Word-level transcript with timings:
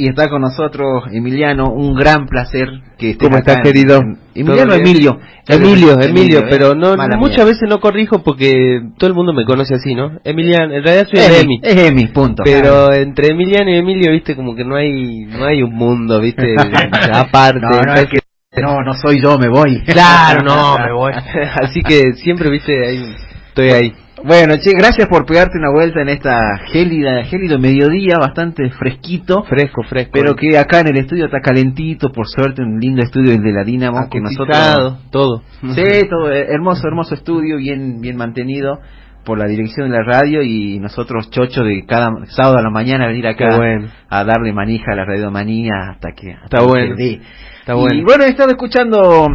Y 0.00 0.08
está 0.08 0.28
con 0.28 0.42
nosotros 0.42 1.06
Emiliano, 1.10 1.72
un 1.72 1.94
gran 1.96 2.26
placer 2.26 2.68
que 2.96 3.10
estés 3.10 3.26
¿Cómo 3.28 3.38
estás, 3.38 3.62
querido? 3.62 3.96
en- 3.98 4.16
Emiliano. 4.34 4.74
Emilio. 4.74 5.18
Emilio, 5.48 6.00
Emilio, 6.00 6.38
¿eh? 6.38 6.46
pero 6.48 6.76
no 6.76 6.94
muchas 7.18 7.38
mía. 7.38 7.44
veces 7.46 7.68
no 7.68 7.80
corrijo 7.80 8.22
porque 8.22 8.80
todo 8.96 9.08
el 9.08 9.14
mundo 9.14 9.32
me 9.32 9.44
conoce 9.44 9.74
así, 9.74 9.96
¿no? 9.96 10.20
Emiliano, 10.22 10.72
en 10.72 10.84
realidad 10.84 11.08
soy 11.10 11.18
Emi, 11.18 11.36
Emi. 11.56 11.60
Es 11.64 11.76
Emi, 11.88 12.06
punto. 12.08 12.44
Pero 12.44 12.92
entre 12.92 13.32
Emiliano 13.32 13.70
y 13.72 13.76
Emilio, 13.78 14.12
viste, 14.12 14.36
como 14.36 14.54
que 14.54 14.64
no 14.64 14.76
hay 14.76 15.24
no 15.26 15.44
hay 15.44 15.62
un 15.62 15.74
mundo, 15.74 16.20
viste, 16.20 16.54
aparte. 17.12 17.60
No, 17.60 17.80
no, 17.82 17.94
es 17.94 18.06
que- 18.06 18.18
no, 18.62 18.82
no 18.82 18.94
soy 18.94 19.20
yo, 19.20 19.36
me 19.38 19.48
voy. 19.48 19.82
Claro, 19.84 20.42
no, 20.44 20.78
me 20.78 20.92
voy. 20.92 21.12
Así 21.62 21.82
que 21.82 22.12
siempre, 22.14 22.50
viste, 22.50 22.72
ahí, 22.86 23.14
estoy 23.58 23.70
ahí. 23.70 23.92
Bueno, 24.24 24.56
che, 24.56 24.72
gracias 24.72 25.06
por 25.08 25.24
pegarte 25.24 25.58
una 25.58 25.70
vuelta 25.70 26.00
en 26.02 26.08
esta 26.08 26.58
gélida, 26.72 27.22
gélido 27.24 27.58
mediodía, 27.58 28.18
bastante 28.18 28.68
fresquito. 28.70 29.44
Fresco, 29.44 29.82
fresco. 29.84 30.10
Pero 30.12 30.34
que 30.34 30.58
acá 30.58 30.80
en 30.80 30.88
el 30.88 30.96
estudio 30.96 31.26
está 31.26 31.40
calentito, 31.40 32.10
por 32.10 32.26
suerte, 32.26 32.62
un 32.62 32.80
lindo 32.80 33.02
estudio 33.02 33.32
el 33.32 33.42
de 33.42 33.52
la 33.52 33.62
Dinamo 33.62 34.08
que 34.10 34.20
nosotros 34.20 34.98
todo. 35.10 35.42
Sí, 35.74 36.08
todo 36.10 36.32
eh, 36.32 36.46
hermoso, 36.50 36.86
hermoso 36.88 37.14
estudio, 37.14 37.58
bien, 37.58 38.00
bien 38.00 38.16
mantenido 38.16 38.80
por 39.24 39.38
la 39.38 39.46
dirección 39.46 39.90
de 39.90 39.98
la 39.98 40.04
radio 40.04 40.42
y 40.42 40.78
nosotros 40.78 41.30
chocho 41.30 41.62
de 41.62 41.84
cada 41.86 42.08
sábado 42.28 42.58
a 42.58 42.62
la 42.62 42.70
mañana 42.70 43.06
venir 43.08 43.26
acá 43.26 43.56
bueno. 43.56 43.88
a 44.08 44.24
darle 44.24 44.52
manija 44.52 44.92
a 44.92 44.96
la 44.96 45.04
radiomanía 45.04 45.72
hasta 45.90 46.12
que 46.12 46.32
hasta 46.32 46.44
Está 46.44 46.58
que 46.60 46.66
bueno. 46.66 46.94
dé. 46.96 47.20
Está 47.68 47.76
y 47.76 47.80
bueno. 47.82 48.02
bueno, 48.06 48.24
he 48.24 48.28
estado 48.30 48.48
escuchando 48.50 49.26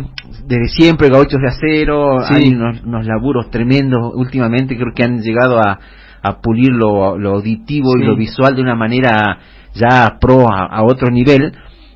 desde 0.48 0.68
siempre 0.70 1.10
Gauchos 1.10 1.40
de 1.40 1.48
Acero, 1.50 2.22
Sí. 2.28 2.34
hay 2.34 2.48
unos, 2.54 2.82
unos 2.82 3.06
laburos 3.06 3.52
tremendos 3.52 4.12
últimamente, 4.16 4.76
creo 4.76 4.92
que 4.96 5.04
han 5.04 5.22
llegado 5.22 5.60
a, 5.60 5.80
a 6.24 6.42
pulir 6.42 6.72
lo, 6.72 7.16
lo 7.20 7.36
auditivo 7.36 7.92
y 7.96 8.04
lo 8.04 8.16
visual 8.16 8.56
de 8.56 8.64
una 8.64 8.74
manera 8.76 9.38
ya 9.76 10.18
pro 10.20 10.52
a, 10.52 10.66
a 10.66 10.84
otro 10.84 11.10
nivel, 11.12 11.54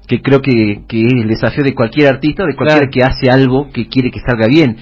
que 0.08 0.22
creo 0.22 0.40
que, 0.40 0.84
que 0.88 1.02
es 1.08 1.14
el 1.14 1.28
desafío 1.28 1.64
de 1.64 1.74
cualquier 1.74 2.08
artista, 2.14 2.46
de 2.46 2.56
cualquiera 2.56 2.88
Claro. 2.88 2.92
que 2.92 3.04
hace 3.04 3.32
algo 3.32 3.70
que 3.72 3.88
quiere 3.88 4.12
que 4.12 4.20
salga 4.20 4.46
bien. 4.48 4.78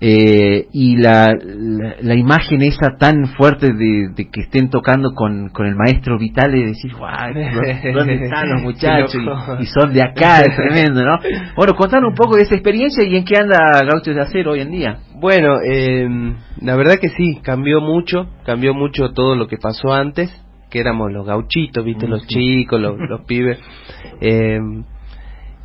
Eh, 0.00 0.68
y 0.72 0.96
la, 0.96 1.34
la, 1.42 1.96
la 2.00 2.14
imagen 2.14 2.62
esa 2.62 2.96
tan 2.98 3.26
fuerte 3.36 3.72
de, 3.72 4.10
de 4.14 4.30
que 4.30 4.42
estén 4.42 4.70
tocando 4.70 5.12
con, 5.12 5.48
con 5.48 5.66
el 5.66 5.74
maestro 5.74 6.16
Vital 6.18 6.52
de 6.52 6.66
decir, 6.66 6.92
guau, 6.94 7.34
¿dónde 7.34 8.14
están 8.24 8.48
los 8.48 8.62
muchachos? 8.62 9.16
Y, 9.58 9.62
y 9.62 9.66
son 9.66 9.92
de 9.92 10.02
acá, 10.02 10.42
es 10.42 10.54
tremendo, 10.56 11.04
¿no? 11.04 11.18
Bueno, 11.56 11.74
contanos 11.74 12.10
un 12.10 12.14
poco 12.14 12.36
de 12.36 12.42
esa 12.42 12.54
experiencia 12.54 13.02
y 13.04 13.16
en 13.16 13.24
qué 13.24 13.38
anda 13.38 13.58
Gauchos 13.90 14.14
de 14.14 14.20
Acero 14.20 14.52
hoy 14.52 14.60
en 14.60 14.70
día. 14.70 14.98
Bueno, 15.16 15.56
eh, 15.68 16.08
la 16.62 16.76
verdad 16.76 16.98
que 17.00 17.08
sí, 17.08 17.40
cambió 17.42 17.80
mucho, 17.80 18.28
cambió 18.44 18.74
mucho 18.74 19.10
todo 19.12 19.34
lo 19.34 19.48
que 19.48 19.56
pasó 19.56 19.92
antes, 19.92 20.30
que 20.70 20.78
éramos 20.78 21.10
los 21.12 21.26
gauchitos, 21.26 21.84
viste, 21.84 22.06
Mm, 22.06 22.10
los 22.10 22.22
sí. 22.22 22.28
chicos, 22.28 22.80
los, 22.80 22.96
los 23.00 23.22
pibes. 23.26 23.58
Eh, 24.20 24.60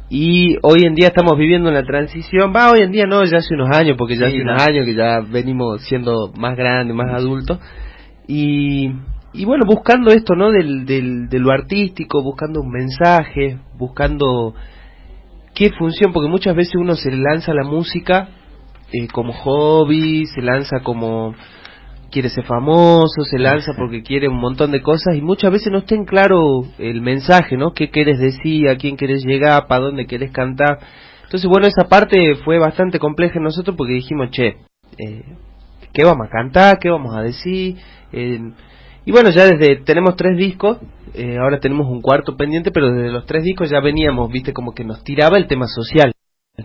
y 0.10 0.58
hoy 0.62 0.84
en 0.84 0.96
día 0.96 1.08
estamos 1.08 1.38
viviendo 1.38 1.70
una 1.70 1.84
transición, 1.84 2.54
va, 2.56 2.72
hoy 2.72 2.82
en 2.82 2.92
día 2.92 3.06
no, 3.06 3.24
ya 3.26 3.38
hace 3.38 3.54
unos 3.56 3.76
años, 3.76 3.96
porque 3.98 4.16
ya 4.16 4.28
Sí, 4.30 4.36
hace 4.36 4.44
¿no? 4.44 4.52
unos 4.52 4.68
años 4.68 4.86
que 4.86 4.94
ya 4.96 5.22
venimos 5.22 5.82
siendo 5.84 6.32
más 6.38 6.56
grandes, 6.56 6.96
más 6.96 7.14
adultos. 7.14 7.60
Y, 8.28 8.92
y 9.34 9.46
bueno, 9.46 9.66
buscando 9.66 10.12
esto, 10.12 10.36
¿no? 10.36 10.52
Del, 10.52 10.86
del, 10.86 11.30
de 11.30 11.40
lo 11.40 11.52
artístico, 11.52 12.22
buscando 12.22 12.62
un 12.62 12.70
mensaje, 12.70 13.58
buscando 13.78 14.54
qué 15.56 15.72
función, 15.72 16.14
porque 16.14 16.30
muchas 16.30 16.56
veces 16.56 16.76
uno 16.76 16.96
se 16.96 17.12
lanza 17.12 17.54
la 17.54 17.64
música 17.64 18.30
eh, 18.92 19.08
como 19.12 19.34
hobby, 19.34 20.26
se 20.28 20.42
lanza 20.42 20.82
como 20.82 21.34
quiere 22.14 22.30
ser 22.30 22.46
famoso, 22.46 23.24
se 23.30 23.40
lanza 23.40 23.74
porque 23.76 24.04
quiere 24.04 24.28
un 24.30 24.40
montón 24.40 24.72
de 24.72 24.82
cosas 24.82 25.16
y 25.16 25.22
muchas 25.22 25.52
veces 25.52 25.72
no 25.72 25.80
está 25.80 25.96
en 25.96 26.06
claro 26.06 26.64
el 26.78 27.02
mensaje, 27.02 27.58
¿no? 27.58 27.74
¿Qué 27.74 27.90
querés 27.90 28.20
decir? 28.20 28.70
¿A 28.70 28.78
quién 28.78 28.96
querés 28.96 29.26
llegar? 29.26 29.68
¿Para 29.68 29.82
dónde 29.86 30.06
querés 30.06 30.32
cantar? 30.32 30.78
Entonces, 31.24 31.50
bueno, 31.50 31.66
esa 31.68 31.90
parte 31.90 32.36
fue 32.46 32.60
bastante 32.60 33.00
compleja 33.00 33.40
en 33.40 33.44
nosotros 33.44 33.76
porque 33.76 33.94
dijimos, 33.94 34.30
che, 34.30 34.58
eh, 35.00 35.24
¿qué 35.92 36.04
vamos 36.04 36.28
a 36.28 36.30
cantar? 36.30 36.78
¿Qué 36.80 36.90
vamos 36.90 37.16
a 37.16 37.22
decir? 37.22 37.78
Eh, 38.12 38.40
y 39.06 39.12
bueno, 39.12 39.32
ya 39.32 39.46
desde, 39.46 39.78
tenemos 39.84 40.16
tres 40.16 40.38
discos, 40.38 40.78
eh, 41.16 41.38
ahora 41.42 41.60
tenemos 41.60 41.88
un 41.88 42.02
cuarto 42.02 42.38
pendiente, 42.38 42.72
pero 42.72 42.94
desde 42.94 43.12
los 43.12 43.26
tres 43.26 43.44
discos 43.44 43.70
ya 43.70 43.80
veníamos, 43.82 44.32
viste, 44.32 44.54
como 44.54 44.74
que 44.74 44.84
nos 44.86 45.04
tiraba 45.04 45.38
el 45.38 45.48
tema 45.48 45.66
social. 45.68 46.12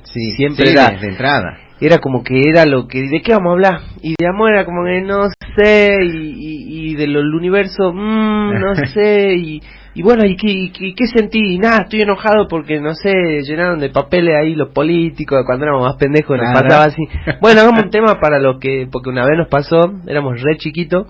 Sí, 0.05 0.33
Siempre 0.33 0.67
sí, 0.67 0.73
era- 0.73 0.91
de, 0.91 0.99
de 0.99 1.09
entrada. 1.09 1.59
Era 1.81 1.99
como 1.99 2.25
que 2.25 2.41
era 2.49 2.67
lo 2.67 2.89
que, 2.89 3.03
¿de 3.03 3.23
qué 3.23 3.33
vamos 3.33 3.51
a 3.51 3.53
hablar? 3.53 3.81
Y 4.03 4.15
de 4.19 4.27
amor 4.29 4.53
era 4.53 4.65
como 4.65 4.85
que 4.85 5.01
no 5.01 5.29
sé, 5.57 5.91
y, 6.03 6.09
y, 6.09 6.91
y 6.91 6.95
de 6.97 7.07
lo, 7.07 7.21
del 7.21 7.35
universo, 7.35 7.93
mm, 7.93 8.51
no 8.61 8.75
sé, 8.95 9.35
y, 9.37 9.63
y 9.95 10.03
bueno, 10.03 10.25
¿y 10.27 10.37
qué, 10.37 10.51
y 10.51 10.71
qué- 10.71 10.95
qué 10.95 11.07
sentí? 11.07 11.39
Y 11.55 11.59
nada, 11.59 11.83
estoy 11.83 12.01
enojado 12.03 12.49
porque, 12.49 12.81
no 12.81 12.95
sé, 12.95 13.13
llenaron 13.43 13.79
de 13.79 13.91
papeles 13.91 14.35
ahí 14.41 14.55
los 14.57 14.71
políticos, 14.71 15.43
cuando 15.47 15.67
éramos 15.67 15.83
más 15.87 15.97
pendejos 15.97 16.37
nos 16.37 16.51
Claro. 16.51 16.67
pasaba 16.69 16.85
así. 16.87 17.03
Bueno, 17.41 17.61
hagamos 17.61 17.85
un 17.85 17.91
tema 17.91 18.19
para 18.21 18.41
lo 18.41 18.59
que, 18.59 18.89
porque 18.91 19.11
una 19.11 19.25
vez 19.25 19.39
nos 19.39 19.49
pasó, 19.49 19.93
éramos 20.09 20.41
re 20.43 20.57
chiquitos, 20.57 21.07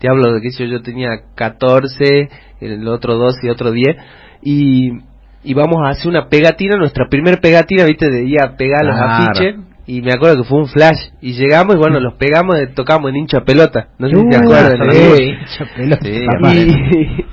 te 0.00 0.08
hablo 0.08 0.32
de 0.34 0.40
que 0.40 0.50
yo, 0.50 0.64
yo 0.64 0.82
tenía 0.82 1.10
14, 1.36 2.28
el 2.60 2.88
otro 2.88 3.14
12 3.14 3.38
y 3.46 3.50
otro 3.50 3.70
10, 3.70 3.96
y, 4.42 4.90
y 5.44 5.54
vamos 5.54 5.76
a 5.84 5.90
hacer 5.90 6.08
una 6.08 6.28
pegatina, 6.28 6.76
nuestra 6.76 7.06
primer 7.08 7.40
pegatina, 7.40 7.84
viste, 7.84 8.10
de 8.10 8.24
ir 8.24 8.40
a 8.40 8.56
pegar 8.56 8.84
los 8.84 8.96
afiches, 8.98 9.56
y 9.96 10.02
me 10.02 10.12
acuerdo 10.12 10.42
que 10.42 10.48
fue 10.48 10.58
un 10.60 10.68
flash, 10.68 10.98
y 11.20 11.32
llegamos 11.34 11.74
y 11.76 11.78
bueno, 11.78 12.00
los 12.00 12.14
pegamos, 12.14 12.56
eh, 12.58 12.68
tocamos 12.74 13.10
en 13.10 13.16
hincha 13.16 13.40
pelota, 13.44 13.88
no 13.98 14.08
sé 14.08 14.14
si 14.16 14.20
te 14.30 14.36
acuerdas. 14.36 14.74
sí. 16.02 16.26
y, 16.54 17.24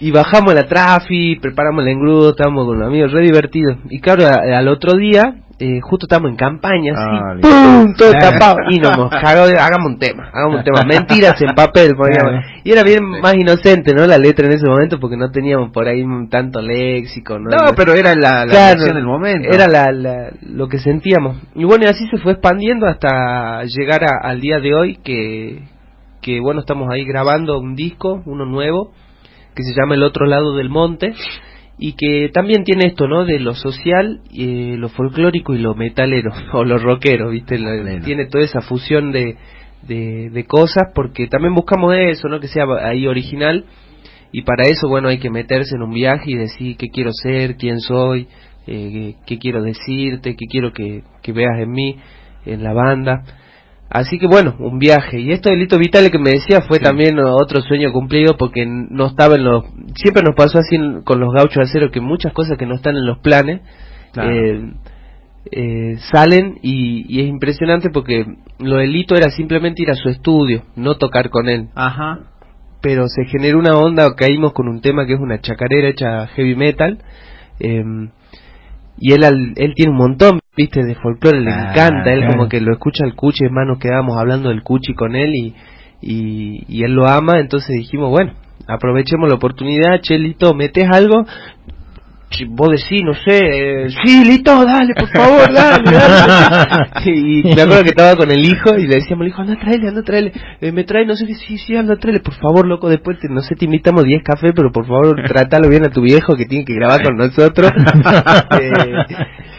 y 0.08 0.10
bajamos 0.10 0.54
la 0.54 0.64
trafi, 0.64 1.36
preparamos 1.36 1.82
el 1.84 1.92
engrudo, 1.92 2.30
estábamos 2.30 2.66
con 2.66 2.78
los 2.78 2.88
amigos 2.88 3.12
re 3.12 3.22
divertidos. 3.22 3.78
Y 3.90 4.00
claro, 4.00 4.26
a- 4.26 4.58
al 4.58 4.68
otro 4.68 4.92
día, 4.96 5.36
eh, 5.58 5.80
justo 5.80 6.04
estamos 6.04 6.30
en 6.30 6.36
campaña, 6.36 6.92
así, 6.94 7.02
Ah, 7.08 7.34
¡pum! 7.40 7.94
todo 7.96 8.12
tapado. 8.12 8.56
Y 8.68 8.78
nos 8.78 8.92
hemos 8.92 9.10
cagado 9.10 9.46
de, 9.46 9.58
hagamos 9.58 9.86
un 9.92 9.98
tema, 9.98 10.28
hagamos 10.32 10.58
un 10.58 10.64
tema. 10.64 10.82
Mentiras 10.86 11.40
en 11.40 11.54
papel. 11.54 11.94
Claro. 11.96 12.40
Y 12.62 12.72
era 12.72 12.82
bien 12.82 13.02
más 13.22 13.34
inocente, 13.34 13.94
¿no? 13.94 14.06
La 14.06 14.18
letra 14.18 14.46
en 14.46 14.52
ese 14.52 14.66
momento, 14.66 15.00
porque 15.00 15.16
no 15.16 15.30
teníamos 15.30 15.70
por 15.70 15.88
ahí 15.88 16.04
tanto 16.30 16.60
léxico, 16.60 17.38
¿no? 17.38 17.48
No, 17.50 17.72
pero 17.74 17.94
era 17.94 18.14
la, 18.14 18.44
la 18.44 18.50
Claro, 18.52 18.78
versión 18.80 18.96
del 18.96 19.06
momento. 19.06 19.48
Era 19.50 19.66
la, 19.66 19.90
la- 19.92 20.30
lo 20.42 20.68
que 20.68 20.78
sentíamos. 20.78 21.38
Y 21.54 21.64
bueno, 21.64 21.84
y 21.86 21.88
así 21.88 22.06
se 22.10 22.18
fue 22.18 22.32
expandiendo 22.32 22.86
hasta 22.86 23.62
llegar 23.64 24.04
a- 24.04 24.28
al 24.28 24.40
día 24.42 24.58
de 24.58 24.74
hoy, 24.74 24.96
que, 25.02 25.62
que 26.20 26.38
bueno, 26.40 26.60
estamos 26.60 26.88
ahí 26.92 27.04
grabando 27.06 27.58
un 27.58 27.74
disco, 27.76 28.22
uno 28.26 28.44
nuevo, 28.44 28.92
que 29.54 29.62
se 29.62 29.72
llama 29.74 29.94
El 29.94 30.02
otro 30.02 30.26
lado 30.26 30.54
del 30.54 30.68
monte, 30.68 31.14
y 31.78 31.92
que 31.92 32.30
también 32.32 32.64
tiene 32.64 32.86
esto, 32.86 33.06
¿no? 33.06 33.24
De 33.24 33.38
lo 33.38 33.54
social, 33.54 34.20
eh, 34.34 34.76
lo 34.78 34.88
folclórico 34.88 35.54
y 35.54 35.58
lo 35.58 35.74
metalero, 35.74 36.32
o 36.52 36.64
lo 36.64 36.78
rockero, 36.78 37.30
¿viste? 37.30 37.56
Pleno. 37.56 38.04
tiene 38.04 38.26
toda 38.26 38.44
esa 38.44 38.60
fusión 38.60 39.12
de, 39.12 39.36
de, 39.82 40.30
de 40.30 40.44
cosas, 40.44 40.84
porque 40.94 41.26
también 41.28 41.54
buscamos 41.54 41.94
eso, 41.94 42.28
¿no? 42.28 42.40
Que 42.40 42.48
sea 42.48 42.64
ahí 42.82 43.06
original, 43.06 43.64
y 44.32 44.42
para 44.42 44.64
eso, 44.64 44.88
bueno, 44.88 45.08
hay 45.08 45.18
que 45.18 45.30
meterse 45.30 45.76
en 45.76 45.82
un 45.82 45.92
viaje 45.92 46.30
y 46.30 46.36
decir 46.36 46.76
qué 46.76 46.88
quiero 46.88 47.10
ser, 47.12 47.56
quién 47.56 47.80
soy, 47.80 48.28
eh, 48.66 49.14
qué 49.26 49.38
quiero 49.38 49.62
decirte, 49.62 50.34
qué 50.36 50.46
quiero 50.50 50.72
que, 50.72 51.02
que 51.22 51.32
veas 51.32 51.58
en 51.58 51.70
mí, 51.70 51.96
en 52.44 52.62
la 52.62 52.72
banda. 52.72 53.22
Así 53.88 54.18
que 54.18 54.26
bueno, 54.26 54.56
un 54.58 54.78
viaje. 54.78 55.20
Y 55.20 55.30
esto 55.32 55.48
de 55.48 55.56
Lito 55.56 55.78
Vitale 55.78 56.10
que 56.10 56.18
me 56.18 56.30
decía 56.30 56.62
fue 56.62 56.78
Sí. 56.78 56.84
también 56.84 57.18
otro 57.20 57.60
sueño 57.62 57.92
cumplido 57.92 58.36
porque 58.36 58.66
no 58.66 59.06
estaba 59.06 59.36
en 59.36 59.44
los... 59.44 59.64
Siempre 59.94 60.22
nos 60.24 60.34
pasó 60.34 60.58
así 60.58 60.76
con 61.04 61.20
los 61.20 61.32
gauchos 61.32 61.56
de 61.56 61.62
acero 61.62 61.90
que 61.90 62.00
muchas 62.00 62.32
cosas 62.32 62.58
que 62.58 62.66
no 62.66 62.74
están 62.74 62.96
en 62.96 63.06
los 63.06 63.18
planes 63.18 63.60
Claro. 64.12 64.30
eh, 64.32 64.72
eh, 65.52 65.96
salen 66.10 66.58
y, 66.62 67.04
y 67.08 67.20
es 67.20 67.28
impresionante 67.28 67.90
porque 67.90 68.24
lo 68.58 68.76
de 68.76 68.86
Lito 68.88 69.14
era 69.14 69.30
simplemente 69.30 69.82
ir 69.82 69.90
a 69.90 69.94
su 69.94 70.08
estudio, 70.08 70.62
no 70.74 70.96
tocar 70.96 71.30
con 71.30 71.48
él 71.48 71.68
Ajá. 71.76 72.18
pero 72.82 73.06
se 73.06 73.24
generó 73.26 73.58
una 73.60 73.76
onda, 73.78 74.14
caímos 74.16 74.52
con 74.52 74.66
un 74.68 74.80
tema 74.80 75.06
que 75.06 75.12
es 75.12 75.20
una 75.20 75.40
chacarera 75.40 75.88
hecha 75.88 76.26
heavy 76.28 76.56
metal, 76.56 76.98
eh, 77.60 77.84
y 78.98 79.12
él 79.12 79.22
él 79.56 79.74
tiene 79.76 79.92
un 79.92 79.98
montón, 79.98 80.40
viste, 80.56 80.82
de 80.84 80.94
folclore, 80.96 81.40
le 81.40 81.50
encanta, 81.50 82.12
él 82.12 82.20
claro. 82.20 82.32
como 82.32 82.48
que 82.48 82.60
lo 82.60 82.72
escucha 82.72 83.04
el 83.04 83.14
cuchi, 83.14 83.44
es 83.44 83.52
más, 83.52 83.66
nos 83.66 83.78
quedábamos 83.78 84.16
hablando 84.16 84.48
del 84.48 84.62
cuchi 84.62 84.94
con 84.94 85.14
él 85.14 85.30
y, 85.34 85.54
y, 86.00 86.64
y 86.68 86.82
él 86.84 86.92
lo 86.92 87.06
ama, 87.06 87.38
entonces 87.38 87.76
dijimos, 87.76 88.10
bueno, 88.10 88.32
aprovechemos 88.66 89.28
la 89.28 89.34
oportunidad, 89.36 90.00
Chelito, 90.00 90.54
metes 90.54 90.88
algo, 90.90 91.24
vos 92.48 92.68
decís, 92.70 93.02
no 93.04 93.14
sé, 93.14 93.38
eh, 93.40 93.88
sí, 94.04 94.24
Lito, 94.24 94.64
dale, 94.64 94.94
por 94.94 95.08
favor, 95.08 95.52
dale, 95.52 95.90
dale. 95.90 96.86
y 97.06 97.42
me 97.54 97.62
acuerdo 97.62 97.82
que 97.84 97.90
estaba 97.90 98.16
con 98.16 98.30
el 98.30 98.44
hijo 98.44 98.76
y 98.76 98.86
le 98.86 98.96
decíamos 98.96 99.22
al 99.22 99.28
hijo, 99.28 99.42
anda, 99.42 99.56
tráele, 99.58 99.88
anda, 99.88 100.02
tráele. 100.02 100.32
Eh, 100.60 100.72
me 100.72 100.84
trae, 100.84 101.06
no 101.06 101.14
sé 101.14 101.26
sí, 101.26 101.56
sí, 101.58 101.76
anda, 101.76 101.96
tráele, 101.96 102.20
por 102.20 102.34
favor, 102.34 102.66
loco, 102.66 102.88
después, 102.88 103.18
te- 103.20 103.28
no 103.28 103.40
sé, 103.40 103.54
te 103.54 103.64
invitamos 103.64 104.04
10 104.04 104.22
cafés, 104.22 104.52
pero 104.54 104.70
por 104.72 104.86
favor, 104.86 105.16
trátalo 105.26 105.68
bien 105.68 105.84
a 105.86 105.90
tu 105.90 106.02
viejo 106.02 106.34
que 106.34 106.46
tiene 106.46 106.64
que 106.64 106.74
grabar 106.74 107.02
con 107.02 107.16
nosotros. 107.16 107.70
Eh, 108.60 108.92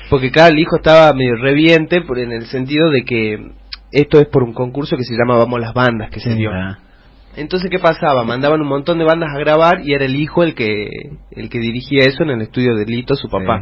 porque 0.09 0.31
claro, 0.31 0.53
el 0.53 0.59
hijo 0.59 0.77
estaba 0.77 1.13
medio 1.13 1.35
reviente 1.35 2.01
por, 2.01 2.19
en 2.19 2.31
el 2.31 2.45
sentido 2.45 2.89
de 2.89 3.03
que 3.03 3.51
esto 3.91 4.19
es 4.19 4.27
por 4.27 4.43
un 4.43 4.53
concurso 4.53 4.97
que 4.97 5.03
se 5.03 5.15
llama 5.15 5.37
Vamos 5.37 5.59
las 5.59 5.73
Bandas, 5.73 6.09
que 6.09 6.19
se 6.19 6.35
dio. 6.35 6.51
Ah. 6.51 6.79
Entonces, 7.35 7.69
¿qué 7.69 7.77
pasaba? 7.77 8.23
Mandaban 8.23 8.61
un 8.61 8.67
montón 8.67 8.97
de 8.97 9.05
bandas 9.05 9.29
a 9.33 9.39
grabar 9.39 9.81
y 9.83 9.93
era 9.93 10.05
el 10.05 10.15
hijo 10.15 10.43
el 10.43 10.55
que, 10.55 10.89
el 11.31 11.49
que 11.49 11.59
dirigía 11.59 12.03
eso 12.03 12.23
en 12.23 12.31
el 12.31 12.41
estudio 12.41 12.75
de 12.75 12.85
Lito, 12.85 13.15
su 13.15 13.29
papá. 13.29 13.61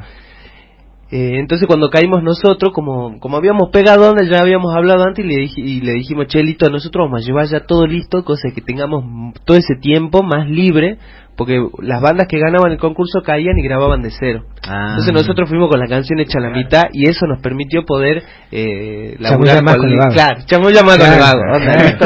Eh, 1.12 1.38
entonces 1.40 1.68
cuando 1.68 1.90
caímos 1.90 2.24
nosotros, 2.24 2.74
como, 2.74 3.20
como 3.20 3.38
habíamos 3.38 3.70
pegado 3.70 4.08
donde 4.08 4.28
ya 4.28 4.40
habíamos 4.40 4.76
hablado 4.76 5.04
antes 5.04 5.24
y 5.24 5.28
le, 5.28 5.44
y 5.56 5.82
le 5.82 5.92
dijimos, 5.94 6.28
che, 6.28 6.42
listo, 6.42 6.70
nosotros 6.70 7.06
vamos 7.06 7.22
a 7.22 7.26
llevar 7.26 7.46
ya 7.48 7.60
todo 7.66 7.86
listo, 7.86 8.24
cosa 8.24 8.50
que 8.56 8.62
tengamos 8.62 9.34
todo 9.46 9.56
ese 9.58 9.76
tiempo 9.80 10.24
más 10.24 10.50
libre, 10.50 10.98
porque 11.38 11.62
las 11.82 12.02
bandas 12.02 12.28
que 12.28 12.40
ganaban 12.40 12.72
el 12.72 12.78
concurso 12.78 13.22
caían 13.22 13.58
y 13.58 13.62
grababan 13.64 14.02
de 14.02 14.10
cero. 14.12 14.46
Ah. 14.68 14.88
Entonces 14.92 15.14
nosotros 15.14 15.50
fuimos 15.50 15.70
con 15.70 15.80
la 15.80 15.88
canción 15.88 16.20
hecha 16.20 16.40
a 16.40 16.42
la 16.42 16.50
mitad 16.50 16.84
y 16.94 17.10
eso 17.10 17.26
nos 17.28 17.42
permitió 17.42 17.84
poder 17.86 18.24
eh, 18.52 19.18
más 19.20 19.34
con 19.78 19.90
el 19.90 19.98
vago. 19.98 20.14
Claro, 20.14 20.42
chamulla 20.46 20.84
más 20.84 20.98
con 20.98 21.08
el 21.08 21.18
Claro. 21.18 21.40
vago. 21.52 21.66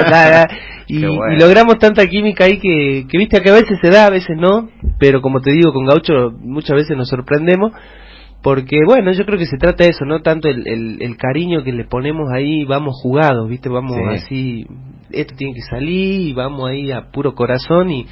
Ya. 0.09 0.47
Y, 0.91 1.01
Qué 1.01 1.07
bueno. 1.07 1.35
y 1.35 1.39
logramos 1.39 1.77
tanta 1.77 2.07
química 2.07 2.45
ahí 2.45 2.57
que, 2.57 3.05
que 3.07 3.17
viste 3.19 3.39
que 3.43 3.49
a 3.51 3.53
veces 3.53 3.77
se 3.79 3.91
da, 3.91 4.07
a 4.07 4.09
veces 4.09 4.35
no, 4.35 4.69
pero 4.97 5.21
como 5.21 5.39
te 5.39 5.51
digo, 5.51 5.71
con 5.71 5.85
Gaucho 5.85 6.31
muchas 6.41 6.75
veces 6.77 6.97
nos 6.97 7.07
sorprendemos 7.09 7.73
porque 8.41 8.77
bueno, 8.87 9.11
yo 9.11 9.23
creo 9.23 9.37
que 9.37 9.45
se 9.45 9.57
trata 9.57 9.83
de 9.83 9.91
eso, 9.91 10.05
no 10.05 10.21
tanto 10.23 10.47
el, 10.47 10.65
el, 10.67 10.97
el 11.01 11.15
cariño 11.15 11.63
que 11.63 11.73
le 11.73 11.83
ponemos 11.85 12.31
ahí, 12.33 12.65
vamos 12.65 12.95
jugados, 13.03 13.47
¿viste? 13.47 13.69
Vamos 13.69 13.97
Sí. 13.97 14.01
así, 14.15 14.65
esto 15.11 15.35
tiene 15.37 15.53
que 15.53 15.61
salir 15.61 16.21
y 16.29 16.33
vamos 16.33 16.67
ahí 16.67 16.91
a 16.91 17.11
puro 17.11 17.35
corazón 17.35 17.91
y, 17.91 18.07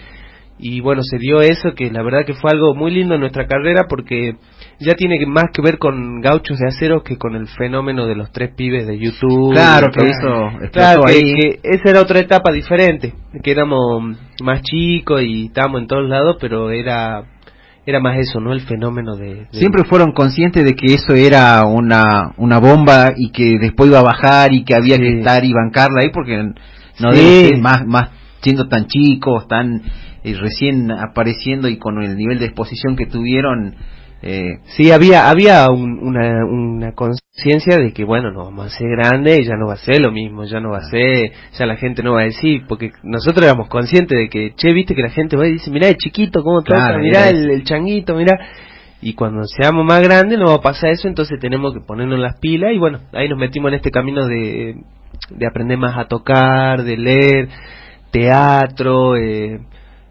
y 0.60 0.82
bueno, 0.82 1.04
se 1.04 1.18
dio 1.18 1.42
eso 1.42 1.74
que 1.76 1.92
la 1.92 2.02
verdad 2.04 2.26
que 2.26 2.34
fue 2.34 2.52
algo 2.52 2.74
muy 2.74 2.92
lindo 2.92 3.14
en 3.16 3.22
nuestra 3.22 3.46
carrera 3.48 3.86
porque 3.88 4.36
ya 4.80 4.94
tiene 4.96 5.24
más 5.26 5.46
que 5.54 5.62
ver 5.62 5.78
con 5.78 6.20
gauchos 6.22 6.58
de 6.58 6.68
acero 6.68 7.04
que 7.04 7.18
con 7.18 7.36
el 7.36 7.48
fenómeno 7.48 8.06
de 8.08 8.16
los 8.16 8.32
tres 8.32 8.52
pibes 8.56 8.88
de 8.88 8.98
YouTube. 8.98 9.54
Claro, 9.54 9.88
que 9.92 10.08
explotó 10.08 10.72
Claro, 10.72 11.04
que, 11.06 11.60
esa 11.64 11.90
era 11.90 12.02
otra 12.02 12.20
etapa 12.20 12.52
diferente, 12.52 13.14
que 13.44 13.52
éramos 13.52 14.18
más 14.44 14.62
chicos 14.64 15.22
y 15.24 15.46
estábamos 15.48 15.82
en 15.82 15.88
todos 15.88 16.10
lados, 16.10 16.38
pero 16.40 16.72
era 16.72 17.24
era 17.86 18.02
más 18.02 18.18
eso, 18.20 18.42
¿no? 18.42 18.52
El 18.52 18.60
fenómeno 18.62 19.16
de... 19.16 19.34
de- 19.36 19.48
Siempre 19.52 19.86
fueron 19.86 20.12
conscientes 20.12 20.66
de 20.66 20.74
que 20.74 20.94
eso 20.94 21.14
era 21.14 21.64
una, 21.66 22.34
una 22.36 22.60
bomba 22.60 23.14
y 23.16 23.30
que 23.32 23.58
después 23.62 23.90
iba 23.90 24.00
a 24.00 24.04
bajar 24.04 24.54
y 24.54 24.66
que 24.66 24.76
había 24.76 24.96
Sí. 24.98 25.02
que 25.04 25.20
estar 25.20 25.46
y 25.46 25.54
bancarla 25.54 26.02
ahí 26.02 26.10
porque 26.14 26.36
no 27.00 27.12
Sí. 27.14 27.18
debe 27.18 27.48
ser 27.48 27.58
más, 27.62 27.86
más 27.88 28.10
siendo 28.42 28.68
tan 28.68 28.88
chicos, 28.88 29.48
tan 29.48 29.82
eh, 30.32 30.36
recién 30.40 30.92
apareciendo 30.92 31.68
y 31.70 31.78
con 31.78 32.02
el 32.04 32.16
nivel 32.18 32.40
de 32.40 32.46
exposición 32.46 32.96
que 32.96 33.06
tuvieron. 33.06 33.76
Eh, 34.24 34.60
Sí, 34.76 34.92
había 34.92 35.30
había 35.30 35.70
un- 35.70 36.00
una, 36.02 36.44
una 36.46 36.92
conciencia 36.94 37.78
de 37.78 37.94
que, 37.94 38.04
bueno, 38.04 38.32
no 38.32 38.46
vamos 38.46 38.66
a 38.66 38.70
ser 38.78 38.88
grande, 38.90 39.44
ya 39.44 39.56
no 39.56 39.68
va 39.68 39.74
a 39.74 39.78
ser 39.78 40.02
lo 40.02 40.12
mismo, 40.12 40.44
ya 40.46 40.60
no 40.60 40.72
va 40.72 40.80
a 40.80 40.90
ser, 40.90 41.32
ya 41.58 41.66
la 41.68 41.76
gente 41.76 42.02
no 42.02 42.14
va 42.14 42.22
a 42.22 42.26
decir, 42.26 42.64
porque 42.68 42.92
nosotros 43.04 43.46
éramos 43.46 43.68
conscientes 43.70 44.18
de 44.18 44.28
que, 44.30 44.54
che, 44.56 44.74
viste 44.74 44.96
que 44.96 45.04
la 45.04 45.12
gente 45.12 45.38
va 45.38 45.48
y 45.48 45.52
dice, 45.54 45.70
mirá 45.70 45.88
el 45.88 45.98
chiquito, 45.98 46.42
cómo 46.44 46.62
toca, 46.64 46.78
Claro, 46.88 47.00
mirá 47.00 47.30
el 47.30 47.64
changuito, 47.64 48.16
mirá. 48.16 48.40
Y 49.04 49.14
cuando 49.14 49.44
seamos 49.46 49.86
más 49.86 50.02
grandes 50.02 50.40
no 50.40 50.46
va 50.48 50.56
a 50.56 50.62
pasar 50.62 50.90
eso, 50.90 51.08
entonces 51.08 51.40
tenemos 51.40 51.72
que 51.76 51.82
ponernos 51.82 52.18
las 52.18 52.40
pilas 52.40 52.72
y 52.74 52.80
bueno, 52.80 52.98
ahí 53.14 53.30
nos 53.30 53.38
metimos 53.38 53.70
en 53.70 53.76
este 53.76 53.92
camino 53.92 54.26
de, 54.26 54.78
de 55.30 55.46
aprender 55.48 55.78
más 55.78 55.96
a 55.96 56.06
tocar, 56.08 56.84
de 56.84 56.98
leer 56.98 57.50
teatro, 58.12 59.16
eh, 59.16 59.60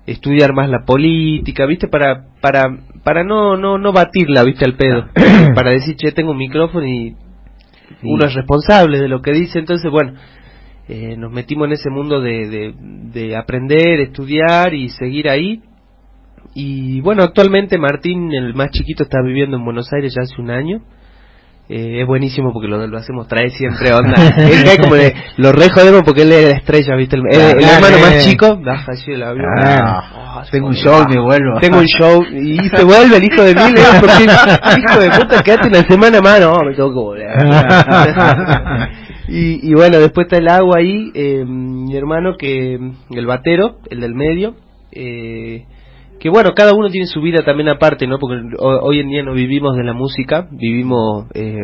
estudiar 0.07 0.53
más 0.55 0.71
la 0.71 0.85
política, 0.85 1.67
¿viste? 1.67 1.89
Para 1.89 2.27
para 2.41 2.79
para 3.03 3.25
no 3.25 3.57
no 3.57 3.79
no 3.79 3.93
batirla, 3.93 4.45
¿viste? 4.45 4.65
al 4.65 4.77
pedo. 4.77 5.07
para 5.55 5.71
decir, 5.71 5.97
"Che, 5.97 6.13
tengo 6.13 6.31
un 6.31 6.39
micrófono 6.39 6.87
y 6.87 7.15
uno 8.03 8.25
es 8.25 8.35
responsable 8.35 8.99
de 8.99 9.09
lo 9.09 9.21
que 9.23 9.33
dice", 9.33 9.59
entonces 9.59 9.91
bueno, 9.91 10.15
eh, 10.89 11.17
nos 11.17 11.33
metimos 11.33 11.67
en 11.67 11.73
ese 11.73 11.91
mundo 11.91 12.21
de, 12.21 12.49
de, 12.49 12.75
de 13.13 13.37
aprender, 13.37 14.01
estudiar 14.01 14.75
y 14.75 14.89
seguir 14.91 15.29
ahí. 15.29 15.63
Y 16.55 17.01
bueno, 17.01 17.23
actualmente 17.23 17.77
Martín, 17.77 18.33
el 18.33 18.55
más 18.55 18.71
chiquito, 18.71 19.03
está 19.03 19.21
viviendo 19.23 19.57
en 19.57 19.65
Buenos 19.65 19.93
Aires 19.93 20.15
ya 20.15 20.23
hace 20.23 20.41
un 20.41 20.51
año. 20.51 20.83
Eh, 21.69 22.01
es 22.03 22.07
buenísimo 22.07 22.53
porque 22.53 22.69
lo, 22.69 22.87
lo 22.87 22.97
hacemos 22.97 23.27
traer 23.27 23.51
siempre 23.51 23.93
onda. 23.93 24.15
es 24.37 24.65
que 24.77 24.81
como 24.83 24.95
de, 24.95 25.13
lo 25.37 25.51
re 25.51 25.69
jodemos 25.69 26.03
porque 26.05 26.23
él 26.23 26.31
es 26.33 26.45
la 26.51 26.57
estrella, 26.59 26.95
¿viste? 26.97 27.17
El, 27.17 27.23
el- 27.29 27.41
el 27.41 27.57
Claro, 27.59 27.75
hermano 27.87 27.97
eh. 27.97 28.01
más 28.03 28.25
chico, 28.25 28.57
baja 28.65 28.93
el 29.09 29.23
avión. 29.23 29.47
Ah, 29.59 30.23
Ah, 30.39 30.45
tengo 30.51 30.69
un 30.69 30.75
show 30.75 31.01
va. 31.01 31.09
me 31.09 31.19
vuelvo. 31.21 31.59
Tengo 31.61 31.79
un 31.79 31.87
show 31.87 32.23
y 32.23 32.59
se 32.69 32.85
vuelve 32.85 33.17
el 33.17 33.25
hijo 33.25 33.43
de 33.43 33.55
mil, 33.55 33.75
porque 34.01 34.25
hijo 34.25 35.01
de 35.01 35.11
puta, 35.19 35.43
quédate 35.43 35.69
una 35.69 35.83
semana 35.89 36.21
más, 36.21 36.41
no, 36.41 36.59
me 36.63 36.75
tengo 36.75 36.91
que 36.91 36.95
volver. 36.95 37.31
y, 39.29 39.71
y 39.71 39.75
bueno, 39.75 39.99
después 39.99 40.27
está 40.27 40.37
el 40.37 40.49
agua 40.49 40.77
ahí, 40.79 41.11
eh, 41.15 41.45
mi 41.47 41.97
hermano 41.97 42.37
que, 42.39 42.79
el 43.11 43.27
batero, 43.27 43.79
el 43.91 44.01
del 44.01 44.15
medio, 44.15 44.55
eh, 44.93 45.65
que 46.19 46.31
bueno, 46.31 46.51
cada 46.55 46.73
uno 46.75 46.89
tiene 46.91 47.07
su 47.07 47.21
vida 47.21 47.45
también 47.45 47.69
aparte, 47.69 48.07
¿no? 48.07 48.19
Porque 48.19 48.37
ho- 48.59 48.81
hoy 48.83 49.01
en 49.01 49.09
día 49.09 49.23
no 49.23 49.33
vivimos 49.35 49.77
de 49.77 49.85
la 49.85 49.93
música, 49.93 50.49
vivimos, 50.51 51.27
eh, 51.35 51.57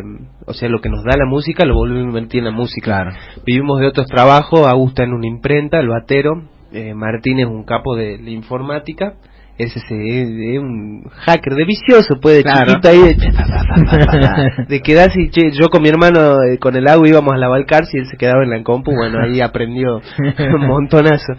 o 0.45 0.53
sea, 0.53 0.69
lo 0.69 0.79
que 0.79 0.89
nos 0.89 1.03
da 1.03 1.17
la 1.17 1.25
música 1.25 1.65
lo 1.65 1.75
volvemos 1.75 2.05
a 2.05 2.07
invertir 2.09 2.39
en 2.39 2.45
la 2.45 2.51
música. 2.51 2.85
Claro. 2.85 3.11
Vivimos 3.45 3.79
de 3.79 3.87
otros 3.87 4.07
trabajos, 4.07 4.67
Augusta 4.67 5.03
en 5.03 5.13
una 5.13 5.27
imprenta, 5.27 5.79
el 5.79 5.87
batero, 5.89 6.43
eh, 6.71 6.93
Martín 6.93 7.39
es 7.39 7.45
un 7.45 7.63
capo 7.65 7.95
de 7.95 8.17
la 8.19 8.29
informática, 8.31 9.13
ese 9.57 9.77
es, 9.79 9.85
es 9.91 10.59
un 10.59 11.03
hacker 11.11 11.53
de 11.53 11.65
vicioso, 11.65 12.19
puede 12.19 12.41
Claro. 12.43 12.65
chiquito 12.71 12.89
ahí 12.89 12.97
de, 12.99 13.15
de 14.67 14.79
quedarse 14.81 15.21
y 15.21 15.29
che, 15.29 15.51
yo 15.51 15.69
con 15.69 15.81
mi 15.83 15.89
hermano 15.89 16.41
eh, 16.43 16.57
con 16.59 16.75
el 16.75 16.87
agua 16.87 17.07
íbamos 17.07 17.33
a 17.33 17.37
la 17.37 17.47
Balcarce 17.49 17.97
y 17.97 17.99
él 18.01 18.07
se 18.07 18.17
quedaba 18.17 18.43
en 18.43 18.49
la 18.49 18.63
compu, 18.63 18.91
bueno, 18.95 19.19
ahí 19.23 19.41
aprendió 19.41 20.01
un 20.55 20.67
montonazo. 20.67 21.33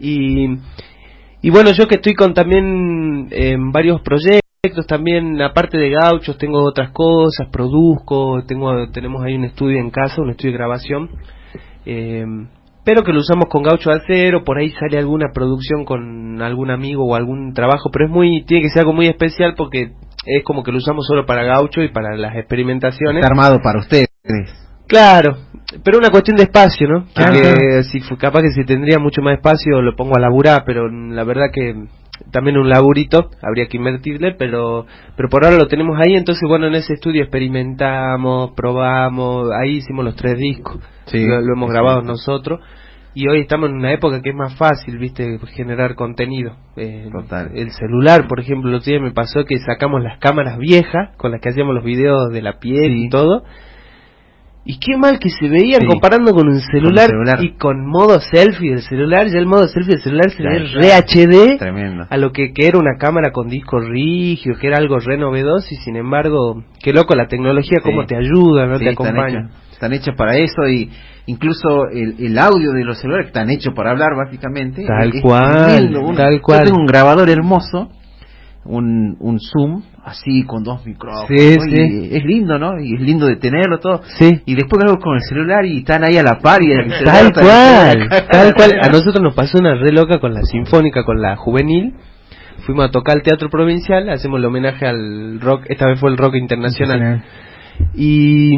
Y, 0.00 0.46
y 1.42 1.50
bueno, 1.50 1.70
yo 1.72 1.86
que 1.86 1.96
estoy 1.96 2.14
con 2.14 2.34
también 2.34 3.28
en 3.30 3.72
varios 3.72 4.00
proyectos, 4.02 4.86
también 4.86 5.40
aparte 5.40 5.78
de 5.78 5.90
gauchos 5.90 6.36
tengo 6.36 6.62
otras 6.62 6.90
cosas, 6.90 7.48
produzco, 7.50 8.44
tengo 8.46 8.90
tenemos 8.90 9.22
ahí 9.24 9.34
un 9.34 9.44
estudio 9.44 9.78
en 9.78 9.90
casa, 9.90 10.20
un 10.20 10.30
estudio 10.30 10.52
de 10.52 10.58
grabación. 10.58 11.10
Eh, 11.86 12.24
pero 12.84 13.02
que 13.02 13.12
lo 13.12 13.20
usamos 13.20 13.48
con 13.48 13.62
gaucho 13.62 13.90
de 13.90 13.96
acero, 13.96 14.42
por 14.42 14.58
ahí 14.58 14.70
sale 14.70 14.98
alguna 14.98 15.28
producción 15.32 15.84
con 15.84 16.40
algún 16.42 16.70
amigo 16.70 17.04
o 17.04 17.14
algún 17.14 17.52
trabajo, 17.52 17.90
pero 17.92 18.06
es 18.06 18.10
muy, 18.10 18.42
tiene 18.44 18.64
que 18.64 18.70
ser 18.70 18.80
algo 18.80 18.94
muy 18.94 19.06
especial 19.06 19.54
porque 19.56 19.92
es 20.26 20.44
como 20.44 20.62
que 20.62 20.72
lo 20.72 20.78
usamos 20.78 21.06
solo 21.06 21.26
para 21.26 21.44
gaucho 21.44 21.82
y 21.82 21.88
para 21.88 22.16
las 22.16 22.36
experimentaciones. 22.36 23.22
Está 23.22 23.28
armado 23.28 23.58
para 23.62 23.80
ustedes. 23.80 24.08
Claro, 24.86 25.36
pero 25.84 25.98
una 25.98 26.10
cuestión 26.10 26.36
de 26.36 26.44
espacio, 26.44 26.88
¿no? 26.88 27.04
Claro. 27.14 27.82
si 27.84 28.00
fue 28.00 28.16
capaz 28.18 28.42
que 28.42 28.50
si 28.50 28.64
tendría 28.64 28.98
mucho 28.98 29.22
más 29.22 29.34
espacio 29.36 29.80
lo 29.82 29.94
pongo 29.96 30.16
a 30.16 30.20
laburar, 30.20 30.62
pero 30.66 30.88
la 30.88 31.24
verdad 31.24 31.46
que 31.52 31.74
también 32.32 32.58
un 32.58 32.68
laburito 32.68 33.30
habría 33.42 33.66
que 33.66 33.76
invertirle, 33.78 34.34
pero 34.38 34.86
pero 35.16 35.28
por 35.28 35.44
ahora 35.44 35.56
lo 35.56 35.68
tenemos 35.68 35.98
ahí, 35.98 36.14
entonces 36.16 36.46
bueno, 36.48 36.66
en 36.66 36.74
ese 36.74 36.94
estudio 36.94 37.22
experimentamos, 37.22 38.50
probamos, 38.56 39.48
ahí 39.52 39.76
hicimos 39.78 40.04
los 40.04 40.16
tres 40.16 40.36
discos, 40.38 40.78
Sí. 41.06 41.24
lo, 41.26 41.40
lo 41.40 41.54
hemos 41.54 41.70
grabado 41.70 42.02
nosotros 42.02 42.60
y 43.14 43.26
hoy 43.28 43.40
estamos 43.40 43.70
en 43.70 43.76
una 43.76 43.92
época 43.92 44.20
que 44.22 44.30
es 44.30 44.36
más 44.36 44.54
fácil, 44.56 44.96
viste, 44.98 45.38
generar 45.54 45.96
contenido. 45.96 46.54
Eh, 46.76 47.08
Total. 47.10 47.50
El 47.54 47.72
celular, 47.72 48.28
por 48.28 48.38
ejemplo, 48.38 48.70
el 48.70 48.76
otro 48.76 48.90
día 48.92 49.00
me 49.00 49.10
pasó 49.10 49.44
que 49.44 49.58
sacamos 49.58 50.00
las 50.02 50.18
cámaras 50.20 50.58
viejas 50.58 51.16
con 51.16 51.32
las 51.32 51.40
que 51.40 51.48
hacíamos 51.48 51.74
los 51.74 51.82
videos 51.84 52.30
de 52.32 52.40
la 52.42 52.60
piel 52.60 52.92
Sí. 52.92 53.06
y 53.06 53.08
todo. 53.08 53.42
Y 54.62 54.78
qué 54.78 54.96
mal 54.98 55.18
que 55.18 55.30
se 55.30 55.48
veían 55.48 55.80
Sí. 55.80 55.86
comparando 55.86 56.32
con 56.32 56.46
un 56.48 56.60
celular, 56.60 57.06
celular. 57.08 57.42
y 57.42 57.56
con 57.56 57.86
modo 57.86 58.20
selfie 58.20 58.70
del 58.72 58.82
celular. 58.82 59.26
Ya 59.28 59.38
el 59.38 59.46
modo 59.46 59.66
selfie 59.66 59.94
del 59.94 60.02
celular 60.02 60.30
se 60.30 60.42
ve 60.42 60.58
re 60.74 60.92
HD 60.92 61.56
Tremendo. 61.58 62.06
a 62.08 62.16
lo 62.18 62.30
que, 62.30 62.52
que 62.52 62.66
era 62.68 62.78
una 62.78 62.96
cámara 62.98 63.32
con 63.32 63.48
disco 63.48 63.80
rígido, 63.80 64.56
que 64.60 64.66
era 64.66 64.76
algo 64.76 64.98
re 64.98 65.16
novedoso 65.16 65.66
y 65.70 65.76
sin 65.76 65.96
embargo, 65.96 66.62
qué 66.82 66.92
loco 66.92 67.14
la 67.14 67.26
tecnología, 67.26 67.78
Sí. 67.82 67.90
cómo 67.90 68.04
te 68.04 68.16
ayuda, 68.16 68.66
no 68.66 68.76
Sí, 68.78 68.84
te 68.84 68.90
acompaña. 68.90 69.48
están 69.72 69.92
hechos 69.94 70.14
para 70.14 70.36
eso 70.36 70.68
y 70.68 70.90
incluso 71.26 71.88
el, 71.90 72.16
el 72.18 72.38
audio 72.38 72.72
de 72.72 72.84
los 72.84 72.98
celulares 73.00 73.28
están 73.28 73.48
hechos 73.50 73.72
para 73.74 73.92
hablar 73.92 74.10
básicamente. 74.14 74.84
Tal 74.86 75.08
Es 75.14 75.22
cual, 75.22 75.96
un- 75.96 76.14
tal 76.16 76.34
yo 76.34 76.42
cual. 76.42 76.64
tengo 76.64 76.78
un 76.78 76.86
grabador 76.86 77.30
hermoso, 77.30 77.88
un, 78.64 79.16
un 79.20 79.38
Zoom 79.40 79.82
así 80.04 80.44
con 80.44 80.62
dos 80.62 80.84
micrófonos. 80.84 81.28
Sí, 81.28 81.56
¿no? 81.56 81.64
sí. 81.64 82.08
Y 82.10 82.16
es 82.16 82.24
lindo, 82.24 82.58
¿no? 82.58 82.80
Y 82.80 82.94
es 82.94 83.00
lindo 83.00 83.26
de 83.26 83.36
tenerlo 83.36 83.78
todo. 83.78 84.02
Sí. 84.18 84.42
Y 84.44 84.54
después 84.54 84.82
grabo 84.82 84.98
con 84.98 85.16
el 85.16 85.22
celular 85.22 85.64
y 85.64 85.78
están 85.78 86.04
ahí 86.04 86.16
a 86.16 86.22
la 86.22 86.38
par 86.38 86.62
y 86.62 86.72
el 86.72 86.88
Tal 87.04 87.32
cual, 87.32 88.08
tal 88.30 88.54
cual. 88.54 88.72
A 88.82 88.88
nosotros 88.88 89.22
nos 89.22 89.34
pasó 89.34 89.58
una 89.58 89.74
re 89.74 89.92
loca 89.92 90.20
con 90.20 90.34
la 90.34 90.42
sinfónica, 90.42 91.04
con 91.04 91.20
la 91.20 91.36
juvenil. 91.36 91.94
Fuimos 92.66 92.88
a 92.88 92.90
tocar 92.90 93.16
al 93.16 93.22
Teatro 93.22 93.48
Provincial, 93.48 94.08
hacemos 94.10 94.38
el 94.38 94.44
homenaje 94.44 94.86
al 94.86 95.40
rock, 95.40 95.64
esta 95.68 95.86
vez 95.86 95.98
fue 95.98 96.10
el 96.10 96.18
rock 96.18 96.34
internacional. 96.34 97.24
Y, 97.94 98.54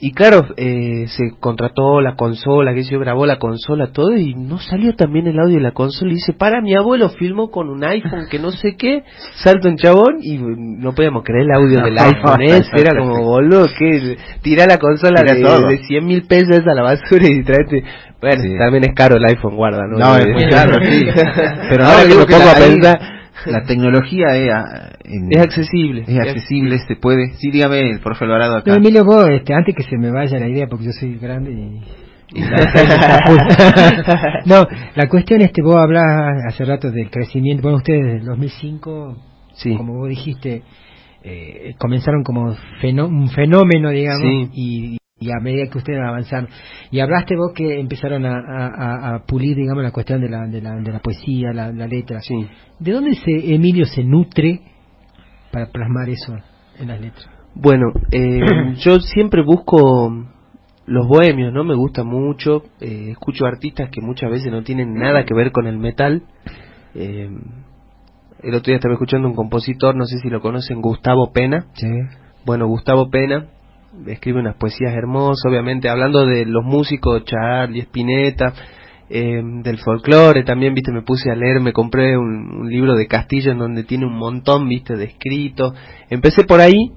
y 0.00 0.12
claro, 0.12 0.46
eh, 0.56 1.06
se 1.08 1.32
contrató 1.40 2.00
la 2.00 2.14
consola, 2.14 2.72
que 2.72 2.84
se 2.84 2.96
grabó 2.96 3.26
la 3.26 3.38
consola, 3.38 3.90
todo, 3.92 4.16
y 4.16 4.34
no 4.34 4.58
salió 4.58 4.94
también 4.94 5.26
el 5.26 5.38
audio 5.40 5.56
de 5.56 5.62
la 5.62 5.72
consola. 5.72 6.12
Y 6.12 6.16
dice, 6.16 6.32
para, 6.34 6.60
mi 6.60 6.74
abuelo 6.74 7.08
filmó 7.08 7.50
con 7.50 7.68
un 7.68 7.84
iPhone 7.84 8.26
que 8.30 8.38
no 8.38 8.50
sé 8.52 8.76
qué, 8.76 9.02
salto 9.42 9.68
en 9.68 9.76
chabón, 9.76 10.18
y 10.22 10.38
no 10.38 10.94
podíamos 10.94 11.24
creer 11.24 11.46
el 11.46 11.52
audio 11.52 11.80
del 11.80 11.98
iPhone 11.98 12.42
ese, 12.46 12.70
era 12.76 12.96
como, 12.96 13.24
boludo, 13.24 13.66
que 13.76 14.16
tira 14.42 14.66
la 14.66 14.78
consola 14.78 15.22
de, 15.22 15.34
de, 15.34 15.78
100 15.78 16.06
mil 16.06 16.26
pesos 16.26 16.66
a 16.66 16.74
la 16.74 16.82
basura 16.82 17.26
y 17.26 17.42
traete... 17.42 17.82
Bueno, 18.20 18.42
también 18.58 18.82
es 18.82 18.94
caro 18.96 19.16
el 19.16 19.24
iPhone, 19.24 19.54
guarda, 19.54 19.82
¿no? 19.86 19.96
No, 19.96 20.16
es 20.16 20.26
muy 20.26 20.48
caro, 20.50 20.72
sí. 20.84 21.06
Pero 21.70 21.84
ahora 21.84 22.02
que 22.02 22.14
lo 22.14 22.26
pongo 22.26 22.50
a 22.50 22.54
pensar 22.54 23.17
la 23.46 23.64
tecnología 23.64 24.26
es, 24.34 24.50
es 25.30 25.40
accesible. 25.40 26.04
Es 26.06 26.18
accesible, 26.18 26.78
se 26.78 26.96
puede. 26.96 27.34
Sí, 27.34 27.50
dígame, 27.50 27.90
el 27.90 28.00
profe 28.00 28.24
Alvarado 28.24 28.56
acá. 28.56 28.70
No, 28.70 28.76
Emilio, 28.76 29.04
vos, 29.04 29.28
este, 29.30 29.54
antes 29.54 29.74
que 29.74 29.82
se 29.82 29.96
me 29.96 30.10
vaya 30.10 30.38
la 30.38 30.48
idea, 30.48 30.66
porque 30.66 30.86
yo 30.86 30.92
soy 30.92 31.18
grande 31.18 31.52
y... 31.52 31.80
no, 34.44 34.66
la 34.94 35.08
cuestión 35.08 35.40
es 35.40 35.50
que 35.50 35.62
vos 35.62 35.76
hablas 35.76 36.04
hace 36.46 36.62
rato 36.64 36.90
del 36.90 37.10
crecimiento, 37.10 37.62
bueno, 37.62 37.78
ustedes 37.78 38.04
desde 38.04 38.18
el 38.18 38.26
2005, 38.26 39.16
sí. 39.54 39.74
como 39.76 39.94
vos 39.94 40.10
dijiste, 40.10 40.62
eh, 41.22 41.74
comenzaron 41.78 42.22
como 42.22 42.42
un 42.42 43.28
fenómeno, 43.30 43.88
digamos, 43.90 44.50
y, 44.52 44.98
y 45.20 45.30
a 45.30 45.40
medida 45.40 45.68
que 45.68 45.78
ustedes 45.78 46.00
avanzaron. 46.00 46.48
Y 46.90 47.00
hablaste 47.00 47.36
vos 47.36 47.52
que 47.54 47.80
empezaron 47.80 48.24
a, 48.24 49.22
pulir, 49.26 49.56
digamos, 49.56 49.82
la 49.82 49.90
cuestión 49.90 50.20
de 50.20 50.28
la, 50.28 50.46
de 50.46 50.60
la, 50.60 50.76
de 50.76 50.92
la 50.92 51.00
poesía, 51.00 51.52
la, 51.52 51.70
letra. 51.70 52.20
Sí. 52.20 52.46
¿De 52.78 52.92
dónde 52.92 53.14
se, 53.14 53.54
Emilio 53.54 53.84
se 53.84 54.04
nutre 54.04 54.60
para 55.50 55.66
plasmar 55.70 56.08
eso 56.08 56.36
en 56.78 56.88
las 56.88 57.00
letras? 57.00 57.28
Bueno, 57.54 57.86
eh, 58.12 58.74
yo 58.84 59.00
siempre 59.00 59.42
busco 59.42 60.26
los 60.86 61.08
bohemios, 61.08 61.52
¿no? 61.52 61.64
Me 61.64 61.74
gusta 61.74 62.04
mucho. 62.04 62.62
Eh, 62.80 63.10
escucho 63.10 63.46
artistas 63.46 63.90
que 63.90 64.00
muchas 64.00 64.30
veces 64.30 64.52
no 64.52 64.62
tienen 64.62 64.94
nada 64.94 65.24
que 65.24 65.34
ver 65.34 65.50
con 65.50 65.66
el 65.66 65.78
metal. 65.78 66.22
Eh, 66.94 67.28
el 68.40 68.54
otro 68.54 68.70
día 68.70 68.76
estaba 68.76 68.94
escuchando 68.94 69.26
un 69.26 69.34
compositor, 69.34 69.96
no 69.96 70.04
sé 70.04 70.18
si 70.18 70.30
lo 70.30 70.40
conocen, 70.40 70.80
Gustavo 70.80 71.32
Pena. 71.32 71.66
Sí. 71.74 71.88
Bueno, 72.46 72.68
Gustavo 72.68 73.10
Pena 73.10 73.48
escribe 74.06 74.40
unas 74.40 74.56
poesías 74.56 74.94
hermosas, 74.94 75.44
obviamente, 75.46 75.88
hablando 75.88 76.26
de 76.26 76.46
los 76.46 76.64
músicos, 76.64 77.24
Charlie, 77.24 77.82
Spinetta, 77.82 78.52
eh, 79.10 79.40
del 79.62 79.78
folclore, 79.78 80.44
también, 80.44 80.74
viste, 80.74 80.92
me 80.92 81.02
puse 81.02 81.30
a 81.30 81.34
leer, 81.34 81.60
me 81.60 81.72
compré 81.72 82.16
un, 82.16 82.68
libro 82.68 82.94
de 82.94 83.06
Castillo 83.06 83.52
en 83.52 83.58
donde 83.58 83.84
tiene 83.84 84.06
un 84.06 84.16
montón, 84.16 84.68
viste, 84.68 84.96
de 84.96 85.04
escritos. 85.04 85.74
Empecé 86.10 86.44
por 86.44 86.60
ahí 86.60 86.92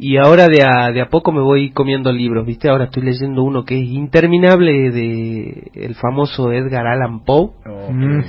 y 0.00 0.16
ahora 0.16 0.46
de 0.46 0.62
a, 0.62 0.92
de 0.92 1.00
a 1.00 1.08
poco 1.08 1.32
me 1.32 1.40
voy 1.40 1.70
comiendo 1.70 2.12
libros, 2.12 2.46
viste, 2.46 2.68
ahora 2.68 2.84
estoy 2.84 3.02
leyendo 3.02 3.42
uno 3.42 3.64
que 3.64 3.82
es 3.82 3.88
interminable 3.88 4.92
de 4.92 5.72
el 5.74 5.96
famoso 5.96 6.52
Edgar 6.52 6.86
Allan 6.86 7.24
Poe. 7.24 7.50
Oh, 7.66 7.92
mm. 7.92 8.22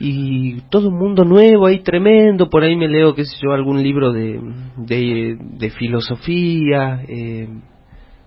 Y 0.00 0.62
todo 0.70 0.88
un 0.88 0.98
mundo 0.98 1.24
nuevo 1.24 1.66
ahí 1.66 1.80
tremendo, 1.80 2.48
por 2.48 2.62
ahí 2.62 2.74
me 2.74 2.88
leo, 2.88 3.14
qué 3.14 3.26
sé 3.26 3.36
yo, 3.42 3.52
algún 3.52 3.82
libro 3.82 4.12
de, 4.12 4.40
de, 4.78 5.70
filosofía. 5.78 7.02
Eh, 7.06 7.48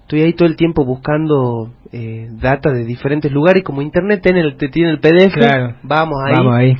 estoy 0.01 0.21
ahí 0.21 0.33
todo 0.33 0.47
el 0.47 0.55
tiempo 0.55 0.85
buscando 0.85 1.71
eh, 1.91 2.29
data 2.39 2.71
de 2.71 2.85
diferentes 2.85 3.31
lugares, 3.31 3.63
como 3.63 3.81
internet 3.81 4.21
tiene 4.21 4.41
el, 4.41 4.55
te 4.57 4.67
tiene 4.67 4.91
el 4.91 4.99
PDF, 4.99 5.35
vamos 5.81 6.17
ahí. 6.27 6.35
Vamos 6.35 6.53
ahí. 6.53 6.77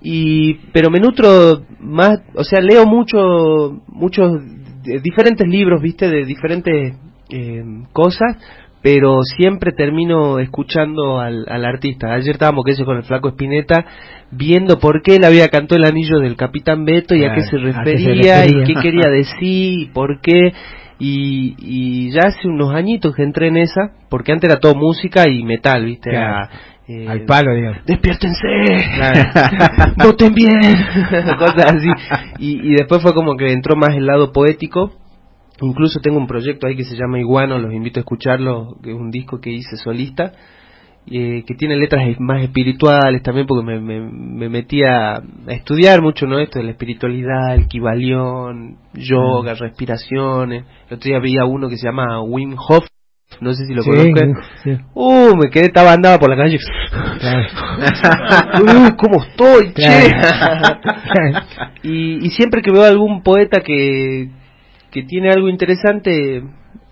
Y, 0.00 0.54
pero 0.72 0.90
me 0.90 1.00
nutro 1.00 1.62
más, 1.80 2.20
o 2.36 2.44
sea, 2.44 2.60
leo 2.60 2.86
mucho, 2.86 3.80
muchos 3.88 4.40
diferentes 5.02 5.46
libros, 5.48 5.82
viste, 5.82 6.08
de 6.08 6.24
diferentes 6.24 6.96
eh, 7.30 7.64
cosas, 7.92 8.36
pero 8.82 9.22
siempre 9.22 9.72
termino 9.72 10.38
escuchando 10.38 11.18
al, 11.18 11.46
al 11.48 11.64
artista. 11.64 12.12
Ayer 12.12 12.32
estábamos, 12.32 12.64
que 12.66 12.84
con 12.84 12.98
el 12.98 13.04
flaco 13.04 13.28
Espineta, 13.28 13.84
viendo 14.30 14.78
por 14.78 15.02
qué 15.02 15.16
él 15.16 15.24
había 15.24 15.48
cantado 15.48 15.80
el 15.80 15.86
anillo 15.86 16.18
del 16.18 16.36
Capitán 16.36 16.84
Beto 16.84 17.14
y 17.14 17.24
a, 17.24 17.34
qué 17.34 17.42
se 17.42 17.56
refería, 17.56 18.46
y 18.46 18.64
qué 18.64 18.74
quería 18.82 19.08
decir 19.10 19.80
y 19.80 19.86
por 19.86 20.20
qué. 20.20 20.52
Y, 20.98 21.56
y 21.58 22.10
ya 22.12 22.28
hace 22.28 22.46
unos 22.46 22.72
añitos 22.72 23.16
que 23.16 23.24
entré 23.24 23.48
en 23.48 23.56
esa, 23.56 23.92
porque 24.08 24.32
antes 24.32 24.48
era 24.48 24.60
todo 24.60 24.74
música 24.76 25.28
y 25.28 25.42
metal, 25.42 25.84
¿viste? 25.86 26.10
Eh, 26.86 27.08
Al 27.08 27.24
palo, 27.24 27.54
digamos. 27.54 27.84
Despiértense, 27.86 28.46
voten 30.04 30.34
bien, 30.34 30.60
cosas 31.38 31.74
así. 31.76 31.88
Y, 32.38 32.72
y 32.72 32.74
después 32.74 33.00
fue 33.00 33.14
como 33.14 33.36
que 33.36 33.52
entró 33.52 33.74
más 33.74 33.96
el 33.96 34.06
lado 34.06 34.32
poético. 34.32 34.92
Incluso 35.60 36.00
tengo 36.00 36.18
un 36.18 36.26
proyecto 36.26 36.66
ahí 36.66 36.76
que 36.76 36.84
se 36.84 36.96
llama 36.96 37.20
Iguano, 37.20 37.58
los 37.58 37.72
invito 37.72 38.00
a 38.00 38.02
escucharlo, 38.02 38.76
que 38.82 38.90
es 38.90 38.96
un 38.96 39.10
disco 39.10 39.40
que 39.40 39.50
hice 39.50 39.76
solista, 39.76 40.32
eh, 41.06 41.44
que 41.46 41.54
tiene 41.54 41.76
letras 41.76 42.02
más 42.18 42.42
espirituales 42.42 43.22
también, 43.22 43.46
porque 43.46 43.64
me, 43.64 43.80
me, 43.80 44.00
me 44.00 44.48
metí 44.48 44.82
a, 44.82 45.22
estudiar 45.48 46.02
mucho, 46.02 46.26
¿no? 46.26 46.38
Esto 46.38 46.58
de 46.58 46.64
la 46.64 46.72
espiritualidad, 46.72 47.54
el 47.54 47.68
kibalión, 47.68 48.78
yoga, 48.94 49.54
mm. 49.54 49.58
respiraciones. 49.58 50.64
El 50.88 50.96
otro 50.96 51.08
día 51.08 51.20
veía 51.20 51.44
uno 51.44 51.68
que 51.68 51.76
se 51.76 51.86
llama 51.86 52.20
Wim 52.22 52.56
Hof, 52.58 52.86
no 53.40 53.52
sé 53.52 53.66
si 53.66 53.74
lo 53.74 53.82
conocen. 53.82 54.34
Uh, 54.94 55.36
me 55.36 55.50
quedé, 55.50 55.66
estaba 55.66 55.92
andaba 55.92 56.18
por 56.18 56.30
la 56.30 56.36
calle. 56.36 56.58
uh, 58.62 58.96
¿cómo 58.96 59.22
estoy, 59.22 59.72
che? 59.74 60.14
y, 61.82 62.26
y 62.26 62.30
siempre 62.30 62.62
que 62.62 62.70
veo 62.70 62.84
algún 62.84 63.22
poeta 63.22 63.60
que, 63.60 64.30
que 64.90 65.02
tiene 65.02 65.30
algo 65.30 65.48
interesante, 65.48 66.42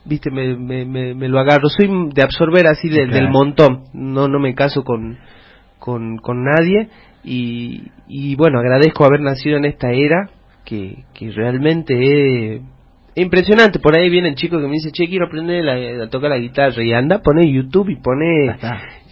viste, 0.04 0.30
me, 0.30 0.56
me, 0.56 1.14
me, 1.14 1.28
lo 1.28 1.38
agarro. 1.38 1.68
Soy 1.68 1.88
de 2.12 2.22
absorber 2.22 2.66
así 2.66 2.88
del 2.88 3.28
montón. 3.30 3.84
No, 3.92 4.28
no 4.28 4.38
me 4.38 4.54
caso 4.54 4.84
con, 4.84 5.18
con, 5.78 6.18
con 6.18 6.44
nadie. 6.44 6.88
Y, 7.24 7.90
y 8.08 8.34
bueno, 8.36 8.58
agradezco 8.58 9.04
haber 9.04 9.20
nacido 9.20 9.56
en 9.56 9.64
esta 9.64 9.92
era 9.92 10.28
que, 10.64 11.04
que 11.14 11.30
realmente 11.30 11.94
he 11.94 12.62
Impresionante, 13.14 13.78
por 13.78 13.94
ahí 13.94 14.08
viene 14.08 14.30
el 14.30 14.36
chico 14.36 14.56
que 14.56 14.66
me 14.66 14.72
dice, 14.72 14.90
che, 14.90 15.06
quiero 15.06 15.26
aprender 15.26 15.68
a 15.68 16.08
tocar 16.08 16.30
la 16.30 16.38
guitarra 16.38 16.82
y 16.82 16.94
anda, 16.94 17.18
pone 17.18 17.52
YouTube 17.52 17.90
y 17.90 17.96
pone, 17.96 18.56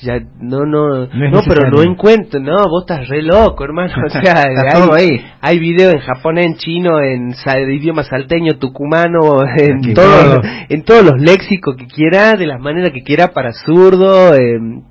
ya, 0.01 0.19
no, 0.41 0.65
no, 0.65 1.07
no, 1.07 1.41
pero 1.47 1.69
no 1.71 1.83
encuentro, 1.83 2.41
no, 2.41 2.57
vos 2.67 2.85
estás 2.89 3.07
re 3.09 3.21
loco, 3.23 3.63
hermano, 3.63 3.93
o 4.07 4.09
sea, 4.23 4.47
hay, 4.95 5.21
hay 5.43 5.59
videos 5.59 5.93
en 5.93 6.01
japonés, 6.01 6.47
en 6.47 6.55
chino, 6.57 6.99
en 6.99 7.35
idioma 7.73 8.03
salteño, 8.03 8.55
tucumano, 8.55 9.43
en 9.59 9.93
todos, 9.93 10.39
en 10.71 10.83
todos 10.83 11.05
los 11.05 11.21
léxicos 11.21 11.77
que 11.77 11.87
quiera, 11.87 12.37
de 12.37 12.47
las 12.47 12.59
maneras 12.59 12.93
que 12.95 13.03
quiera, 13.03 13.33
para 13.35 13.53
zurdo, 13.53 14.33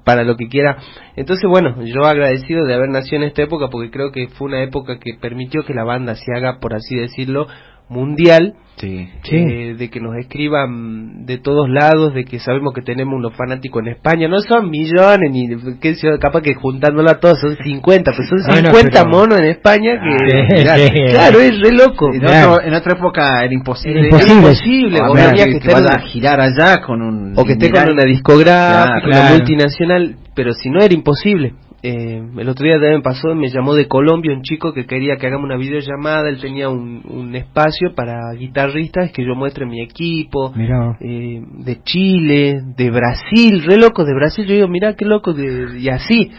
para 0.06 0.24
lo 0.24 0.38
que 0.38 0.50
quiera. 0.50 0.78
Entonces, 1.16 1.50
bueno, 1.50 1.84
yo 1.84 2.06
agradecido 2.06 2.64
de 2.66 2.76
haber 2.76 2.90
nacido 2.90 3.24
en 3.24 3.30
esta 3.30 3.42
época 3.42 3.70
porque 3.72 3.90
creo 3.90 4.12
que 4.12 4.28
fue 4.28 4.50
una 4.50 4.62
época 4.62 5.00
que 5.00 5.16
permitió 5.20 5.64
que 5.66 5.74
la 5.74 5.84
banda 5.84 6.14
se 6.14 6.32
haga, 6.32 6.60
por 6.60 6.76
así 6.76 6.96
decirlo, 6.96 7.48
mundial 7.90 8.56
Sí. 8.80 9.10
Eh, 9.32 9.76
de 9.78 9.90
que 9.90 10.00
nos 10.00 10.16
escriban 10.16 11.26
de 11.26 11.38
todos 11.38 11.70
lados, 11.70 12.14
de 12.14 12.24
que 12.24 12.40
sabemos 12.40 12.74
que 12.74 12.82
tenemos 12.82 13.14
unos 13.14 13.36
fanáticos 13.36 13.84
en 13.84 13.90
España, 13.90 14.30
no 14.30 14.40
son 14.40 14.70
millones, 14.70 15.30
ni 15.32 15.50
qué 15.82 15.96
capaz 16.18 16.42
que 16.42 16.54
juntándolo 16.54 17.10
a 17.10 17.20
todos 17.20 17.42
son 17.42 17.58
50, 17.62 18.12
pues 18.16 18.30
son 18.30 18.40
50 18.42 19.06
monos 19.06 19.38
en 19.40 19.48
España 19.48 20.00
que, 20.02 21.10
claro, 21.12 21.40
es 21.42 21.60
re 21.60 21.74
loco. 21.74 22.10
En, 22.14 22.74
otra 22.74 22.94
época 22.98 23.44
era 23.44 23.54
imposible. 23.54 24.08
Era 24.08 24.32
imposible, 24.32 25.02
o 25.02 25.14
había 25.14 25.46
que, 25.46 25.60
que 25.60 25.72
a 25.74 26.00
girar 26.00 26.40
allá 26.40 26.82
con 26.82 27.02
un... 27.02 27.34
O 27.38 27.44
que 27.44 27.54
esté 27.54 27.72
con 27.72 27.92
una 27.92 28.06
discográfica, 28.06 29.08
una 29.08 29.30
multinacional, 29.32 30.16
pero 30.34 30.54
si 30.54 30.70
no 30.70 30.80
era 30.80 30.94
imposible. 30.94 31.54
Eh, 31.82 32.22
el 32.38 32.50
otro 32.50 32.66
día 32.66 32.74
también 32.74 33.02
pasó, 33.02 33.34
me 33.36 33.48
llamó 33.50 33.74
de 33.74 33.88
Colombia 33.88 34.34
un 34.34 34.42
chico 34.42 34.74
que 34.74 34.86
quería 34.86 35.16
que 35.16 35.28
hagamos 35.28 35.46
una 35.46 35.56
videollamada, 35.56 36.28
él 36.28 36.42
tenía 36.42 36.68
un, 36.70 37.02
un 37.08 37.34
espacio 37.36 37.96
para 37.96 38.34
guitarristas 38.38 39.12
que 39.14 39.26
yo 39.26 39.34
muestre 39.34 39.66
mi 39.66 39.82
equipo, 39.82 40.54
eh, 41.00 41.42
de 41.42 41.82
Chile, 41.84 42.62
de 42.76 42.92
Brasil, 42.92 43.64
re 43.66 43.78
loco 43.78 44.04
de 44.04 44.14
Brasil, 44.14 44.46
yo 44.46 44.56
digo, 44.56 44.68
mira 44.68 44.96
qué 44.96 45.06
loco, 45.06 45.34
de, 45.34 45.80
y 45.80 45.88
así. 45.88 46.32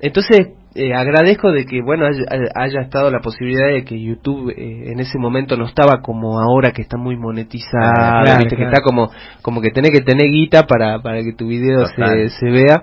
Entonces, 0.00 0.54
eh, 0.74 0.92
agradezco 0.92 1.52
de 1.52 1.66
que, 1.66 1.82
bueno, 1.82 2.06
haya, 2.06 2.80
estado 2.80 3.12
la 3.12 3.20
posibilidad 3.20 3.68
de 3.68 3.84
que 3.84 4.00
YouTube 4.00 4.52
en 4.56 4.98
ese 4.98 5.18
momento 5.18 5.56
no 5.56 5.66
estaba 5.66 6.00
como 6.00 6.40
ahora 6.40 6.72
que 6.72 6.82
está 6.82 6.96
muy 6.96 7.16
monetizado, 7.16 8.38
que 8.48 8.64
está 8.64 8.80
como, 8.82 9.10
como 9.42 9.60
que 9.60 9.70
tenés 9.70 9.92
que 9.92 10.00
tener 10.00 10.26
guita 10.30 10.64
para, 10.64 11.00
para 11.00 11.22
que 11.22 11.32
tu 11.32 11.46
video 11.46 11.86
se, 11.86 12.28
se 12.28 12.50
vea. 12.50 12.82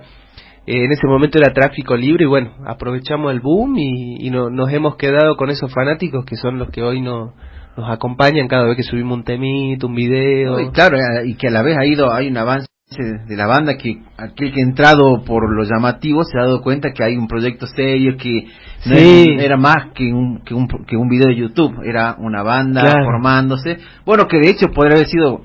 Eh, 0.70 0.84
en 0.84 0.92
ese 0.92 1.06
momento 1.06 1.38
era 1.38 1.54
tráfico 1.54 1.96
libre 1.96 2.24
y 2.24 2.28
bueno, 2.28 2.50
aprovechamos 2.66 3.32
el 3.32 3.40
boom 3.40 3.78
y, 3.78 4.28
nos 4.28 4.70
hemos 4.70 4.96
quedado 4.96 5.34
con 5.36 5.48
esos 5.48 5.72
fanáticos 5.72 6.26
que 6.26 6.36
son 6.36 6.58
los 6.58 6.68
que 6.68 6.82
hoy 6.82 7.00
no, 7.00 7.32
nos 7.74 7.90
acompañan 7.90 8.48
cada 8.48 8.66
vez 8.66 8.76
que 8.76 8.82
subimos 8.82 9.16
un 9.16 9.24
temito, 9.24 9.86
un 9.86 9.94
video. 9.94 10.60
y 10.60 10.70
claro, 10.70 10.98
eh, 10.98 11.24
y 11.24 11.36
que 11.36 11.48
a 11.48 11.50
la 11.50 11.62
vez 11.62 11.78
ha 11.78 11.86
ido, 11.86 12.12
hay 12.12 12.28
un 12.28 12.36
avance 12.36 12.68
de 12.90 13.34
la 13.34 13.46
banda 13.46 13.78
que 13.78 14.02
aquel 14.18 14.52
que 14.52 14.60
ha 14.60 14.64
entrado 14.64 15.24
por 15.24 15.50
lo 15.50 15.64
llamativo 15.64 16.22
se 16.24 16.38
ha 16.38 16.42
dado 16.42 16.60
cuenta 16.60 16.90
que 16.92 17.02
hay 17.02 17.16
un 17.16 17.28
proyecto 17.28 17.66
serio 17.66 18.18
que 18.18 18.48
no 18.84 18.94
era, 18.94 19.56
más 19.56 19.92
que 19.94 20.12
un, 20.12 20.42
que 20.44 20.52
un 20.52 20.68
que 20.86 20.98
un 20.98 21.08
video 21.08 21.28
de 21.28 21.36
YouTube, 21.36 21.82
era 21.82 22.14
una 22.18 22.42
banda 22.42 22.82
formándose. 23.06 23.78
Bueno, 24.04 24.26
que 24.26 24.38
de 24.38 24.50
hecho 24.50 24.66
podría 24.74 24.96
haber 24.96 25.08
sido 25.08 25.40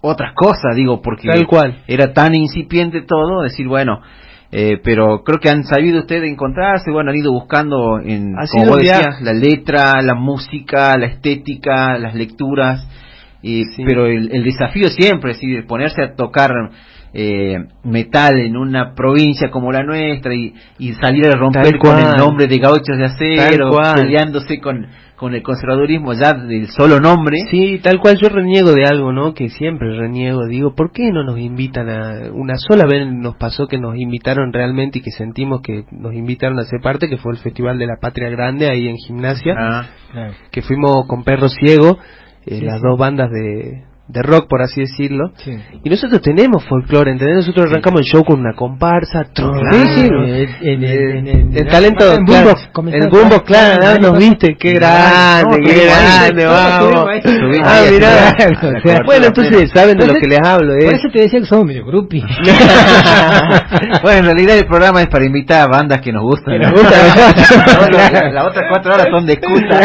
otras 0.00 0.32
cosas, 0.34 0.76
digo, 0.76 1.02
porque 1.02 1.26
Tal 1.26 1.46
cual. 1.48 1.82
era 1.88 2.12
tan 2.12 2.36
incipiente 2.36 3.02
todo, 3.02 3.42
decir, 3.42 3.66
bueno, 3.66 4.00
eh, 4.50 4.80
pero 4.82 5.22
creo 5.24 5.38
que 5.40 5.50
han 5.50 5.64
sabido 5.64 6.00
ustedes 6.00 6.30
encontrarse, 6.30 6.90
bueno, 6.90 7.10
han 7.10 7.16
ido 7.16 7.32
buscando 7.32 8.00
en, 8.00 8.34
como 8.50 8.66
vos 8.66 8.78
decías, 8.78 9.20
la 9.20 9.34
letra, 9.34 10.00
la 10.02 10.14
música, 10.14 10.96
la 10.96 11.06
estética, 11.06 11.98
las 11.98 12.14
lecturas, 12.14 12.86
y, 13.42 13.64
pero 13.84 14.06
el, 14.06 14.32
el, 14.32 14.42
desafío 14.42 14.88
siempre 14.88 15.32
es 15.32 15.36
decir, 15.36 15.66
ponerse 15.66 16.02
a 16.02 16.14
tocar 16.14 16.50
eh, 17.12 17.56
metal 17.84 18.38
en 18.38 18.56
una 18.56 18.94
provincia 18.94 19.50
como 19.50 19.70
la 19.70 19.82
nuestra 19.82 20.34
y, 20.34 20.54
y 20.78 20.92
salir 20.94 21.26
a 21.26 21.36
romper 21.36 21.78
con 21.78 21.98
el 21.98 22.16
nombre 22.16 22.46
de 22.46 22.58
gauchos 22.58 22.96
de 22.96 23.04
acero, 23.04 23.70
peleándose 23.94 24.60
con, 24.60 24.86
con 25.18 25.34
el 25.34 25.42
conservadurismo 25.42 26.12
ya 26.12 26.32
del 26.32 26.68
solo 26.68 27.00
nombre. 27.00 27.38
Sí, 27.50 27.80
tal 27.82 27.98
cual 27.98 28.16
yo 28.18 28.28
reniego 28.28 28.72
de 28.72 28.84
algo, 28.84 29.12
¿no? 29.12 29.34
Que 29.34 29.48
siempre 29.48 29.98
reniego. 29.98 30.46
Digo, 30.46 30.74
¿por 30.74 30.92
qué 30.92 31.10
no 31.10 31.24
nos 31.24 31.38
invitan 31.40 31.88
a... 31.90 32.30
Una 32.32 32.56
sola 32.56 32.84
vez 32.86 33.06
nos 33.12 33.36
pasó 33.36 33.66
que 33.66 33.78
nos 33.78 33.96
invitaron 33.96 34.52
realmente 34.52 35.00
y 35.00 35.02
que 35.02 35.10
sentimos 35.10 35.60
que 35.60 35.84
nos 35.90 36.14
invitaron 36.14 36.58
a 36.60 36.64
ser 36.64 36.80
parte, 36.80 37.08
que 37.08 37.16
fue 37.16 37.32
el 37.32 37.38
Festival 37.38 37.78
de 37.78 37.86
la 37.86 37.96
Patria 38.00 38.30
Grande 38.30 38.70
ahí 38.70 38.86
en 38.86 38.96
Gimnasia, 38.96 39.54
ah, 39.58 39.86
que 40.52 40.62
fuimos 40.62 41.06
con 41.08 41.24
Perro 41.24 41.48
Ciego, 41.48 41.98
eh, 42.46 42.60
las 42.62 42.80
dos 42.80 42.96
bandas 42.96 43.28
de, 43.30 43.87
de 44.08 44.22
rock, 44.22 44.48
por 44.48 44.62
así 44.62 44.80
decirlo. 44.80 45.32
Y 45.84 45.90
nosotros 45.90 46.22
tenemos 46.22 46.64
folclore, 46.64 47.10
¿entendés? 47.10 47.36
Nosotros 47.36 47.66
arrancamos 47.70 48.00
el 48.00 48.06
show 48.06 48.24
con 48.24 48.40
una 48.40 48.54
comparsa. 48.54 49.26
el 51.52 51.68
talento. 51.70 52.14
En 52.14 52.24
Boombox. 52.24 52.70
En 52.92 53.10
Boombox, 53.10 53.42
claro, 53.44 53.98
nos 54.00 54.18
viste. 54.18 54.56
Qué 54.58 54.72
grande, 54.72 55.60
qué 55.64 55.84
grande, 55.84 56.46
vamos. 56.46 57.06
Ah, 57.62 57.82
mirá. 57.90 58.34
Bueno, 59.04 59.26
entonces 59.26 59.70
saben 59.74 59.98
de 59.98 60.06
lo 60.06 60.14
que 60.14 60.26
les 60.26 60.40
hablo. 60.40 60.74
Por 60.74 60.94
eso 60.94 61.08
te 61.12 61.20
decía 61.20 61.40
que 61.40 61.46
somos 61.46 61.66
medio 61.66 61.84
grupi. 61.84 62.22
bueno, 64.02 64.18
en 64.18 64.24
realidad 64.24 64.56
el 64.58 64.66
programa 64.66 65.02
es 65.02 65.08
para 65.08 65.26
invitar 65.26 65.62
a 65.62 65.66
bandas 65.66 66.00
que 66.00 66.12
nos 66.12 66.22
gustan. 66.22 66.58
Las 66.58 66.72
otras 68.46 68.64
cuatro 68.70 68.94
horas 68.94 69.08
son 69.10 69.26
de 69.26 69.34
excusa. 69.34 69.80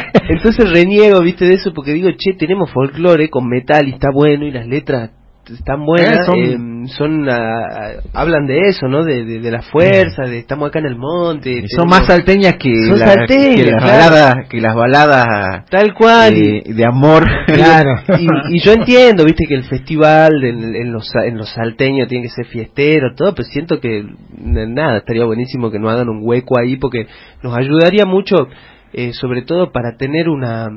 Entonces 0.30 0.70
reniego, 0.70 1.20
viste, 1.20 1.44
de 1.44 1.54
eso 1.54 1.72
porque 1.74 1.92
digo, 1.92 2.08
che, 2.16 2.34
tenemos 2.34 2.70
folclore 2.70 3.09
con 3.30 3.48
metal 3.48 3.88
y 3.88 3.92
está 3.92 4.08
bueno 4.12 4.46
y 4.46 4.50
las 4.50 4.66
letras 4.66 5.10
están 5.52 5.84
buenas, 5.84 6.28
eh, 6.36 6.56
son, 6.96 7.28
eh, 7.28 8.00
hablan 8.12 8.46
de 8.46 8.68
eso, 8.68 8.86
¿no? 8.88 9.04
De, 9.04 9.24
de, 9.24 9.50
la 9.50 9.62
fuerza, 9.62 10.22
de 10.22 10.38
estamos 10.38 10.68
acá 10.68 10.78
en 10.78 10.86
el 10.86 10.96
monte. 10.96 11.64
Son 11.68 11.88
más 11.88 12.06
salteñas 12.06 12.54
que, 12.54 12.70
que, 12.70 13.70
las 13.70 13.82
baladas, 13.82 14.48
que 14.48 14.60
las 14.60 14.74
baladas 14.74 15.64
tal 15.68 15.92
cual 15.94 16.34
de 16.34 16.84
amor. 16.84 17.24
Claro. 17.46 17.94
y, 18.50 18.60
yo 18.60 18.72
entiendo, 18.72 19.24
viste, 19.24 19.46
que 19.48 19.54
el 19.54 19.64
festival 19.64 20.44
en, 20.44 20.92
los 20.92 21.10
en 21.24 21.36
los 21.36 21.50
salteños 21.50 22.08
tiene 22.08 22.24
que 22.24 22.30
ser 22.30 22.46
fiestero, 22.46 23.14
todo, 23.16 23.34
pero 23.34 23.48
siento 23.48 23.80
que 23.80 24.04
nada, 24.38 24.98
estaría 24.98 25.24
buenísimo 25.24 25.70
que 25.70 25.78
nos 25.78 25.92
hagan 25.92 26.08
un 26.08 26.20
hueco 26.22 26.58
ahí 26.58 26.76
porque 26.76 27.06
nos 27.42 27.56
ayudaría 27.56 28.06
mucho 28.06 28.46
eh, 28.92 29.12
sobre 29.12 29.42
todo 29.42 29.72
para 29.72 29.96
tener 29.96 30.28
una, 30.28 30.68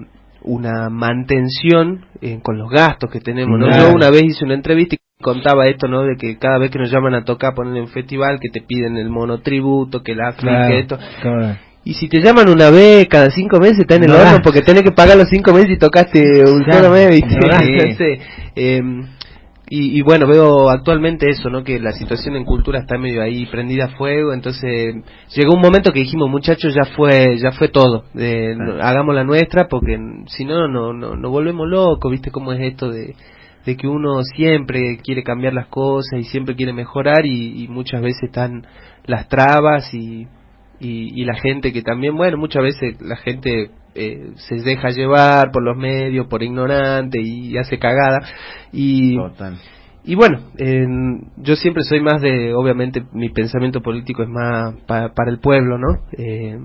una 0.43 0.89
mantención 0.89 2.05
eh, 2.21 2.39
con 2.41 2.57
los 2.57 2.69
gastos 2.69 3.09
que 3.09 3.19
tenemos. 3.19 3.59
¿no? 3.59 3.71
Yo 3.71 3.93
una 3.93 4.09
vez 4.09 4.23
hice 4.23 4.45
una 4.45 4.55
entrevista 4.55 4.95
y 4.95 5.23
contaba 5.23 5.67
esto, 5.67 5.87
¿no? 5.87 6.03
De 6.03 6.15
que 6.17 6.37
cada 6.37 6.57
vez 6.57 6.71
que 6.71 6.79
nos 6.79 6.91
llaman 6.91 7.15
a 7.15 7.23
tocar, 7.23 7.53
poner 7.55 7.81
un 7.81 7.87
festival, 7.87 8.39
que 8.39 8.49
te 8.49 8.61
piden 8.61 8.97
el 8.97 9.09
monotributo, 9.09 10.03
que 10.03 10.15
la 10.15 10.33
que 10.33 10.79
esto. 10.79 10.99
Y 11.85 11.95
si 11.95 12.07
te 12.07 12.21
llaman 12.21 12.47
una 12.47 12.69
vez 12.69 13.07
cada 13.09 13.29
cinco 13.29 13.59
meses, 13.59 13.79
está 13.79 13.95
en 13.95 14.03
el 14.03 14.11
horno 14.11 14.39
porque 14.41 14.61
tenés 14.61 14.83
que 14.83 14.91
pagar 14.91 15.17
los 15.17 15.27
cinco 15.29 15.51
meses 15.53 15.71
y 15.71 15.77
tocaste 15.77 16.45
un 16.45 16.63
solo 16.71 16.91
mes, 16.91 17.09
¿viste? 17.09 18.19
Em, 18.55 19.07
y, 19.69 19.97
y, 19.97 20.01
bueno, 20.01 20.27
veo 20.27 20.69
actualmente 20.69 21.29
eso, 21.29 21.49
¿no? 21.49 21.63
Que 21.63 21.79
la 21.79 21.93
situación 21.93 22.35
en 22.35 22.43
cultura 22.43 22.79
está 22.79 22.97
medio 22.97 23.21
ahí 23.21 23.45
prendida 23.45 23.85
a 23.85 23.95
fuego, 23.95 24.33
entonces 24.33 24.95
llegó 25.35 25.55
un 25.55 25.61
momento 25.61 25.93
que 25.93 26.01
dijimos, 26.01 26.29
muchachos, 26.29 26.75
ya 26.75 26.85
fue 26.95 27.37
ya 27.37 27.51
fue 27.53 27.69
todo, 27.69 28.03
hagamos 28.81 29.15
la 29.15 29.23
nuestra 29.23 29.67
porque 29.69 29.97
si 30.27 30.43
no, 30.43 30.67
no, 30.67 30.91
no, 30.93 31.15
no 31.15 31.29
volvemos 31.29 31.67
locos, 31.67 32.11
¿viste 32.11 32.29
cómo 32.29 32.51
es 32.51 32.59
esto 32.59 32.91
de, 32.91 33.15
de 33.65 33.77
que 33.77 33.87
uno 33.87 34.21
siempre 34.35 34.97
quiere 35.01 35.23
cambiar 35.23 35.53
las 35.53 35.67
cosas 35.67 36.19
y 36.19 36.23
siempre 36.23 36.55
quiere 36.55 36.73
mejorar 36.73 37.25
y, 37.25 37.63
y 37.63 37.67
muchas 37.69 38.01
veces 38.01 38.23
están 38.23 38.67
las 39.05 39.29
trabas 39.29 39.93
y, 39.93 40.27
y, 40.79 41.21
y 41.21 41.25
la 41.25 41.35
gente 41.35 41.71
que 41.71 41.81
también, 41.81 42.15
bueno, 42.17 42.37
muchas 42.37 42.63
veces 42.63 43.01
la 43.01 43.15
gente 43.15 43.71
eh, 43.95 44.31
se 44.35 44.55
deja 44.55 44.89
llevar 44.89 45.51
por 45.51 45.63
los 45.63 45.77
medios, 45.77 46.27
por 46.27 46.43
ignorante 46.43 47.21
y 47.21 47.57
hace 47.57 47.79
cagada. 47.79 48.19
Y, 48.71 49.17
y 50.05 50.15
bueno, 50.15 50.39
yo 51.37 51.55
siempre 51.55 51.83
soy 51.83 52.01
más 52.01 52.21
de, 52.21 52.53
obviamente 52.53 53.03
mi 53.13 53.29
pensamiento 53.29 53.81
político 53.81 54.23
es 54.23 54.27
más 54.27 54.73
para 54.85 55.13
el 55.27 55.39
pueblo, 55.39 55.77
¿no? 55.77 55.99
Eh, 56.17 56.59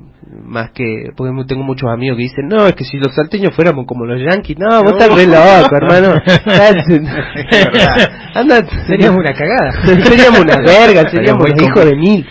más 0.45 0.73
que, 0.73 1.13
porque 1.17 1.33
tengo 1.47 1.63
muchos 1.63 1.89
amigos 1.89 2.17
que 2.17 2.25
dicen, 2.25 2.49
no, 2.49 2.67
es 2.67 2.75
que 2.75 2.83
si 2.83 2.97
los 2.97 3.15
salteños 3.15 3.55
fuéramos 3.55 3.87
como 3.87 4.07
los 4.07 4.21
yanquis, 4.21 4.59
no, 4.59 4.83
vos 4.83 4.91
estás 4.93 5.15
re 5.15 5.27
loco, 5.27 5.77
hermano. 5.77 6.15
Anda, 8.35 8.67
seríamos 8.89 9.19
una 9.19 9.33
cagada. 9.33 9.83
seríamos 9.85 10.41
una 10.41 10.57
verga, 10.57 11.09
seríamos 11.09 11.49
hijos 11.63 11.85
de 11.85 11.95
mil. 11.95 12.27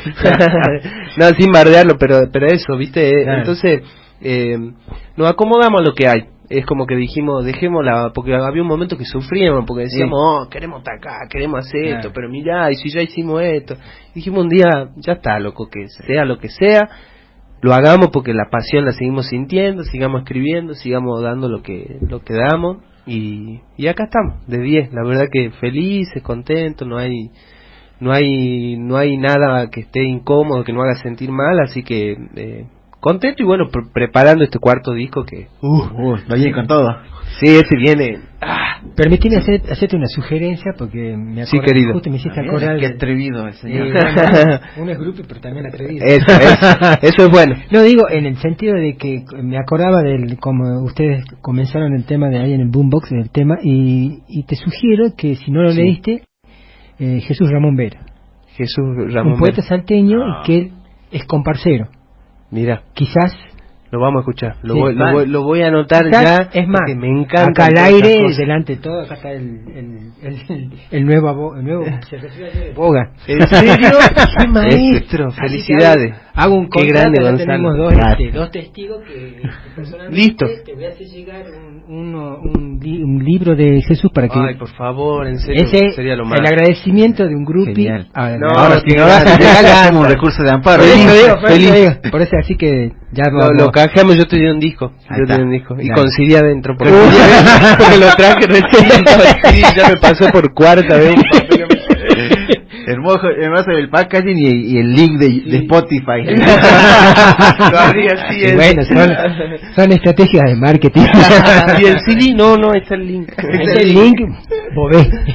no, 1.15 1.29
sin 1.29 1.53
bardearlo, 1.53 1.97
pero, 1.97 2.29
pero 2.33 2.47
eso, 2.47 2.75
¿viste? 2.75 3.23
Entonces, 3.23 3.81
eh, 4.21 4.57
nos 5.15 5.29
acomodamos 5.29 5.81
a 5.81 5.83
lo 5.83 5.93
que 5.93 6.07
hay. 6.07 6.25
Es 6.49 6.65
como 6.65 6.85
que 6.85 6.95
dijimos, 6.95 7.43
dejémosla, 7.43 8.11
porque 8.15 8.33
había 8.33 8.61
un 8.61 8.69
momento 8.69 8.97
que 8.97 9.03
sufríamos, 9.03 9.65
porque 9.65 9.83
decíamos, 9.83 10.17
oh, 10.17 10.47
queremos 10.49 10.79
estar 10.79 10.95
acá, 10.95 11.27
queremos 11.29 11.59
hacer 11.59 11.97
esto, 11.97 12.11
pero 12.13 12.29
mirá, 12.29 12.71
y 12.71 12.75
si 12.75 12.89
ya 12.89 13.01
hicimos 13.01 13.41
esto. 13.41 13.75
dijimos 14.15 14.43
un 14.43 14.49
día, 14.49 14.89
ya 14.95 15.13
está, 15.13 15.39
loco, 15.39 15.67
que 15.69 15.87
sea 15.89 16.23
lo 16.23 16.37
que 16.37 16.47
sea, 16.47 16.87
lo 17.61 17.73
hagamos 17.73 18.09
porque 18.13 18.33
la 18.33 18.49
pasión 18.49 18.85
la 18.85 18.93
seguimos 18.93 19.27
sintiendo, 19.27 19.83
sigamos 19.83 20.21
escribiendo, 20.21 20.73
sigamos 20.73 21.21
dando 21.21 21.49
lo 21.49 21.61
que, 21.61 21.97
lo 22.07 22.21
que 22.21 22.33
damos, 22.33 22.77
y, 23.05 23.61
y 23.75 23.87
acá 23.87 24.05
estamos, 24.05 24.47
de 24.47 24.59
10, 24.59 24.93
la 24.93 25.03
verdad 25.03 25.25
que 25.31 25.51
felices, 25.51 26.23
contentos, 26.23 26.87
no 26.87 26.97
hay, 26.97 27.31
no 27.99 28.11
hay, 28.13 28.77
no 28.77 28.95
hay 28.95 29.17
nada 29.17 29.69
que 29.69 29.81
esté 29.81 30.03
incómodo, 30.03 30.63
que 30.63 30.71
no 30.71 30.81
haga 30.81 30.95
sentir 30.95 31.31
mal, 31.31 31.59
así 31.59 31.83
que, 31.83 32.15
eh, 32.35 32.65
contento 33.07 33.41
y 33.41 33.45
bueno, 33.45 33.69
preparando 33.93 34.43
este 34.43 34.59
cuarto 34.59 34.91
disco 34.93 35.23
que... 35.23 35.47
Uh, 35.61 36.13
uh 36.13 36.17
viene 36.35 36.51
con 36.51 36.67
todo. 36.67 36.89
Sí, 37.39 37.55
este 37.55 37.77
viene... 37.77 38.19
Ah. 38.41 38.81
Permíteme 38.95 39.37
hacer, 39.37 39.61
hacerte 39.71 39.95
una 39.95 40.07
sugerencia 40.07 40.73
porque 40.77 41.15
me 41.15 41.45
sí, 41.45 41.57
querido. 41.59 41.93
justo 41.93 42.09
me 42.09 42.17
hiciste 42.17 42.41
acordar... 42.41 42.77
Qué 42.77 42.87
atrevido 42.87 43.47
el 43.47 43.53
señor. 43.53 43.87
uno 44.77 44.91
es 44.91 44.99
grupo 44.99 45.21
pero 45.25 45.39
también 45.39 45.67
atrevido. 45.67 46.05
Eso, 46.05 46.25
eso, 47.01 47.25
es 47.25 47.31
bueno. 47.31 47.55
No, 47.71 47.81
digo, 47.81 48.09
en 48.09 48.25
el 48.25 48.37
sentido 48.37 48.75
de 48.75 48.97
que 48.97 49.23
me 49.41 49.57
acordaba 49.57 50.01
del 50.01 50.37
como 50.39 50.83
ustedes 50.83 51.23
comenzaron 51.41 51.93
el 51.95 52.05
tema 52.05 52.27
de 52.27 52.39
ahí 52.39 52.53
en 52.53 52.61
el 52.61 52.69
boombox, 52.69 53.09
del 53.09 53.29
tema, 53.29 53.55
y, 53.63 54.19
y 54.27 54.43
te 54.43 54.55
sugiero 54.55 55.13
que 55.15 55.35
si 55.35 55.49
no 55.49 55.63
lo 55.63 55.71
leíste, 55.71 56.23
eh, 56.99 57.21
Jesús 57.21 57.49
Ramón 57.49 57.77
Vera. 57.77 58.01
Jesús 58.57 59.13
Ramón 59.13 59.33
Un 59.33 59.39
poeta 59.39 59.61
salteño 59.61 60.23
ah. 60.23 60.43
que 60.45 60.71
es 61.11 61.25
comparcero. 61.25 61.87
Mira. 62.51 62.83
Quizás 62.93 63.35
lo 63.89 64.01
vamos 64.01 64.17
a 64.17 64.21
escuchar. 64.21 64.57
Lo, 64.63 64.75
voy, 64.75 64.95
lo, 65.27 65.43
voy, 65.43 65.61
a 65.61 65.67
anotar 65.67 66.11
ya. 66.11 66.49
Es 66.51 66.67
más, 66.67 66.81
me 66.93 67.07
encanta. 67.07 67.65
Acá 67.65 67.65
al 67.67 67.77
aire, 67.77 68.19
delante 68.35 68.75
de 68.75 68.81
todo, 68.81 69.01
acá 69.01 69.15
está 69.15 69.31
el, 69.31 70.13
el, 70.21 70.71
el, 70.91 71.05
nuevo, 71.05 71.55
el 71.55 71.63
nuevo 71.63 71.85
Boga. 72.75 73.11
¿En 73.27 73.47
serio? 73.47 73.97
¡Qué 74.37 74.47
maestro! 74.49 75.31
Felicidades. 75.31 76.15
Hago 76.37 76.55
un 76.55 76.69
Qué 76.69 76.85
grande, 76.85 77.19
tenemos 77.35 77.75
dos, 77.75 77.91
este, 77.91 78.31
dos 78.31 78.51
testigos 78.51 79.03
que, 79.03 79.41
personalmente 79.75 80.15
Listo. 80.15 80.45
te 80.63 80.75
voy 80.75 80.85
a 80.85 80.89
hacer 80.89 81.07
llegar 81.07 81.45
un, 81.87 82.13
un, 82.13 82.79
un, 82.83 83.23
libro 83.25 83.55
de 83.55 83.81
Jesús 83.81 84.11
para 84.13 84.29
que... 84.29 84.37
Ay, 84.37 84.55
por 84.55 84.69
favor, 84.75 85.25
en 85.25 85.39
serio, 85.39 85.63
ese, 85.63 85.91
sería 85.93 86.15
lo 86.15 86.25
más. 86.25 86.39
El 86.39 86.45
agradecimiento 86.45 87.27
de 87.27 87.35
un 87.35 87.43
grupo. 87.43 87.71
no, 87.71 88.49
ahora 88.55 88.81
si 88.87 88.95
no 88.95 89.05
vas 89.07 89.91
un 89.91 90.05
recurso 90.07 90.43
de 90.43 90.51
amparo. 90.51 90.83
Feliz, 90.83 91.99
Por 92.11 92.21
eso 92.21 92.37
así 92.39 92.55
que 92.55 92.91
ya 93.11 93.31
lo, 93.31 93.51
lo 93.53 93.71
canjeamos, 93.71 94.15
yo 94.15 94.25
te 94.25 94.37
di 94.37 94.45
un 94.45 94.59
disco. 94.59 94.93
Yo 95.09 95.25
te 95.25 95.37
di 95.37 95.41
un 95.41 95.51
disco. 95.51 95.75
Y 95.79 95.89
con 95.89 96.05
adentro. 96.05 96.75
Porque, 96.77 96.93
porque 97.79 97.97
lo 97.97 98.15
traje 98.15 98.45
recién. 98.45 99.73
ya 99.75 99.89
me 99.89 99.97
pasó 99.97 100.29
por 100.31 100.53
cuarta 100.53 100.97
vez. 100.97 101.15
Hermoso, 102.87 103.27
hermoso 103.27 103.71
el 103.71 103.89
packaging 103.89 104.37
y, 104.37 104.47
y 104.47 104.77
el 104.77 104.93
link 104.93 105.19
de, 105.19 105.27
de 105.27 105.57
Spotify. 105.57 106.23
Lo 107.69 107.79
abrí 107.79 108.07
así. 108.07 108.55
Bueno, 108.55 108.81
son, 108.83 109.09
son, 109.75 109.91
estrategias 109.91 110.43
de 110.45 110.55
marketing. 110.55 111.01
y 111.81 111.85
el 111.85 111.99
CD, 111.99 112.33
no, 112.33 112.55
no, 112.55 112.73
está 112.73 112.95
el 112.95 113.05
link. 113.05 113.29
Está 113.29 113.81
el 113.81 113.93
link, 113.93 114.19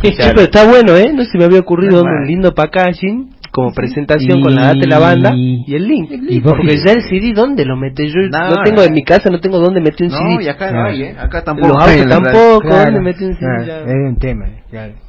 Sí, 0.02 0.14
pero 0.16 0.40
está 0.40 0.66
bueno, 0.66 0.96
¿eh? 0.96 1.12
No 1.12 1.24
se 1.24 1.36
me 1.36 1.44
había 1.44 1.60
ocurrido 1.60 2.02
un 2.02 2.26
lindo 2.26 2.54
packaging 2.54 3.28
como 3.50 3.70
presentación 3.74 4.40
con 4.40 4.54
la 4.54 4.68
data 4.68 4.78
de 4.80 4.86
la 4.86 4.98
banda 4.98 5.32
y 5.36 5.74
el 5.74 5.86
link. 5.86 6.10
¿Y 6.30 6.40
porque 6.40 6.78
ya 6.82 6.92
el 6.92 7.02
CD, 7.02 7.34
¿dónde 7.34 7.66
lo 7.66 7.76
mete? 7.76 8.08
Yo 8.08 8.14
no, 8.30 8.62
tengo 8.64 8.82
en 8.82 8.94
mi 8.94 9.02
casa, 9.04 9.28
no 9.28 9.40
tengo 9.40 9.58
dónde 9.58 9.82
meter 9.82 10.06
un 10.06 10.10
CD. 10.10 10.34
No, 10.36 10.40
y 10.40 10.48
acá 10.48 10.72
no 10.72 10.84
hay, 10.84 11.02
¿eh? 11.02 11.16
Acá 11.18 11.44
tampoco. 11.44 11.68
Los 11.68 12.08
tampoco, 12.08 12.68
¿dónde 12.68 13.00
mete 13.02 13.26
un 13.26 13.36
CD? 13.36 13.82
Es 13.84 14.08
un 14.08 14.16
tema, 14.16 14.46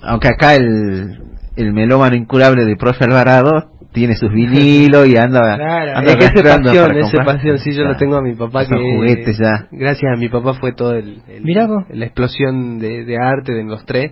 Aunque 0.01 0.27
acá 0.27 0.56
el, 0.56 1.33
el 1.56 1.74
melómano 1.74 2.16
incurable 2.16 2.66
de 2.66 2.76
Profe 2.76 3.06
Alvarado 3.06 3.72
tiene 3.92 4.16
sus 4.16 4.32
vinilos 4.32 5.08
y 5.08 5.18
anda, 5.18 5.56
claro, 5.56 5.98
anda 5.98 6.12
es 6.13 6.32
esa 6.34 6.44
pasión, 6.44 6.98
esa 6.98 7.24
pasión, 7.24 7.58
sí, 7.60 7.74
yo 7.74 7.84
lo 7.84 7.96
tengo 7.96 8.18
a 8.18 8.22
mi 8.22 8.34
papá 8.34 8.66
que 8.66 8.76
juguetes 8.76 9.38
ya. 9.38 9.68
Gracias 9.72 10.12
a 10.12 10.20
mi 10.20 10.30
papá 10.30 10.56
fue 10.56 10.74
todo 10.74 10.96
el, 10.96 11.22
el 11.28 11.44
la 11.89 12.06
explosión 12.06 12.80
de, 12.80 13.06
de 13.06 13.18
arte 13.18 13.54
de 13.54 13.63
los 13.63 13.86
tres, 13.86 14.12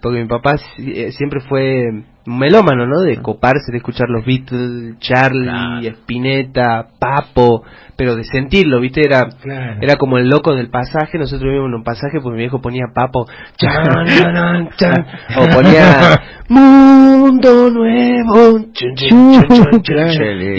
porque 0.00 0.20
mi 0.20 0.28
papá 0.28 0.56
eh, 0.78 1.10
siempre 1.12 1.40
fue 1.40 2.04
melómano, 2.26 2.86
¿no? 2.86 3.00
De 3.00 3.18
coparse, 3.18 3.70
de 3.70 3.78
escuchar 3.78 4.08
los 4.08 4.24
Beatles, 4.24 4.98
Charlie, 4.98 5.88
Spinetta, 5.88 6.88
Papo, 6.98 7.62
pero 7.96 8.16
de 8.16 8.24
sentirlo, 8.24 8.80
¿viste? 8.80 9.02
Era 9.04 9.28
era 9.80 9.96
como 9.96 10.18
el 10.18 10.28
loco 10.28 10.54
del 10.54 10.68
pasaje, 10.68 11.18
nosotros 11.18 11.50
vimos 11.52 11.72
un 11.72 11.84
pasaje 11.84 12.20
porque 12.20 12.36
mi 12.36 12.42
viejo 12.42 12.60
ponía 12.60 12.86
Papo, 12.94 13.26
chan, 13.56 14.06
chan, 14.06 14.68
chan, 14.76 15.06
o 15.36 15.54
ponía 15.54 16.20
Mundo 16.48 17.70
Nuevo, 17.70 18.58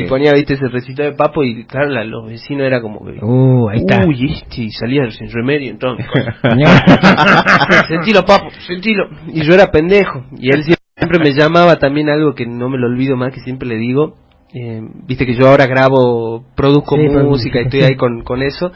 y 0.06 0.08
ponía, 0.08 0.34
¿viste? 0.34 0.54
Ese 0.54 0.68
recito 0.68 1.04
de 1.04 1.14
Papo 1.14 1.44
y 1.44 1.66
claro, 1.66 1.90
los 2.06 2.28
vecinos 2.28 2.66
era 2.66 2.82
como 2.82 3.00
uh, 3.00 3.70
ahí 3.70 3.80
está. 3.80 4.06
uy, 4.06 4.32
este, 4.32 4.64
y 4.64 4.72
salía 4.72 5.10
sin 5.12 5.30
remedio, 5.32 5.72
entonces, 5.72 6.06
sentilo, 7.88 8.26
Papo, 8.26 8.50
sentilo, 8.66 9.10
y 9.28 9.44
yo 9.44 9.54
era 9.54 9.68
pendejo, 9.68 10.26
y 10.38 10.50
él 10.50 10.64
siempre 10.64 10.87
Siempre 10.98 11.20
me 11.20 11.34
llamaba 11.34 11.78
también 11.78 12.10
algo 12.10 12.34
que 12.34 12.48
no 12.48 12.70
me 12.70 12.78
lo 12.78 12.88
olvido 12.88 13.16
más, 13.16 13.32
que 13.32 13.40
siempre 13.42 13.68
le 13.68 13.78
digo. 13.78 14.16
Eh, 14.54 14.82
Viste 15.06 15.26
que 15.26 15.36
yo 15.36 15.48
ahora 15.48 15.68
grabo, 15.68 16.44
produzco 16.56 16.98
música 16.98 17.62
y 17.62 17.66
estoy 17.66 17.82
ahí 17.82 17.96
con, 17.96 18.24
con 18.24 18.42
eso. 18.42 18.72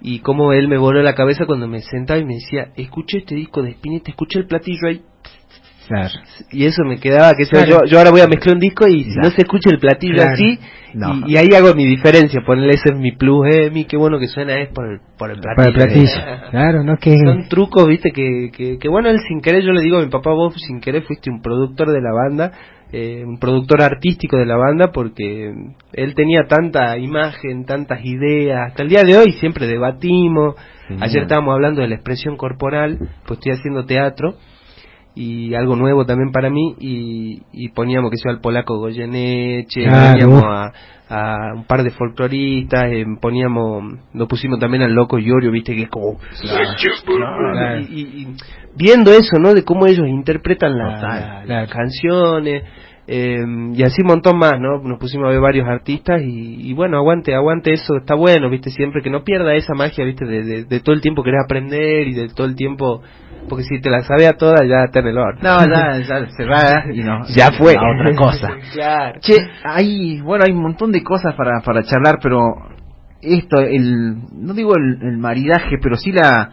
Y 0.00 0.20
como 0.20 0.52
él 0.52 0.68
me 0.68 0.78
voló 0.78 1.02
la 1.02 1.14
cabeza 1.14 1.46
cuando 1.46 1.66
me 1.66 1.80
sentaba 1.82 2.20
y 2.20 2.24
me 2.24 2.34
decía, 2.34 2.68
escuché 2.76 3.18
este 3.18 3.34
disco 3.34 3.62
de 3.62 3.70
Spinetta, 3.70 4.10
escuché 4.10 4.38
el 4.38 4.46
platillo 4.46 4.88
ahí. 4.88 5.02
Y 6.50 6.64
eso 6.64 6.82
me 6.84 6.98
quedaba, 6.98 7.34
que 7.34 7.44
yo, 7.44 7.84
yo 7.86 7.98
ahora 7.98 8.10
voy 8.10 8.20
a 8.20 8.26
mezclar 8.26 8.54
un 8.54 8.60
disco 8.60 8.86
y 8.88 9.04
si 9.04 9.16
no 9.16 9.30
se 9.30 9.42
escucha 9.42 9.70
el 9.70 9.78
platillo 9.78 10.22
así, 10.22 10.58
y, 11.26 11.36
ahí 11.36 11.48
hago 11.54 11.74
mi 11.74 11.86
diferencia, 11.86 12.40
ponerle 12.44 12.74
ese 12.74 12.92
es 12.92 12.98
mi 12.98 13.12
plus, 13.12 13.46
eh, 13.54 13.70
mi 13.70 13.84
qué 13.84 13.96
bueno 13.96 14.18
que 14.18 14.28
suena 14.28 14.60
es 14.60 14.70
por 14.70 14.90
el, 14.90 15.00
por 15.18 15.30
el 15.30 15.40
platillo. 15.40 16.10
claro, 16.50 16.82
no 16.82 16.96
que... 16.96 17.16
Son 17.18 17.48
trucos, 17.48 17.86
viste, 17.86 18.10
que, 18.12 18.50
que, 18.52 18.78
que, 18.78 18.88
bueno, 18.88 19.10
él 19.10 19.18
sin 19.28 19.40
querer, 19.40 19.62
yo 19.62 19.72
le 19.72 19.82
digo 19.82 19.98
a 19.98 20.02
mi 20.02 20.08
papá, 20.08 20.30
vos 20.30 20.54
sin 20.66 20.80
querer 20.80 21.02
fuiste 21.02 21.30
un 21.30 21.42
productor 21.42 21.92
de 21.92 22.00
la 22.00 22.12
banda, 22.12 22.52
eh, 22.92 23.24
un 23.26 23.38
productor 23.38 23.82
artístico 23.82 24.36
de 24.38 24.46
la 24.46 24.56
banda, 24.56 24.90
porque 24.92 25.52
él 25.92 26.14
tenía 26.14 26.44
tanta 26.48 26.96
imagen, 26.98 27.64
tantas 27.66 28.04
ideas, 28.04 28.68
hasta 28.68 28.82
el 28.82 28.88
día 28.88 29.02
de 29.02 29.18
hoy 29.18 29.32
siempre 29.32 29.66
debatimos, 29.66 30.54
ayer 31.00 31.22
estábamos 31.22 31.54
hablando 31.54 31.82
de 31.82 31.88
la 31.88 31.96
expresión 31.96 32.36
corporal, 32.36 32.98
pues 33.26 33.38
estoy 33.38 33.52
haciendo 33.52 33.84
teatro, 33.84 34.36
y 35.16 35.54
algo 35.54 35.76
nuevo 35.76 36.04
también 36.04 36.30
para 36.30 36.50
mí 36.50 36.76
y, 36.78 37.42
y 37.50 37.70
poníamos 37.70 38.10
que 38.10 38.18
sea 38.18 38.32
al 38.32 38.40
polaco 38.40 38.78
Goyeneche, 38.78 39.86
poníamos 39.86 40.44
a, 40.44 40.72
a, 41.08 41.54
un 41.54 41.64
par 41.64 41.82
de 41.82 41.90
folcloristas, 41.90 42.92
eh, 42.92 43.06
poníamos, 43.18 43.94
lo 44.12 44.28
pusimos 44.28 44.60
también 44.60 44.82
al 44.82 44.92
loco 44.92 45.18
Iorio, 45.18 45.50
viste 45.50 45.74
que 45.74 45.84
es 45.84 45.88
como 45.88 46.18
Y, 47.88 48.28
viendo 48.76 49.10
eso, 49.10 49.38
¿no? 49.40 49.54
De 49.54 49.64
cómo 49.64 49.86
ellos 49.86 50.06
interpretan 50.06 50.76
las 50.76 51.70
canciones. 51.70 52.64
Eh, 53.08 53.38
y 53.72 53.84
así 53.84 54.02
un 54.02 54.08
montón 54.08 54.36
más, 54.36 54.54
¿no? 54.58 54.82
Nos 54.82 54.98
pusimos 54.98 55.28
a 55.28 55.30
ver 55.30 55.40
varios 55.40 55.68
artistas 55.68 56.20
y, 56.22 56.68
y, 56.68 56.74
bueno, 56.74 56.98
aguante, 56.98 57.34
aguante 57.36 57.72
eso, 57.72 57.96
está 57.98 58.16
bueno, 58.16 58.50
¿viste? 58.50 58.68
Siempre 58.70 59.00
que 59.00 59.10
no 59.10 59.22
pierda 59.22 59.54
esa 59.54 59.74
magia, 59.74 60.04
¿viste? 60.04 60.26
De, 60.26 60.42
de, 60.42 60.64
de 60.64 60.80
todo 60.80 60.92
el 60.94 61.00
tiempo 61.00 61.22
querer 61.22 61.40
aprender 61.42 62.08
y 62.08 62.14
de 62.14 62.28
todo 62.30 62.48
el 62.48 62.56
tiempo 62.56 63.02
porque 63.48 63.64
si 63.64 63.80
te 63.80 63.90
la 63.90 64.02
sabe 64.02 64.26
a 64.26 64.32
toda 64.32 64.64
ya 64.66 64.88
el 64.92 65.18
horno. 65.18 65.40
No, 65.46 65.58
ya, 65.64 65.98
ya 65.98 66.26
cerrada 66.36 66.84
y 66.92 67.02
no. 67.02 67.24
ya 67.28 67.52
fue. 67.52 67.74
otra 67.76 68.14
cosa. 68.16 68.48
claro. 68.72 69.20
Che, 69.20 69.34
hay, 69.64 70.20
bueno, 70.20 70.44
hay 70.46 70.52
un 70.52 70.62
montón 70.62 70.92
de 70.92 71.02
cosas 71.02 71.34
para, 71.34 71.60
para 71.60 71.82
charlar, 71.82 72.18
pero 72.22 72.38
esto, 73.22 73.60
el, 73.60 74.16
no 74.32 74.54
digo 74.54 74.74
el, 74.76 75.02
el 75.02 75.18
maridaje, 75.18 75.78
pero 75.82 75.96
sí 75.96 76.12
la, 76.12 76.50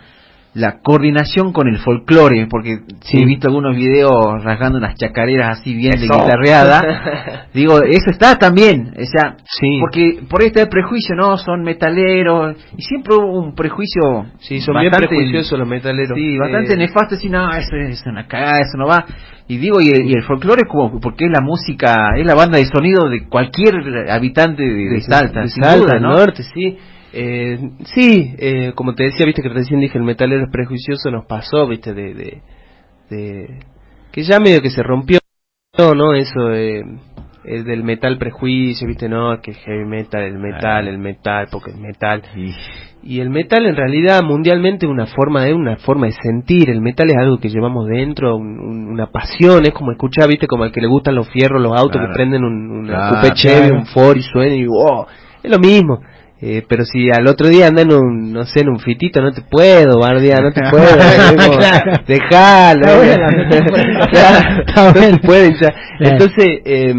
la 0.56 0.80
coordinación 0.82 1.52
con 1.52 1.68
el 1.68 1.80
folclore, 1.80 2.46
porque 2.48 2.82
si 3.02 3.22
he 3.22 3.26
visto 3.26 3.48
algunos 3.48 3.76
videos 3.76 4.44
rasgando 4.44 4.78
unas 4.78 4.96
chacareras 4.96 5.60
así 5.60 5.74
bien 5.74 6.00
de 6.00 6.04
guitarreada, 6.04 7.48
digo, 7.54 7.82
eso 7.82 8.12
está 8.12 8.38
también, 8.38 8.94
o 8.96 9.06
sea, 9.06 9.38
sí. 9.46 9.80
porque 9.80 10.20
por 10.30 10.44
este 10.44 10.68
prejuicio, 10.68 11.16
¿no? 11.16 11.38
Son 11.38 11.64
metaleros, 11.64 12.56
y 12.78 12.84
siempre 12.84 13.16
hubo 13.16 13.40
un 13.40 13.56
prejuicio... 13.56 14.28
Sí, 14.40 14.62
son 14.62 14.80
bien 14.80 14.92
prejuiciosos 14.92 15.58
los 15.58 15.68
metaleros. 15.68 16.16
Sí, 16.16 16.38
bastante 16.38 16.76
eh, 16.76 16.78
nefasto, 16.78 17.16
así, 17.16 17.30
no, 17.30 17.52
eso 17.52 17.76
es 17.76 18.04
una 18.06 18.28
cagada, 18.28 18.62
eso 18.62 18.78
no 18.78 18.86
va. 18.86 19.06
Y 19.48 19.58
digo, 19.58 19.82
y 19.82 19.90
el, 19.90 20.08
y 20.08 20.14
el 20.14 20.24
folclore 20.24 20.68
como, 20.68 21.00
porque 21.00 21.26
es 21.26 21.32
la 21.32 21.42
música, 21.42 22.16
es 22.16 22.26
la 22.28 22.36
banda 22.36 22.60
de 22.60 22.66
sonido 22.66 23.10
de 23.10 23.28
cualquier 23.28 23.74
habitante 24.10 24.64
de, 24.64 25.02
Salta, 25.02 25.48
sin 25.48 25.64
duda, 25.64 26.00
¿no? 26.00 26.16
norte, 26.16 26.44
sí. 26.44 26.78
Eh, 27.16 27.60
sí, 27.94 28.34
eh, 28.40 28.72
como 28.74 28.96
te 28.96 29.04
decía, 29.04 29.28
viste 29.28 29.44
que 29.44 29.50
recién 29.50 29.80
dije 29.80 30.00
el 30.00 30.04
metalero 30.04 30.46
es 30.46 30.52
prejuicioso, 30.52 31.12
nos 31.12 31.26
pasó, 31.28 31.68
viste, 31.68 31.94
de, 31.94 32.42
de, 33.10 33.60
que 34.12 34.24
ya 34.24 34.40
medio 34.40 34.62
que 34.62 34.72
se 34.72 34.82
rompió, 34.82 35.20
no, 35.78 36.16
eso 36.16 36.48
de, 36.48 36.80
eh, 37.46 37.64
del 37.64 37.84
metal 37.84 38.18
prejuicio, 38.18 38.88
viste, 38.88 39.08
no, 39.08 39.40
que 39.42 39.54
heavy 39.54 39.86
metal, 39.86 40.24
el 40.24 40.40
metal, 40.40 40.88
el 40.88 40.98
metal, 40.98 41.48
porque 41.52 41.70
el 41.70 41.78
metal. 41.78 42.24
Y 43.04 43.20
el 43.20 43.30
metal 43.30 43.68
en 43.68 43.76
realidad 43.76 44.24
mundialmente 44.24 44.88
es 44.88 44.92
una 44.92 45.06
forma 45.06 45.44
de 45.44 45.54
una 45.54 45.76
forma 45.76 46.08
de 46.08 46.14
sentir, 46.14 46.72
el 46.72 46.82
metal 46.82 47.12
es 47.12 47.18
algo 47.18 47.38
que 47.38 47.50
llevamos 47.50 47.86
dentro, 47.88 48.38
una 48.38 49.12
pasión, 49.12 49.66
es 49.66 49.74
como 49.74 49.92
escuchar, 49.92 50.30
viste, 50.30 50.48
como 50.48 50.64
al 50.64 50.72
que 50.72 50.82
le 50.82 50.88
gustan 50.88 51.14
los 51.14 51.30
fierros, 51.30 51.62
los 51.62 51.80
autos 51.80 52.02
que 52.02 52.14
prenden 52.14 52.44
un, 52.44 52.72
un 52.72 52.90
un 52.90 53.86
Ford 53.86 54.18
y 54.18 54.22
suena 54.24 54.56
y 54.56 54.66
wow, 54.66 55.06
es 55.44 55.52
lo 55.52 55.60
mismo. 55.60 56.00
Eh, 56.46 56.62
pero 56.68 56.84
si 56.84 57.10
al 57.10 57.26
otro 57.28 57.48
día 57.48 57.68
anda 57.68 57.84
en 57.84 57.94
un, 57.94 58.34
no 58.34 58.44
sé, 58.44 58.60
en 58.60 58.68
un 58.68 58.80
fitito, 58.80 59.22
no 59.22 59.32
te 59.32 59.44
puedo, 59.44 59.98
guardia, 59.98 60.42
no 60.42 60.52
te 60.52 60.62
puedo. 60.70 60.86
Dejalo. 62.06 62.88
no 65.10 65.18
pueden 65.20 65.56
ya. 65.62 65.74
Entonces, 66.02 66.60
eh, 66.66 66.94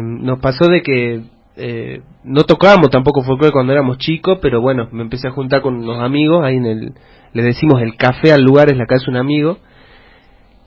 nos 0.00 0.38
pasó 0.38 0.66
de 0.68 0.82
que 0.82 1.22
eh, 1.56 2.02
no 2.22 2.44
tocábamos 2.44 2.90
tampoco 2.90 3.24
folclore 3.24 3.50
cuando 3.52 3.72
éramos 3.72 3.98
chicos, 3.98 4.38
pero 4.40 4.60
bueno, 4.60 4.88
me 4.92 5.02
empecé 5.02 5.26
a 5.26 5.32
juntar 5.32 5.60
con 5.60 5.78
unos 5.78 6.00
amigos, 6.00 6.44
ahí 6.44 6.56
en 6.56 6.66
el, 6.66 6.92
le 7.32 7.42
decimos 7.42 7.82
el 7.82 7.96
café 7.96 8.32
al 8.32 8.42
lugar, 8.42 8.70
es 8.70 8.76
la 8.76 8.86
casa 8.86 9.06
de 9.06 9.10
un 9.10 9.16
amigo. 9.16 9.58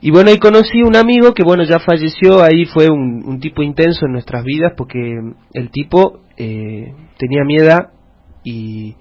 Y 0.02 0.10
bueno, 0.10 0.30
ahí 0.30 0.38
conocí 0.38 0.82
un 0.82 0.96
amigo 0.96 1.34
que 1.34 1.42
bueno, 1.42 1.62
ya 1.64 1.78
falleció, 1.78 2.42
ahí 2.42 2.64
fue 2.64 2.88
un, 2.90 3.22
un 3.26 3.38
tipo 3.38 3.62
intenso 3.62 4.06
en 4.06 4.12
nuestras 4.12 4.44
vidas 4.44 4.72
porque 4.76 4.98
el 5.52 5.70
tipo 5.70 6.20
eh, 6.36 6.94
tenía 7.18 7.44
miedo 7.44 7.90
y 8.42 8.96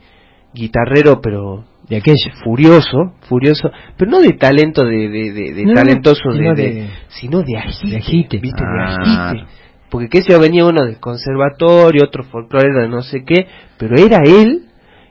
guitarrero, 0.53 1.21
pero 1.21 1.63
de 1.87 1.97
aquello, 1.97 2.31
furioso, 2.43 3.13
furioso, 3.27 3.71
pero 3.97 4.11
no 4.11 4.19
de 4.19 4.33
talento 4.33 4.83
de, 4.83 5.09
de, 5.09 5.31
de, 5.31 5.73
talentoso, 5.73 6.21
sino 6.33 6.53
de, 6.53 6.89
sino 7.07 7.41
de 7.41 7.57
agite, 7.57 8.37
¿viste? 8.37 8.61
De 8.61 8.81
ah. 8.81 9.29
agite. 9.31 9.45
Porque 9.89 10.07
que 10.07 10.21
se 10.21 10.37
venía 10.37 10.65
uno 10.65 10.85
del 10.85 10.99
conservatorio, 10.99 12.03
otro 12.03 12.23
folclore 12.23 12.73
de 12.73 12.89
no 12.89 13.01
sé 13.01 13.23
qué, 13.25 13.47
pero 13.77 13.95
era 13.97 14.21
él 14.23 14.68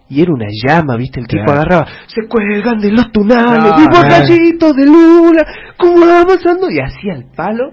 y 0.08 0.22
era 0.22 0.32
una 0.32 0.46
llama, 0.50 0.96
¿viste? 0.96 1.20
El 1.20 1.26
tipo 1.26 1.50
agarraba, 1.50 1.86
se 2.06 2.26
cuelgan 2.28 2.78
de 2.78 2.92
los 2.92 3.12
tunales, 3.12 3.72
vivo 3.76 4.02
gallito 4.02 4.72
de 4.72 4.86
luna, 4.86 5.42
como 5.76 6.06
va 6.06 6.24
pasando, 6.26 6.70
y 6.70 6.78
hacía 6.80 7.14
el 7.14 7.26
palo 7.34 7.72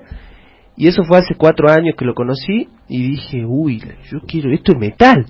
y 0.77 0.87
eso 0.87 1.03
fue 1.05 1.19
hace 1.19 1.35
cuatro 1.35 1.69
años 1.69 1.95
que 1.97 2.03
lo 2.03 2.13
conocí 2.13 2.67
y 2.89 3.11
dije, 3.11 3.45
uy, 3.45 3.81
yo 4.11 4.19
quiero, 4.27 4.51
esto 4.51 4.73
es 4.73 4.79
metal. 4.79 5.25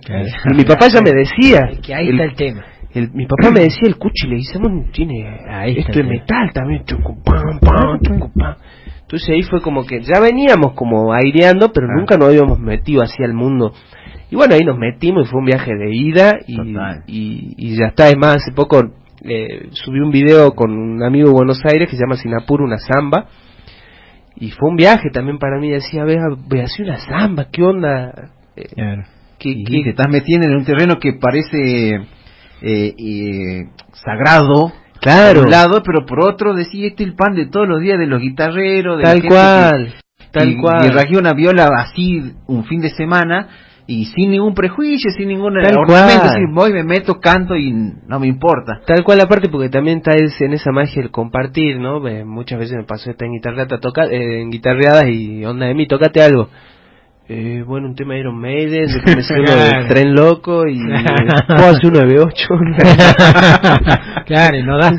Y 0.51 0.55
mi 0.55 0.63
papá 0.63 0.87
ya 0.87 1.01
me 1.01 1.11
decía. 1.11 1.61
Que 1.83 1.93
ahí 1.93 2.09
está 2.09 2.23
el 2.23 2.35
tema. 2.35 2.65
El, 2.91 3.11
mi 3.11 3.27
papá 3.27 3.51
me 3.51 3.59
decía 3.59 3.87
el 3.87 3.97
cuchi, 3.97 4.27
le 4.27 4.37
dice, 4.37 4.57
tiene, 4.91 5.37
esto 5.77 5.99
es 5.99 6.07
metal 6.07 6.51
también. 6.53 6.83
Entonces 9.01 9.29
ahí 9.29 9.43
fue 9.43 9.61
como 9.61 9.85
que 9.85 10.01
ya 10.01 10.19
veníamos 10.19 10.73
como 10.73 11.13
aireando, 11.13 11.71
pero 11.71 11.87
ah. 11.87 11.95
nunca 11.99 12.17
nos 12.17 12.29
habíamos 12.29 12.59
metido 12.59 13.03
hacia 13.03 13.25
el 13.25 13.33
mundo. 13.33 13.73
Y 14.31 14.35
bueno, 14.35 14.55
ahí 14.55 14.61
nos 14.65 14.77
metimos 14.77 15.27
y 15.27 15.31
fue 15.31 15.39
un 15.39 15.45
viaje 15.45 15.71
de 15.75 15.95
ida 15.95 16.39
y, 16.47 17.53
y, 17.57 17.75
ya 17.77 17.87
está. 17.87 18.09
Es 18.09 18.17
más, 18.17 18.37
hace 18.37 18.51
poco 18.51 18.81
eh, 19.23 19.69
subí 19.71 19.99
un 19.99 20.11
video 20.11 20.51
con 20.51 20.71
un 20.71 21.03
amigo 21.03 21.27
de 21.27 21.33
Buenos 21.33 21.59
Aires 21.65 21.89
que 21.89 21.95
se 21.95 22.01
llama 22.01 22.15
Sinapur, 22.15 22.61
una 22.61 22.77
samba 22.77 23.27
y 24.37 24.51
fue 24.51 24.69
un 24.69 24.75
viaje 24.75 25.09
también 25.11 25.37
para 25.39 25.59
mí, 25.59 25.69
decía, 25.69 26.03
ve, 26.03 26.17
ve 26.47 26.61
así 26.61 26.83
una 26.83 26.97
samba, 26.97 27.47
¿qué 27.51 27.63
onda? 27.63 28.31
Eh, 28.55 28.67
que, 29.39 29.63
te 29.65 29.89
estás 29.89 30.07
metiendo 30.09 30.47
en 30.47 30.55
un 30.55 30.65
terreno 30.65 30.95
que 30.99 31.13
parece 31.13 31.95
eh, 32.61 32.95
eh, 32.97 33.69
sagrado, 33.93 34.73
claro. 34.99 35.39
por 35.39 35.45
un 35.45 35.51
lado, 35.51 35.83
pero 35.83 36.05
por 36.05 36.19
otro 36.19 36.53
decía, 36.53 36.87
este 36.87 37.03
es 37.03 37.09
el 37.09 37.15
pan 37.15 37.33
de 37.33 37.45
todos 37.45 37.67
los 37.67 37.81
días 37.81 37.97
de 37.97 38.07
los 38.07 38.21
guitarreros, 38.21 38.97
de 38.97 39.03
Tal 39.03 39.23
cual. 39.23 39.93
Tal 40.31 40.57
cual. 40.57 41.07
Y 41.09 41.15
una 41.15 41.33
viola 41.33 41.69
así 41.77 42.33
un 42.47 42.65
fin 42.65 42.81
de 42.81 42.89
semana 42.89 43.47
y 43.87 44.05
sin 44.05 44.31
ningún 44.31 44.53
prejuicio, 44.55 45.11
sin 45.11 45.27
ningún 45.27 45.53
Tal 45.61 45.77
ornamento, 45.77 46.29
voy, 46.53 46.73
me 46.73 46.83
meto, 46.83 47.19
canto 47.19 47.55
y 47.55 47.71
no 47.71 48.19
me 48.19 48.27
importa. 48.27 48.81
Tal 48.85 49.03
cual 49.03 49.21
aparte 49.21 49.49
porque 49.49 49.69
también 49.69 49.99
está 49.99 50.15
en 50.15 50.53
esa 50.53 50.71
magia 50.71 51.03
el 51.03 51.11
compartir, 51.11 51.79
¿no? 51.79 52.01
muchas 52.25 52.59
veces 52.59 52.77
me 52.77 52.83
pasó 52.83 53.11
esta 53.11 53.25
en 53.25 53.33
guitarreada, 53.33 53.79
toca, 53.79 54.05
eh, 54.05 54.41
en 54.41 54.49
guitarreadas 54.49 55.07
y 55.07 55.45
onda 55.45 55.67
de 55.67 55.75
mí, 55.75 55.87
tocate 55.87 56.21
algo. 56.21 56.49
Eh, 57.27 57.63
bueno, 57.65 57.87
un 57.87 57.95
tema 57.95 58.13
de 58.13 58.19
Iron 58.19 58.39
Maiden, 58.39 58.85
de 58.85 59.01
que 59.01 59.15
me 59.15 59.23
claro. 59.45 59.87
tren 59.87 60.13
loco 60.13 60.67
y 60.67 60.77
puedo 61.47 61.69
hacer 61.69 61.91
uno 61.91 61.99
de 62.07 62.19
8 62.19 62.47
claro, 64.27 64.63
no 64.63 64.77
da. 64.77 64.91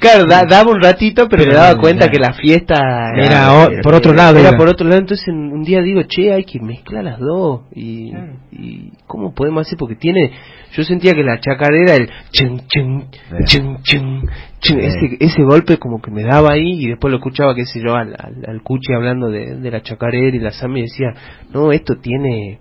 Claro, 0.00 0.24
daba 0.26 0.72
un 0.72 0.82
ratito, 0.82 1.28
pero, 1.28 1.44
me 1.44 1.54
daba 1.54 1.78
cuenta 1.78 2.08
que 2.08 2.18
la 2.18 2.32
fiesta 2.32 3.12
era, 3.14 3.68
por 3.82 3.94
otro 3.94 4.14
lado. 4.14 4.38
Era, 4.38 4.56
por 4.56 4.66
otro 4.66 4.88
lado, 4.88 5.00
entonces 5.00 5.28
un 5.28 5.62
día 5.62 5.82
digo, 5.82 6.02
che, 6.04 6.32
hay 6.32 6.44
que 6.44 6.58
mezclar 6.58 7.04
las 7.04 7.18
dos. 7.18 7.62
Y, 7.74 8.10
y 8.50 8.92
¿cómo 9.06 9.34
podemos 9.34 9.66
hacer? 9.66 9.76
Porque 9.78 9.96
tiene, 9.96 10.32
yo 10.72 10.84
sentía 10.84 11.12
que 11.12 11.22
la 11.22 11.38
chacarera, 11.38 11.96
el 11.96 12.08
chen, 12.30 12.62
chen, 12.66 13.08
chen, 13.44 13.76
chen, 13.82 14.80
ese, 14.80 15.16
ese 15.20 15.42
golpe 15.42 15.76
como 15.76 16.00
que 16.00 16.10
me 16.10 16.22
daba 16.22 16.52
ahí 16.52 16.82
y 16.82 16.88
después 16.88 17.10
lo 17.10 17.18
escuchaba, 17.18 17.54
qué 17.54 17.66
sé 17.66 17.82
yo, 17.84 17.94
al, 17.94 18.14
al, 18.14 18.62
Cuchi 18.62 18.94
hablando 18.94 19.30
de, 19.30 19.56
de 19.56 19.70
la 19.70 19.82
chacarera 19.82 20.34
y 20.34 20.40
la 20.40 20.52
Sami 20.52 20.80
decía, 20.80 21.12
no, 21.52 21.72
esto 21.72 21.96
tiene, 22.00 22.60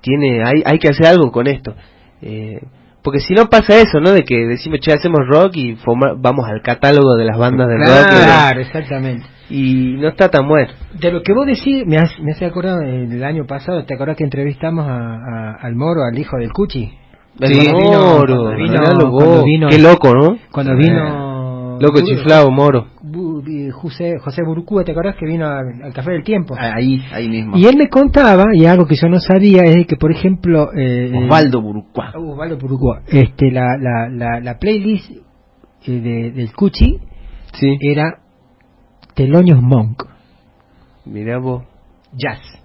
tiene, 0.00 0.42
hay, 0.44 0.62
hay 0.64 0.78
que 0.78 0.88
hacer 0.88 1.06
algo 1.06 1.30
con 1.30 1.46
esto. 1.46 1.76
Eh, 2.22 2.60
porque 3.02 3.20
si 3.20 3.34
no 3.34 3.46
pasa 3.46 3.76
eso, 3.78 4.00
¿no? 4.00 4.12
De 4.12 4.22
que 4.22 4.46
decimos, 4.46 4.80
che, 4.80 4.92
hacemos 4.92 5.20
rock 5.28 5.56
y 5.56 5.76
vamos 6.18 6.46
al 6.46 6.62
catálogo 6.62 7.14
de 7.16 7.24
las 7.24 7.36
bandas 7.36 7.68
de 7.68 7.78
rock. 7.78 8.24
Claro, 8.24 8.60
exactamente. 8.60 9.26
Y 9.50 9.96
no 9.98 10.08
está 10.08 10.28
tan 10.28 10.48
bueno. 10.48 10.72
De 10.98 11.10
lo 11.10 11.22
que 11.22 11.32
vos 11.32 11.46
decís, 11.46 11.84
me, 11.86 11.98
has, 11.98 12.18
me 12.20 12.32
hace 12.32 12.46
acordar 12.46 12.82
el 12.84 13.22
año 13.24 13.44
pasado, 13.46 13.84
¿te 13.84 13.94
acordás 13.94 14.16
que 14.16 14.24
entrevistamos 14.24 14.86
a, 14.88 15.56
al 15.60 15.74
Moro, 15.74 16.02
al 16.04 16.18
hijo 16.18 16.36
del 16.38 16.52
Cuchi? 16.52 16.92
Sí, 17.40 17.68
Moro, 17.72 18.54
vino, 18.56 19.68
qué 19.68 19.78
loco, 19.78 20.14
¿no? 20.14 20.38
Cuando 20.50 20.76
vino 20.76 21.31
Loco 21.82 22.00
chiflado, 22.00 22.48
moro. 22.52 22.86
José, 23.72 24.18
José 24.20 24.42
Burucúa, 24.46 24.84
¿te 24.84 24.92
acordás 24.92 25.16
que 25.16 25.26
vino 25.26 25.48
al, 25.48 25.92
Café 25.92 26.12
del 26.12 26.22
Tiempo? 26.22 26.54
Ah, 26.56 26.74
ahí, 26.76 27.02
ahí 27.12 27.28
mismo. 27.28 27.56
Y 27.56 27.66
él 27.66 27.76
me 27.76 27.88
contaba, 27.88 28.44
y 28.54 28.66
algo 28.66 28.86
que 28.86 28.94
yo 28.94 29.08
no 29.08 29.18
sabía, 29.18 29.62
es 29.64 29.86
que, 29.88 29.96
por 29.96 30.12
ejemplo... 30.12 30.72
Eh, 30.72 31.10
Osvaldo 31.12 31.60
Burucúa. 31.60 32.12
Osvaldo 32.14 32.56
Burucúa. 32.56 33.02
Este, 33.08 33.50
la, 33.50 33.76
la, 33.80 34.08
la, 34.08 34.38
la 34.40 34.58
playlist 34.58 35.10
eh, 35.10 35.90
de, 35.90 36.30
del 36.30 36.52
Cuchi 36.52 37.00
sí. 37.52 37.78
era 37.80 38.20
Telonios 39.14 39.60
Monk. 39.60 40.04
Mira 41.04 41.38
vos. 41.38 41.64
Jazz. 42.12 42.61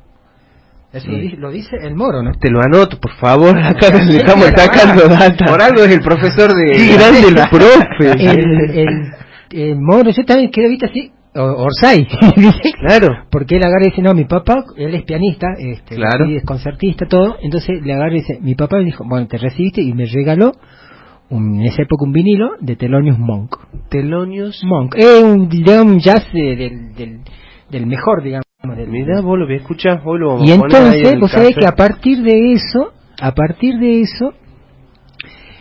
Eso 0.94 1.12
lo, 1.38 1.52
dice, 1.52 1.76
el 1.82 1.96
moro, 1.96 2.24
¿no? 2.24 2.32
Te 2.40 2.50
lo 2.50 2.62
anoto, 2.62 2.98
por 3.00 3.12
favor. 3.18 3.58
Acá 3.64 3.92
nos 3.92 4.10
estamos 4.10 4.46
sacando 4.56 5.08
data. 5.08 5.46
Por 5.46 5.62
algo 5.62 5.84
es 5.84 5.92
el 5.92 6.02
profesor 6.02 6.54
de. 6.54 6.72
Qué 6.72 6.94
grande 6.94 7.28
el 7.28 7.36
profe. 7.50 8.82
El, 8.82 9.14
el, 9.52 9.76
moro, 9.80 10.10
yo 10.12 10.24
también 10.26 10.50
quiero 10.50 10.70
viste 10.70 10.86
así. 10.86 11.12
Orsay, 11.40 12.08
claro. 12.80 13.10
Porque 13.30 13.58
él 13.58 13.64
agarra 13.64 13.86
y 13.86 13.90
dice, 13.90 14.02
no, 14.02 14.16
mi 14.16 14.26
papá, 14.26 14.64
él 14.76 14.96
es 14.96 15.04
pianista, 15.04 15.46
este, 15.60 15.96
claro. 15.96 16.26
es 16.26 16.44
concertista, 16.44 17.06
todo. 17.06 17.38
Entonces 17.44 17.80
le 17.84 17.94
agarra 17.94 18.14
y 18.14 18.22
dice, 18.22 18.40
mi 18.42 18.56
papá 18.56 18.78
me 18.78 18.86
dijo, 18.86 19.04
bueno, 19.08 19.28
te 19.28 19.38
recibiste 19.38 19.84
y 19.84 19.94
me 19.94 20.06
regaló 20.06 20.54
un, 21.30 21.60
en 21.60 21.66
esa 21.68 21.84
época 21.84 22.06
un 22.06 22.12
vinilo 22.12 22.52
de 22.60 22.76
Telonius 22.76 23.20
Monk. 23.20 23.56
Telonius 23.90 24.64
Monk. 24.64 24.96
Es 24.96 25.22
un, 25.22 25.50
un 25.52 26.00
jazz 26.00 26.26
del, 26.34 26.96
del, 26.96 27.20
del 27.70 27.86
mejor, 27.86 28.24
digamos. 28.24 28.47
Mira, 28.76 29.22
vos 29.22 29.38
lo 29.38 29.46
voy 29.46 29.56
a 29.56 29.58
escuchar, 29.58 30.02
vos 30.04 30.20
lo 30.20 30.44
Y 30.44 30.52
entonces, 30.52 31.20
vos 31.20 31.32
sabés 31.32 31.56
que 31.56 31.66
a 31.66 31.74
partir 31.74 32.22
de 32.22 32.54
eso, 32.54 32.94
a 33.20 33.34
partir 33.34 33.76
de 33.80 34.02
eso, 34.02 34.34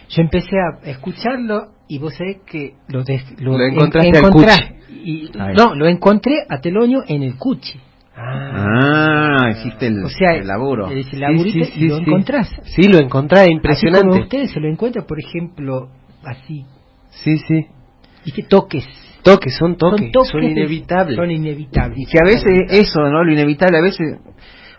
yo 0.09 0.23
empecé 0.23 0.57
a 0.59 0.89
escucharlo 0.89 1.69
y 1.89 1.99
vos 1.99 2.15
sabés 2.15 2.39
que 2.47 2.75
lo, 2.89 3.05
lo, 3.39 3.65
encontraste 3.65 4.19
al 4.19 4.77
y, 4.89 5.31
No, 5.57 5.75
lo 5.75 5.87
encontré 5.87 6.45
a 6.49 6.61
Teloño 6.61 7.03
en 7.07 7.23
el 7.23 7.37
Cuchi. 7.37 7.79
Ah, 8.19 9.51
existe 9.51 9.89
el, 9.89 10.05
o 10.05 10.09
sea, 10.09 10.37
el 10.37 10.47
laburo. 10.47 10.89
El, 10.89 11.05
y 11.13 11.89
lo 11.89 11.99
encontrás. 11.99 12.51
Sí, 12.65 12.89
lo 12.89 12.99
encontrás, 12.99 13.47
impresionante. 13.49 14.09
Así 14.09 14.21
ustedes 14.23 14.51
se 14.53 14.61
lo 14.61 14.69
encuentran, 14.69 15.05
por 15.07 15.21
ejemplo, 15.21 15.91
así. 16.25 16.65
Sí, 17.11 17.37
sí. 17.39 17.67
Y 18.25 18.33
que 18.33 18.43
toques 18.43 18.87
toques, 19.27 19.57
son 19.59 19.77
toques, 19.77 20.11
son, 20.31 20.43
inevitables. 20.43 21.17
Son 21.17 21.31
inevitables. 21.31 21.99
Y 21.99 22.07
que 22.07 22.19
a 22.19 22.25
veces 22.25 22.53
eso, 22.71 23.01
¿no? 23.01 23.25
Lo 23.25 23.33
inevitable, 23.33 23.79
a 23.79 23.83
veces 23.83 24.19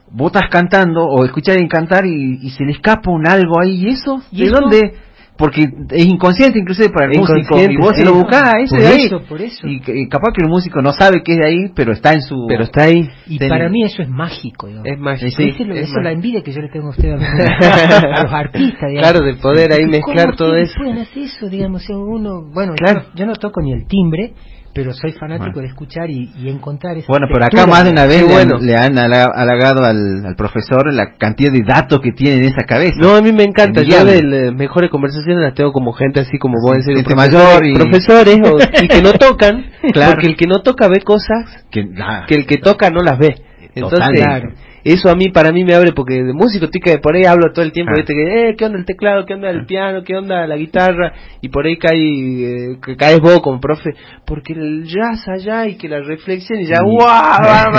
vos 0.09 0.27
estás 0.27 0.49
cantando 0.49 1.05
o 1.05 1.25
escuchás 1.25 1.55
alguien 1.55 1.67
cantar 1.67 2.05
y, 2.05 2.49
se 2.51 2.63
le 2.63 2.71
escapa 2.71 3.11
un 3.11 3.27
algo 3.27 3.59
ahí, 3.61 3.83
¿y 3.85 3.89
eso? 3.89 4.21
¿De 4.31 4.47
dónde? 4.47 4.93
Porque 5.37 5.69
es 5.91 6.05
inconsciente 6.05 6.59
inclusive 6.59 6.89
para 6.89 7.11
el 7.11 7.19
músico. 7.19 7.59
y 7.59 7.77
vos 7.77 7.95
se 7.95 8.03
lo 8.03 8.13
buscás 8.13 8.55
ese 8.63 8.75
por 8.75 8.79
de 8.79 8.87
ahí. 8.87 9.05
eso, 9.05 9.21
por 9.21 9.41
eso. 9.41 9.67
Y, 9.67 10.07
capaz 10.09 10.33
que 10.33 10.43
el 10.43 10.49
músico 10.49 10.81
no 10.81 10.91
sabe 10.93 11.21
que 11.23 11.33
es 11.33 11.39
de 11.39 11.47
ahí 11.47 11.71
pero 11.75 11.93
está 11.93 12.13
en 12.13 12.21
su 12.21 12.45
pero 12.47 12.63
está 12.63 12.83
ahí 12.83 13.07
y 13.27 13.39
para 13.39 13.69
mí 13.69 13.83
eso 13.83 14.01
es 14.01 14.09
mágico 14.09 14.67
es 14.67 14.99
mágico 14.99 15.31
sí, 15.35 15.49
eso, 15.49 15.63
es 15.71 16.03
la 16.03 16.11
envidia 16.11 16.41
que 16.41 16.51
yo 16.51 16.61
le 16.61 16.69
tengo 16.69 16.87
a 16.87 16.89
usted 16.89 17.11
a, 17.11 18.23
los 18.23 18.33
artistas 18.33 18.89
digamos. 18.89 19.11
claro 19.11 19.25
de 19.25 19.35
poder 19.35 19.71
ahí 19.73 19.85
mezclar 19.85 20.35
todo 20.35 20.55
eso 20.55 20.73
pueden 20.77 20.97
hacer 20.99 21.23
eso 21.23 21.49
digamos 21.49 21.87
uno 21.89 22.49
bueno 22.53 22.73
claro. 22.75 23.05
yo 23.15 23.25
no 23.25 23.33
toco 23.35 23.61
ni 23.61 23.73
el 23.73 23.85
timbre 23.87 24.33
pero 24.77 24.93
soy 24.93 25.11
fanático 25.13 25.59
de 25.59 25.65
escuchar 25.65 26.07
y, 26.11 26.29
encontrar 26.47 26.95
esa 26.97 27.07
Bueno, 27.09 27.25
pero 27.33 27.45
acá 27.45 27.65
más 27.65 27.83
de 27.83 27.89
una 27.89 28.05
vez 28.05 28.23
le, 28.61 28.75
han, 28.75 28.95
halagado 28.99 29.83
al, 29.83 30.35
profesor 30.37 30.93
la 30.93 31.15
cantidad 31.17 31.51
de 31.51 31.63
datos 31.67 31.99
que 31.99 32.11
tiene 32.11 32.41
en 32.41 32.43
esa 32.45 32.63
cabeza. 32.67 32.95
No, 32.99 33.15
a 33.15 33.21
mí 33.21 33.31
me 33.31 33.43
encanta. 33.43 33.81
Yo 33.81 34.05
de 34.05 34.21
las 34.21 34.53
mejores 34.53 34.91
conversaciones 34.91 35.41
las 35.41 35.55
tengo 35.55 35.73
como 35.73 35.93
gente 35.93 36.19
así 36.19 36.37
como 36.37 36.61
vos, 36.61 36.75
en 36.75 36.83
serio, 36.83 37.15
mayor 37.15 37.65
y... 37.65 37.73
profesores 37.73 38.39
y 38.83 38.87
que 38.87 39.01
no 39.01 39.13
tocan, 39.19 39.65
claro. 39.91 40.11
porque 40.11 40.27
el 40.27 40.35
que 40.35 40.45
no 40.45 40.61
toca 40.61 40.87
ve 40.87 41.01
cosas 41.01 41.65
que, 41.71 41.89
que 42.27 42.35
el 42.35 42.45
que 42.45 42.57
toca 42.57 42.91
no 42.91 43.01
las 43.01 43.17
ve. 43.17 43.35
Entonces, 43.73 44.09
claro 44.13 44.49
eso 44.93 45.09
a 45.09 45.15
mí, 45.15 45.29
para 45.29 45.51
mí 45.51 45.63
me 45.63 45.75
abre 45.75 45.91
porque 45.93 46.15
de 46.23 46.33
músico, 46.33 46.69
tica, 46.69 46.97
por 47.01 47.15
ahí 47.15 47.25
hablo 47.25 47.51
todo 47.53 47.65
el 47.65 47.71
tiempo, 47.71 47.93
ah. 47.95 48.03
que, 48.05 48.49
eh, 48.49 48.55
¿qué 48.57 48.65
onda 48.65 48.79
el 48.79 48.85
teclado? 48.85 49.25
¿Qué 49.25 49.33
onda 49.33 49.49
el 49.49 49.61
ah. 49.61 49.65
piano? 49.67 50.03
¿Qué 50.03 50.15
onda 50.15 50.47
la 50.47 50.55
guitarra? 50.55 51.13
Y 51.41 51.49
por 51.49 51.65
ahí 51.65 51.77
cae, 51.77 51.97
eh, 51.97 52.77
caes 52.97 53.19
vos 53.19 53.41
como 53.41 53.59
profe, 53.59 53.91
porque 54.25 54.53
el 54.53 54.85
jazz 54.85 55.27
allá 55.27 55.67
y 55.67 55.77
que 55.77 55.87
la 55.87 56.01
reflexión 56.01 56.59
y 56.59 56.65
ya, 56.65 56.81
¡guau! 56.81 57.73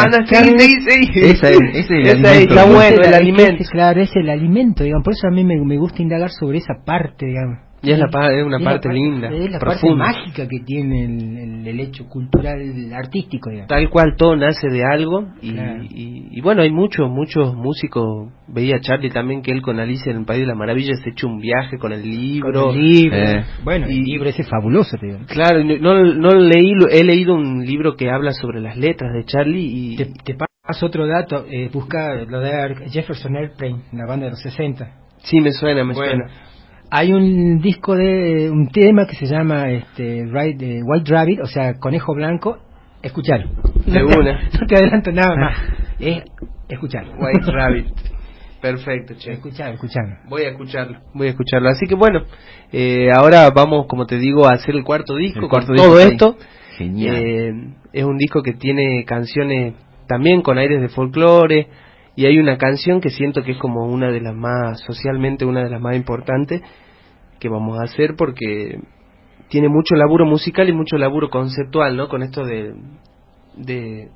Ese 1.73 1.81
es 1.81 1.90
el 1.90 2.09
alimento. 2.09 2.29
Está 2.29 2.64
bueno, 2.64 3.03
el 3.03 3.14
alimento. 3.14 3.64
Claro, 3.71 4.01
es 4.01 4.11
el 4.14 4.29
alimento, 4.31 4.85
digamos, 4.85 5.05
por 5.05 5.14
eso 5.14 5.29
a 5.29 5.31
mí 5.31 5.44
me, 5.44 5.57
me 5.64 5.79
gusta 5.79 6.03
indagar 6.03 6.31
sobre 6.31 6.59
esa 6.59 6.75
parte, 6.85 7.27
digamos. 7.27 7.68
Y 7.81 7.93
es, 7.93 7.99
la, 7.99 8.07
es 8.07 8.45
una 8.45 8.59
parte 8.59 8.93
linda. 8.93 9.29
Es 9.29 9.53
la 9.53 9.59
parte 9.61 9.95
mágica 9.95 10.49
que 10.49 10.61
tiene 10.64 11.05
el, 11.05 11.67
el, 11.67 11.81
hecho 11.81 12.09
cultural, 12.09 12.59
artístico. 12.93 13.51
Tal 13.69 13.88
cual 13.88 14.17
todo 14.17 14.35
nace 14.37 14.69
de 14.69 14.83
algo. 14.85 15.29
Y, 15.41 16.37
y, 16.37 16.41
bueno, 16.41 16.62
hay 16.62 16.71
muchos, 16.71 17.09
muchos 17.09 17.55
músicos. 17.55 18.33
Veía 18.49 18.81
Charlie 18.81 19.11
también 19.11 19.43
que 19.43 19.53
él 19.53 19.62
con 19.62 19.79
Alicia 19.79 20.11
en 20.11 20.19
el 20.19 20.25
País 20.25 20.41
de 20.41 20.47
las 20.47 20.57
Maravillas 20.57 21.01
se 21.05 21.11
hecho 21.11 21.29
un 21.29 21.38
viaje 21.38 21.79
con 21.79 21.93
el 21.93 22.03
libro. 22.03 22.73
Eh. 22.75 23.45
Bueno, 23.62 23.87
el 23.87 24.03
libro 24.03 24.29
ese 24.29 24.43
es 24.43 24.49
fabuloso, 24.49 24.97
te 24.99 25.07
digo. 25.07 25.19
Claro, 25.29 25.62
no, 25.62 26.14
no 26.14 26.31
leí, 26.31 26.73
he 26.91 27.05
leído 27.05 27.35
un 27.35 27.64
libro 27.64 27.95
que 27.95 28.11
habla 28.11 28.33
sobre 28.33 28.61
las 28.61 28.77
letras 28.77 29.12
de 29.12 29.25
Charlie 29.25 29.67
y... 29.67 29.97
Te, 29.97 30.07
te 30.25 30.35
paso 30.35 30.87
otro 30.87 31.07
dato, 31.07 31.47
eh, 31.49 31.71
busca 31.73 32.14
lo 32.25 32.41
de 32.41 32.88
Jefferson 32.91 33.37
Airplane, 33.37 33.83
la 33.93 34.07
banda 34.07 34.27
de 34.27 34.31
los 34.33 34.43
60. 34.43 34.97
Sí, 35.19 35.41
me 35.41 35.53
suena, 35.53 35.85
me 35.85 35.95
suena 35.95 36.27
hay 36.90 37.12
un 37.12 37.61
disco 37.61 37.94
de 37.94 38.51
un 38.51 38.68
tema 38.68 39.07
que 39.07 39.16
se 39.16 39.27
llama 39.27 39.70
este 39.70 40.24
White 40.24 41.12
Rabbit, 41.12 41.40
o 41.40 41.46
sea, 41.46 41.79
conejo 41.79 42.14
blanco. 42.14 42.59
Escuchar. 43.03 43.46
De 43.87 44.03
una. 44.03 44.48
no 44.61 44.66
te 44.66 44.77
adelanto 44.77 45.12
nada 45.12 45.37
más. 45.37 45.57
Es 45.98 46.24
escuchar. 46.68 47.07
White 47.18 47.46
Rabbit. 47.53 47.87
Perfecto, 48.61 49.14
che. 49.16 49.33
Escuchar, 49.33 49.74
escuchar. 49.74 50.05
Voy 50.29 50.42
a 50.42 50.51
escucharlo, 50.51 50.98
voy 51.14 51.29
a 51.29 51.31
escucharlo. 51.31 51.68
Así 51.68 51.87
que 51.87 51.94
bueno, 51.94 52.22
eh, 52.72 53.09
ahora 53.12 53.51
vamos, 53.51 53.87
como 53.87 54.07
te 54.07 54.18
digo, 54.18 54.46
a 54.46 54.55
hacer 54.55 54.74
el 54.74 54.83
cuarto 54.83 55.14
disco 55.14 55.48
con 55.48 55.64
todo 55.66 56.01
esto. 56.01 56.37
Genial. 56.77 57.16
Eh, 57.16 57.53
es 57.92 58.05
un 58.05 58.16
disco 58.16 58.42
que 58.42 58.55
tiene 58.55 59.05
canciones 59.05 59.74
también 60.09 60.42
con 60.42 60.59
aires 60.59 60.81
de 60.81 60.88
folclore, 60.88 61.68
y 62.19 62.27
hay 62.27 62.37
una 62.41 62.59
canción 62.59 63.01
que 63.01 63.11
siento 63.11 63.45
que 63.45 63.53
es 63.53 63.59
como 63.59 63.87
una 63.87 64.11
de 64.11 64.21
las 64.21 64.35
más, 64.35 64.81
socialmente 64.81 65.45
una 65.45 65.63
de 65.63 65.71
las 65.71 65.81
más 65.81 65.95
importantes 65.95 66.61
que 67.39 67.49
vamos 67.49 67.79
a 67.79 67.85
hacer 67.85 68.17
porque 68.17 68.81
tiene 69.49 69.69
mucho 69.69 69.95
laburo 69.95 70.27
musical 70.27 70.69
y 70.69 70.73
mucho 70.73 70.99
laburo 70.99 71.31
conceptual, 71.31 71.97
¿no? 71.97 72.09
Con 72.09 72.25
esto 72.25 72.45
de, 72.45 72.75
de 73.57 74.09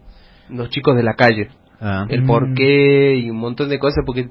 los 0.48 0.68
chicos 0.70 0.96
de 0.96 1.04
la 1.04 1.14
calle. 1.14 1.50
Ah. 1.80 2.06
El 2.08 2.24
mm. 2.24 2.26
por 2.26 2.54
qué 2.54 3.18
y 3.18 3.30
un 3.30 3.36
montón 3.36 3.68
de 3.68 3.78
cosas, 3.78 4.02
porque 4.04 4.30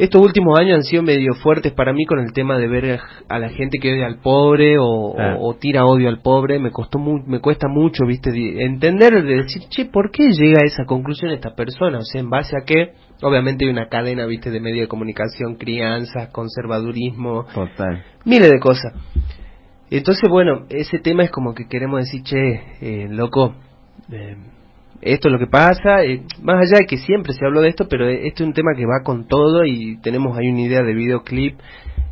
estos 0.00 0.22
últimos 0.22 0.58
años 0.58 0.76
han 0.76 0.82
sido 0.82 1.02
medio 1.02 1.34
fuertes 1.34 1.72
para 1.72 1.92
mí 1.92 2.06
con 2.06 2.20
el 2.20 2.32
tema 2.32 2.56
de 2.56 2.68
ver 2.68 3.00
a 3.28 3.38
la 3.38 3.50
gente 3.50 3.78
que 3.78 3.92
odia 3.92 4.06
al 4.06 4.18
pobre 4.20 4.76
o, 4.78 5.56
tira 5.60 5.84
odio 5.84 6.08
al 6.08 6.22
pobre. 6.22 6.58
Me 6.58 6.70
costó 6.70 6.98
me 6.98 7.40
cuesta 7.40 7.68
mucho, 7.68 8.06
viste, 8.06 8.30
entender, 8.64 9.22
de 9.22 9.36
decir, 9.42 9.62
che, 9.68 9.84
¿por 9.84 10.10
qué 10.10 10.30
llega 10.30 10.60
a 10.62 10.66
esa 10.66 10.86
conclusión 10.86 11.32
esta 11.32 11.54
persona? 11.54 11.98
O 11.98 12.04
sea, 12.04 12.20
en 12.20 12.30
base 12.30 12.56
a 12.56 12.64
qué. 12.64 12.94
Obviamente 13.20 13.66
hay 13.66 13.70
una 13.70 13.88
cadena, 13.90 14.24
viste, 14.24 14.50
de 14.50 14.60
medio 14.60 14.80
de 14.80 14.88
comunicación, 14.88 15.56
crianzas, 15.56 16.30
conservadurismo, 16.30 17.44
Total. 17.52 18.02
miles 18.24 18.50
de 18.50 18.58
cosas. 18.58 18.94
Entonces, 19.90 20.30
bueno, 20.30 20.64
ese 20.70 20.98
tema 20.98 21.24
es 21.24 21.30
como 21.30 21.54
que 21.54 21.68
queremos 21.68 22.00
decir, 22.00 22.22
che, 22.22 22.62
eh, 22.80 23.08
loco, 23.10 23.54
eh, 24.10 24.36
esto 25.02 25.28
es 25.28 25.32
lo 25.32 25.38
que 25.38 25.46
pasa, 25.46 26.04
eh, 26.04 26.22
más 26.42 26.56
allá 26.56 26.80
de 26.80 26.86
que 26.86 26.98
siempre 26.98 27.32
se 27.32 27.44
habló 27.44 27.62
de 27.62 27.68
esto, 27.68 27.88
pero 27.88 28.08
este 28.08 28.42
es 28.42 28.46
un 28.46 28.52
tema 28.52 28.72
que 28.76 28.84
va 28.84 29.02
con 29.02 29.26
todo 29.26 29.64
y 29.64 29.98
tenemos 30.02 30.36
ahí 30.36 30.48
una 30.48 30.60
idea 30.60 30.82
de 30.82 30.94
videoclip 30.94 31.58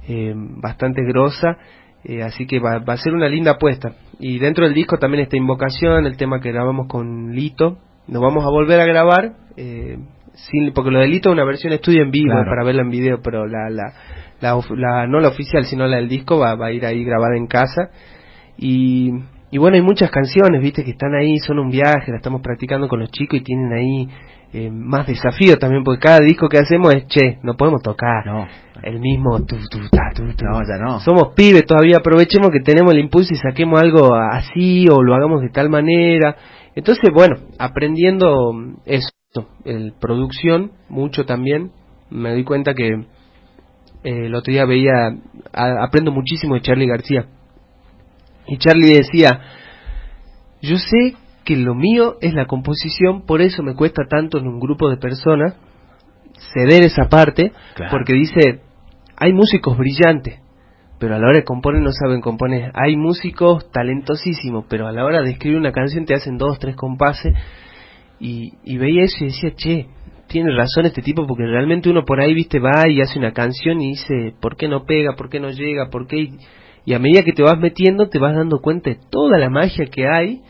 eh, 0.09 0.33
bastante 0.35 1.03
grosa, 1.05 1.59
eh, 2.05 2.23
así 2.23 2.47
que 2.47 2.61
va, 2.61 2.79
va, 2.79 2.95
a 2.95 2.97
ser 2.97 3.15
una 3.15 3.29
linda 3.29 3.53
apuesta. 3.53 3.93
Y 4.19 4.39
dentro 4.39 4.65
del 4.65 4.75
disco 4.75 4.97
también 4.99 5.25
está 5.25 5.37
Invocación, 5.37 6.07
el 6.07 6.17
tema 6.17 6.41
que 6.41 6.51
grabamos 6.51 6.87
con 6.89 7.35
Lito, 7.35 7.79
nos 8.07 8.23
vamos 8.23 8.45
a 8.45 8.49
volver 8.49 8.81
a 8.81 8.87
grabar, 8.87 9.33
sin, 9.55 10.73
porque 10.73 10.91
lo 10.91 11.01
de 11.01 11.09
Lito 11.09 11.29
es 11.29 11.35
una 11.35 11.45
versión 11.45 11.73
estudio 11.73 12.03
en 12.03 12.11
vivo 12.11 12.33
para 12.33 12.65
verla 12.65 12.83
en 12.83 12.91
video, 12.91 13.21
pero 13.23 13.47
la, 13.47 13.69
la, 13.69 13.93
la, 14.41 15.07
no 15.07 15.21
la 15.21 15.29
oficial, 15.29 15.65
sino 15.65 15.87
la 15.87 15.97
del 15.97 16.09
disco 16.09 16.39
va, 16.39 16.55
va 16.55 16.69
a 16.69 16.73
ir 16.73 16.87
ahí 16.87 17.05
grabada 17.05 17.37
en 17.37 17.49
casa. 17.49 17.91
Y 18.57 19.13
y 19.51 19.59
bueno, 19.59 19.77
hay 19.77 19.83
muchas 19.83 20.11
canciones, 20.11 20.61
viste, 20.61 20.85
que 20.85 20.91
están 20.91 21.15
ahí, 21.15 21.39
son 21.39 21.59
un 21.59 21.71
viaje, 21.71 22.11
la 22.11 22.19
estamos 22.19 22.43
practicando 22.43 22.87
con 22.87 23.01
los 23.01 23.11
chicos 23.11 23.41
y 23.41 23.43
tienen 23.43 23.73
ahí 23.73 24.09
eh, 24.53 24.71
más 24.71 25.07
desafío 25.07 25.57
también, 25.57 25.85
porque 25.85 26.01
cada 26.01 26.21
disco 26.21 26.49
que 26.49 26.59
hacemos 26.59 26.95
es, 26.95 27.07
che, 27.07 27.39
no 27.43 27.55
podemos 27.57 27.83
tocar 27.83 28.27
no. 28.27 28.47
el 28.83 29.01
mismo 29.01 29.39
tu, 29.47 29.57
tu, 29.71 29.89
ta, 29.89 30.13
tu, 30.15 30.25
No, 30.25 30.61
ya 30.67 30.79
no. 30.79 31.01
Somos 31.01 31.35
pibes 31.35 31.65
todavía, 31.65 31.97
aprovechemos 31.99 32.51
que 32.51 32.61
tenemos 32.61 32.93
el 32.93 33.01
impulso 33.01 33.33
y 33.33 33.37
saquemos 33.37 33.81
algo 33.81 34.15
así 34.15 34.87
o 34.91 35.03
lo 35.03 35.15
hagamos 35.15 35.41
de 35.41 35.49
tal 35.49 35.71
manera. 35.71 36.37
Entonces, 36.75 37.11
bueno, 37.13 37.37
aprendiendo 37.59 38.53
eso, 38.85 39.09
el 39.65 39.95
producción, 39.99 40.73
mucho 40.91 41.25
también, 41.25 41.73
me 42.11 42.33
doy 42.33 42.45
cuenta 42.45 42.75
que 42.75 42.89
eh, 42.89 44.27
el 44.27 44.35
otro 44.35 44.53
día 44.53 44.67
veía, 44.67 45.17
aprendo 45.53 46.13
muchísimo 46.13 46.55
de 46.55 46.61
Charlie 46.61 46.87
García 46.87 47.29
y 48.49 48.59
Charlie 48.59 48.95
decía, 48.95 49.41
yo 50.63 50.77
sé 50.77 51.15
que 51.45 51.57
lo 51.57 51.75
mío 51.75 52.17
es 52.21 52.35
la 52.35 52.47
composición, 52.47 53.25
por 53.27 53.41
eso 53.41 53.63
me 53.63 53.75
cuesta 53.75 54.03
tanto 54.09 54.39
en 54.39 54.47
un 54.49 54.59
grupo 54.61 54.91
de 54.91 54.97
personas 54.97 55.55
ceder 56.53 56.83
esa 56.83 57.09
parte, 57.09 57.53
porque 57.91 58.15
dice, 58.15 58.61
hay 59.17 59.33
músicos 59.33 59.77
brillantes, 59.77 60.41
pero 60.99 61.15
a 61.15 61.19
la 61.19 61.29
hora 61.29 61.39
de 61.39 61.45
componer 61.45 61.81
no 61.81 61.93
saben 61.93 62.21
componer. 62.21 62.73
Hay 62.75 62.97
músicos 62.97 63.71
talentosísimos, 63.71 64.65
pero 64.69 64.87
a 64.87 64.93
la 64.93 65.05
hora 65.05 65.23
de 65.23 65.31
escribir 65.31 65.59
una 65.59 65.73
canción 65.73 66.05
te 66.05 66.15
hacen 66.15 66.39
dos, 66.39 66.59
tres 66.59 66.75
compases. 66.77 67.35
Y, 68.21 68.55
y 68.65 68.79
veía 68.79 69.05
eso 69.05 69.19
y 69.21 69.29
decía, 69.29 69.53
che, 69.55 69.87
tiene 70.27 70.55
razón 70.57 70.87
este 70.87 71.03
tipo, 71.03 71.27
porque 71.27 71.47
realmente 71.47 71.89
uno 71.89 72.05
por 72.05 72.21
ahí, 72.21 72.35
viste, 72.35 72.59
va 72.59 72.89
y 72.89 73.01
hace 73.01 73.19
una 73.19 73.33
canción 73.33 73.81
y 73.81 73.91
dice, 73.91 74.35
¿por 74.41 74.57
qué 74.57 74.69
no 74.69 74.85
pega? 74.85 75.15
¿Por 75.17 75.29
qué 75.29 75.39
no 75.39 75.51
llega? 75.51 75.89
¿Por 75.89 76.07
qué? 76.07 76.31
Y 76.89 76.95
a 76.95 76.99
medida 76.99 77.23
que 77.23 77.35
te 77.35 77.43
vas 77.43 77.59
metiendo 77.59 78.09
te 78.09 78.19
vas 78.19 78.35
dando 78.35 78.61
cuenta 78.61 78.89
de 78.89 78.97
toda 79.11 79.37
la 79.37 79.51
magia 79.51 79.85
que 79.93 80.07
hay 80.09 80.41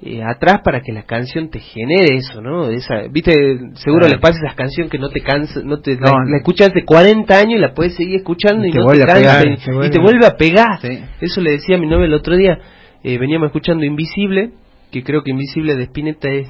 eh, 0.00 0.22
atrás 0.24 0.62
para 0.64 0.80
que 0.80 0.90
la 0.90 1.02
canción 1.02 1.50
te 1.50 1.58
genere 1.58 2.16
eso, 2.16 2.40
¿no? 2.40 2.70
Esa, 2.70 3.08
viste, 3.10 3.34
seguro 3.74 4.08
les 4.08 4.18
pasa 4.18 4.38
esas 4.42 4.54
canciones 4.54 4.90
que 4.90 4.98
no 4.98 5.10
te 5.10 5.20
cansa, 5.20 5.60
no 5.62 5.80
te 5.80 5.98
la, 6.00 6.38
escuchas 6.38 6.72
de 6.72 6.86
40 6.86 7.38
años 7.38 7.58
y 7.58 7.60
la 7.60 7.74
puedes 7.74 7.94
seguir 7.94 8.16
escuchando 8.16 8.64
y, 8.64 8.70
no 8.70 8.86
te 8.86 9.04
cansa 9.04 9.42
y, 9.46 9.90
te 9.90 10.00
vuelve 10.00 10.26
a 10.26 10.34
pegar. 10.38 10.78
Eso 11.20 11.42
le 11.42 11.52
decía 11.52 11.76
a 11.76 11.78
mi 11.78 11.86
novia 11.86 12.06
el 12.06 12.14
otro 12.14 12.38
día, 12.38 12.58
eh, 13.04 13.18
veníamos 13.18 13.48
escuchando 13.48 13.84
Invisible, 13.84 14.52
que 14.90 15.02
creo 15.02 15.22
que 15.22 15.30
Invisible 15.30 15.76
de 15.76 15.82
Spinetta 15.82 16.30
es 16.30 16.48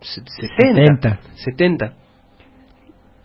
70. 0.00 1.20
70 1.34 2.07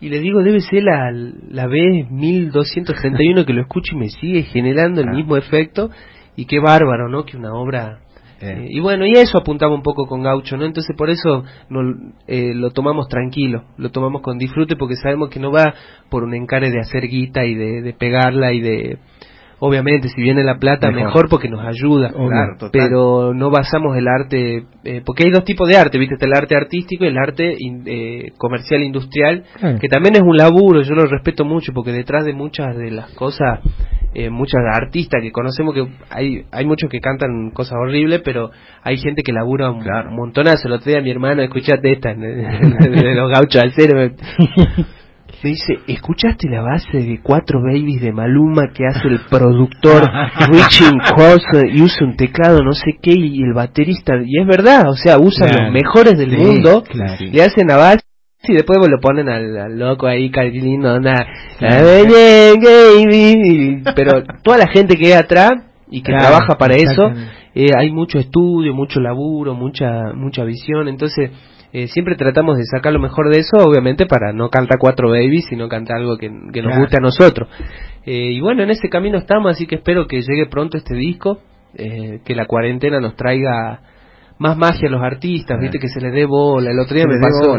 y 0.04 0.10
le 0.10 0.20
digo, 0.20 0.44
debe 0.44 0.60
ser 0.60 0.84
la, 0.84 1.14
la 1.14 1.66
B1231 1.70 3.46
que 3.46 3.54
lo 3.54 3.62
escucho 3.62 3.96
y 3.96 4.00
me 4.00 4.10
sigue 4.10 4.44
generando 4.44 5.00
el 5.00 5.12
mismo 5.12 5.38
efecto. 5.38 5.92
Y 6.36 6.44
qué 6.44 6.60
bárbaro, 6.60 7.08
¿no? 7.08 7.24
Que 7.24 7.38
una 7.38 7.54
obra... 7.54 8.00
Eh. 8.42 8.50
Eh, 8.50 8.68
y 8.72 8.82
bueno, 8.82 9.06
y 9.06 9.14
eso 9.14 9.38
apuntaba 9.38 9.74
un 9.74 9.82
poco 9.82 10.06
con 10.06 10.22
Gaucho, 10.22 10.58
¿no? 10.58 10.66
Entonces 10.66 10.94
por 10.98 11.10
eso 11.10 11.46
no, 11.70 11.80
eh, 12.28 12.54
lo 12.54 12.72
tomamos 12.72 13.08
tranquilo, 13.08 13.64
lo 13.78 13.92
tomamos 13.92 14.22
con 14.22 14.38
disfrute 14.38 14.76
porque 14.76 14.98
sabemos 14.98 15.30
que 15.30 15.40
no 15.40 15.54
va 15.54 15.74
por 16.10 16.26
un 16.26 16.34
encare 16.34 16.70
de 16.70 16.82
hacer 16.82 17.08
guita 17.08 17.46
y 17.46 17.56
de, 17.56 17.82
de 17.82 17.94
pegarla 17.94 18.52
y 18.52 18.60
de 18.60 18.98
obviamente 19.66 20.10
si 20.10 20.22
viene 20.22 20.44
la 20.44 20.58
plata 20.58 20.92
mejor, 20.92 21.30
porque 21.30 21.48
nos 21.48 21.66
ayuda. 21.66 22.12
Pero 22.72 23.34
no 23.34 23.50
basamos 23.50 23.96
el 23.96 24.08
arte 24.10 24.66
eh, 24.84 25.02
porque 25.06 25.24
hay 25.24 25.32
dos 25.32 25.46
tipos 25.46 25.70
de 25.70 25.78
arte 25.78 25.98
viste 25.98 26.16
el 26.20 26.34
arte 26.34 26.56
artístico 26.56 27.06
y 27.06 27.08
el 27.08 27.18
arte 27.18 27.56
eh, 27.86 28.32
comercial 28.38 28.84
industrial 28.84 29.44
que 29.80 29.88
también 29.88 30.16
es 30.16 30.22
un 30.22 30.36
laburo 30.36 30.82
yo 30.82 30.94
lo 30.94 31.06
respeto 31.06 31.46
mucho 31.46 31.72
porque 31.74 31.92
detrás 31.92 32.26
de 32.26 32.34
muchas 32.34 32.76
de 32.76 32.92
las 32.92 33.12
cosas 33.14 33.60
eh, 34.14 34.30
muchas 34.30 34.62
artistas 34.74 35.22
que 35.22 35.32
conocemos 35.32 35.74
que 35.74 35.88
hay 36.10 36.46
hay 36.52 36.66
muchos 36.66 36.90
que 36.90 37.00
cantan 37.00 37.52
cosas 37.52 37.78
horribles 37.82 38.22
pero 38.24 38.52
hay 38.84 38.98
gente 38.98 39.24
que 39.24 39.32
labura 39.32 39.72
un, 39.72 39.84
montonazo. 40.12 40.68
El 40.68 40.74
otro 40.74 40.92
día 40.92 41.02
mi 41.02 41.12
hermano 41.12 41.42
escuchate 41.42 41.94
esta 41.94 42.14
de 42.14 43.16
los 43.16 43.32
gauchos 43.32 43.64
al 43.64 43.72
cero 43.76 43.98
me 45.44 45.50
dice, 45.50 45.80
¿escuchaste 45.88 46.50
la 46.50 46.62
base 46.62 46.98
de 46.98 47.20
Cuatro 47.22 47.62
Babies 47.62 48.02
de 48.02 48.14
Maluma 48.14 48.70
que 48.74 48.86
hace 48.86 49.08
el 49.10 49.20
productor 49.30 50.10
Richie 50.50 50.90
Cross 51.14 51.44
y 51.74 51.82
usa 51.82 52.08
un 52.08 52.16
teclado 52.16 52.60
no 52.64 52.72
sé 52.72 52.98
qué 53.02 53.12
y 53.12 53.44
el 53.44 53.54
baterista? 53.54 54.14
Y 54.26 54.40
es 54.40 54.48
verdad, 54.48 54.88
o 54.90 54.96
sea, 54.96 55.18
usan 55.20 55.50
los 55.50 55.72
mejores 55.72 56.18
del 56.18 56.38
mundo, 56.38 56.84
le 57.20 57.44
hacen 57.44 57.68
la 57.68 57.76
base 57.76 58.04
y 58.48 58.54
después 58.54 58.80
lo 58.90 59.00
ponen 59.00 59.28
al, 59.30 59.78
loco 59.78 60.08
ahí, 60.08 60.30
lindo, 60.30 60.92
anda, 60.92 61.26
pero 63.96 64.24
toda 64.44 64.58
la 64.58 64.68
gente 64.68 64.96
que 64.96 65.08
hay 65.08 65.14
atrás 65.14 65.52
y 65.90 66.02
que 66.02 66.14
trabaja 66.14 66.58
para 66.58 66.76
eso, 66.76 67.12
eh, 67.54 67.68
hay 67.78 67.92
mucho 67.92 68.18
estudio, 68.18 68.74
mucho 68.74 69.00
laburo, 69.00 69.54
mucha 69.54 70.14
mucha 70.14 70.44
visión, 70.44 70.88
entonces 70.88 71.32
eh, 71.74 71.88
siempre 71.88 72.16
tratamos 72.16 72.58
de 72.58 72.66
sacar 72.66 72.94
lo 72.94 73.00
mejor 73.00 73.34
de 73.34 73.40
eso, 73.40 73.58
obviamente 73.58 74.06
para 74.06 74.32
no 74.32 74.50
cantar 74.50 74.78
cuatro 74.80 75.10
babies, 75.10 75.46
sino 75.50 75.68
cantar 75.68 75.98
algo 75.98 76.18
que, 76.18 76.30
nos 76.30 76.78
guste 76.78 76.98
a 76.98 77.00
nosotros. 77.00 77.50
Eh, 78.06 78.34
y 78.34 78.42
bueno, 78.42 78.62
en 78.62 78.70
ese 78.70 78.90
camino 78.90 79.18
estamos, 79.18 79.54
así 79.54 79.66
que 79.66 79.76
espero 79.76 80.06
que 80.06 80.22
llegue 80.22 80.46
pronto 80.46 80.78
este 80.78 80.94
disco, 80.94 81.40
eh, 81.76 82.20
que 82.24 82.36
la 82.36 82.46
cuarentena 82.46 83.00
nos 83.00 83.16
traiga 83.16 83.82
más 84.38 84.56
magia 84.56 84.88
a 84.88 84.92
los 84.92 85.02
artistas, 85.02 85.60
viste 85.60 85.80
que 85.80 85.88
se 85.88 86.00
les 86.00 86.14
dé 86.14 86.26
bola. 86.26 86.70
El 86.70 86.80
otro 86.80 86.96
día 86.96 87.08
me 87.08 87.20
pasó, 87.20 87.58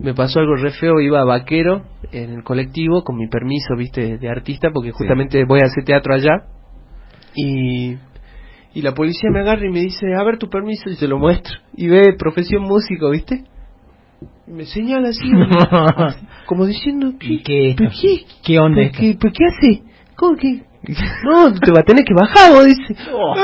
me 0.00 0.12
pasó 0.12 0.40
algo 0.40 0.56
re 0.56 0.72
feo, 0.72 1.00
iba 1.00 1.22
a 1.22 1.24
vaquero 1.24 1.82
en 2.12 2.34
el 2.34 2.42
colectivo 2.42 3.04
con 3.04 3.16
mi 3.16 3.26
permiso, 3.26 3.74
viste, 3.74 4.18
de 4.18 4.28
artista, 4.28 4.68
porque 4.70 4.90
justamente 4.90 5.44
voy 5.46 5.60
a 5.60 5.66
hacer 5.66 5.82
teatro 5.82 6.12
allá. 6.12 6.42
Y 7.34 7.96
y 8.76 8.82
la 8.82 8.92
policía 8.92 9.30
me 9.32 9.40
agarra 9.40 9.66
y 9.66 9.70
me 9.70 9.80
dice, 9.80 10.04
a 10.14 10.22
ver 10.22 10.36
tu 10.36 10.50
permiso, 10.50 10.90
y 10.90 10.96
se 10.96 11.08
lo 11.08 11.18
muestro. 11.18 11.54
Y 11.76 11.88
ve 11.88 12.12
profesión 12.12 12.62
músico, 12.64 13.08
¿viste? 13.08 13.44
Y 14.46 14.50
me 14.50 14.66
señala 14.66 15.08
así, 15.08 15.30
como 16.46 16.66
diciendo, 16.66 17.14
¿qué, 17.18 17.42
¿Qué, 17.42 17.74
qué, 17.74 18.26
¿Qué 18.44 18.58
onda? 18.58 18.90
¿Qué, 18.90 19.16
¿Qué 19.16 19.44
hace? 19.46 19.82
¿Cómo 20.14 20.36
que? 20.36 20.64
No, 21.24 21.52
te 21.52 21.72
va 21.72 21.80
a 21.80 21.82
tener 21.82 22.04
que 22.04 22.14
bajar, 22.14 22.52
vos 22.52 22.66
dice. 22.66 22.94
Oh. 23.12 23.34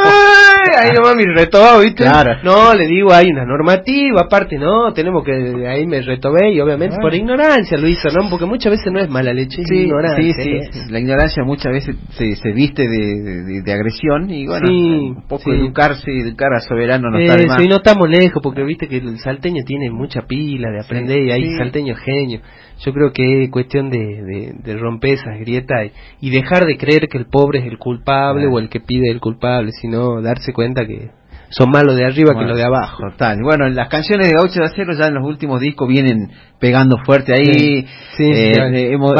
ahí 0.78 0.90
nomás 0.94 1.16
mi 1.16 1.24
retobado, 1.24 1.80
¿viste? 1.80 2.04
Claro. 2.04 2.36
No, 2.42 2.74
le 2.74 2.86
digo, 2.86 3.12
hay 3.12 3.30
una 3.30 3.44
normativa, 3.44 4.22
aparte, 4.22 4.58
no, 4.58 4.92
tenemos 4.92 5.24
que, 5.24 5.32
ahí 5.66 5.86
me 5.86 6.00
retobé 6.02 6.52
y 6.52 6.60
obviamente 6.60 6.96
por 7.00 7.14
ignorancia 7.14 7.76
lo 7.78 7.88
hizo, 7.88 8.08
¿no? 8.10 8.28
Porque 8.30 8.46
muchas 8.46 8.72
veces 8.72 8.92
no 8.92 9.00
es 9.00 9.08
mala 9.08 9.32
leche, 9.32 9.62
sí, 9.64 9.74
ignorancia. 9.74 10.34
Sí, 10.34 10.60
sí, 10.70 10.80
la 10.90 10.98
ignorancia 10.98 11.42
muchas 11.44 11.72
veces 11.72 11.96
se, 12.10 12.36
se 12.36 12.52
viste 12.52 12.88
de, 12.88 13.62
de, 13.62 13.72
agresión 13.72 14.30
y 14.30 14.46
bueno, 14.46 14.68
un 14.68 15.24
poco 15.28 15.52
educarse, 15.52 16.10
educar 16.10 16.52
a 16.52 16.60
soberano 16.60 17.10
no 17.10 17.18
está 17.18 17.36
de 17.36 17.46
más. 17.46 17.62
y 17.62 17.68
no 17.68 17.76
estamos 17.76 18.08
lejos 18.08 18.42
porque 18.42 18.62
viste 18.62 18.88
que 18.88 18.98
el 18.98 19.18
salteño 19.18 19.64
tiene 19.64 19.90
mucha 19.90 20.22
pila 20.22 20.70
de 20.70 20.80
aprender 20.80 21.22
y 21.22 21.30
hay 21.30 21.56
salteño 21.56 21.94
genio 21.96 22.40
yo 22.84 22.92
creo 22.92 23.12
que 23.12 23.44
es 23.44 23.50
cuestión 23.50 23.90
de, 23.90 24.54
de, 24.62 24.76
romper 24.76 25.14
esas 25.14 25.38
grietas 25.38 25.90
y, 26.20 26.30
dejar 26.30 26.66
de 26.66 26.76
creer 26.76 27.08
que 27.08 27.18
el 27.18 27.26
pobre 27.32 27.60
es 27.60 27.66
el 27.66 27.78
culpable 27.78 28.46
o 28.46 28.60
el 28.60 28.68
que 28.68 28.78
pide 28.78 29.10
el 29.10 29.18
culpable, 29.18 29.72
sino 29.72 30.22
darse 30.22 30.52
cuenta 30.52 30.86
que 30.86 31.10
son 31.52 31.70
más 31.70 31.84
los 31.84 31.96
de 31.96 32.06
arriba 32.06 32.34
que 32.34 32.46
los 32.46 32.56
de 32.56 32.64
abajo. 32.64 33.02
Total. 33.10 33.38
Bueno, 33.42 33.68
las 33.68 33.88
canciones 33.88 34.28
de 34.28 34.34
Gaucho 34.34 34.60
de 34.60 34.66
Acero 34.66 34.92
ya 34.94 35.08
en 35.08 35.14
los 35.14 35.24
últimos 35.24 35.60
discos 35.60 35.88
vienen 35.88 36.30
pegando 36.58 36.96
fuerte 37.04 37.32
ahí. 37.34 37.86
Sí, 38.16 38.24
eh, 38.24 38.92
hemos, 38.92 39.14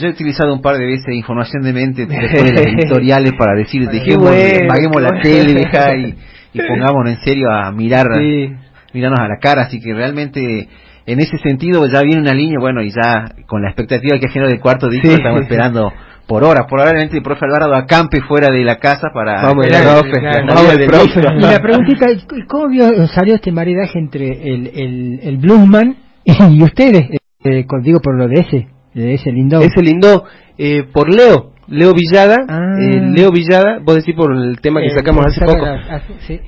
yo 0.00 0.08
he 0.08 0.10
utilizado 0.10 0.52
un 0.52 0.62
par 0.62 0.76
de 0.76 0.86
veces 0.86 1.14
información 1.14 1.62
de 1.62 1.72
mente 1.72 2.06
después 2.06 2.44
de 2.44 2.52
las 2.52 2.66
editoriales 2.66 3.32
para 3.38 3.54
decir, 3.56 3.88
dejemos, 3.88 4.30
paguemos 4.68 5.02
la 5.02 5.20
tele 5.22 5.68
y, 6.52 6.58
y 6.58 6.62
pongámonos 6.66 7.10
en 7.10 7.24
serio 7.24 7.50
a 7.52 7.70
mirar, 7.70 8.06
mirarnos 8.92 9.20
a 9.20 9.28
la 9.28 9.38
cara. 9.40 9.62
Así 9.62 9.78
que 9.80 9.94
realmente 9.94 10.68
en 11.06 11.20
ese 11.20 11.38
sentido 11.38 11.86
ya 11.86 12.00
viene 12.02 12.20
una 12.20 12.34
línea, 12.34 12.58
bueno, 12.58 12.82
y 12.82 12.90
ya 12.90 13.32
con 13.46 13.62
la 13.62 13.68
expectativa 13.68 14.18
que 14.18 14.28
genera 14.28 14.50
del 14.50 14.60
cuarto 14.60 14.88
disco 14.88 15.08
estamos 15.08 15.42
esperando 15.42 15.92
por 16.26 16.44
horas. 16.44 16.66
Probablemente 16.68 17.16
el 17.16 17.22
profe 17.22 17.44
Alvarado 17.44 17.74
acampe 17.74 18.20
fuera 18.20 18.48
de 18.52 18.64
la 18.64 18.76
casa 18.76 19.08
para... 19.12 19.42
Vamos, 19.42 19.66
profe, 19.66 21.20
Y 21.36 21.40
la 21.40 21.60
preguntita, 21.60 22.06
¿cómo 22.48 22.68
salió 23.08 23.34
este 23.34 23.52
maridaje 23.52 23.98
entre 23.98 24.52
el, 24.52 24.70
el, 24.74 25.20
el 25.22 25.36
bluesman 25.38 25.96
y 26.24 26.62
ustedes? 26.62 27.08
Eh, 27.44 27.64
digo 27.82 28.00
por 28.00 28.16
lo 28.16 28.28
de 28.28 28.40
ese, 28.40 28.68
de 28.94 29.14
ese 29.14 29.30
lindo. 29.30 29.60
Ese 29.60 29.82
lindo, 29.82 30.24
eh, 30.58 30.84
por 30.92 31.14
Leo. 31.14 31.52
Leo 31.68 31.92
Villada, 31.94 32.36
ah. 32.48 32.76
eh, 32.80 33.00
Leo 33.12 33.32
Villada, 33.32 33.80
vos 33.82 33.96
decís 33.96 34.14
por 34.14 34.32
el 34.32 34.60
tema 34.60 34.80
que 34.80 34.90
sacamos 34.90 35.26
hace 35.26 35.44
poco. 35.44 35.66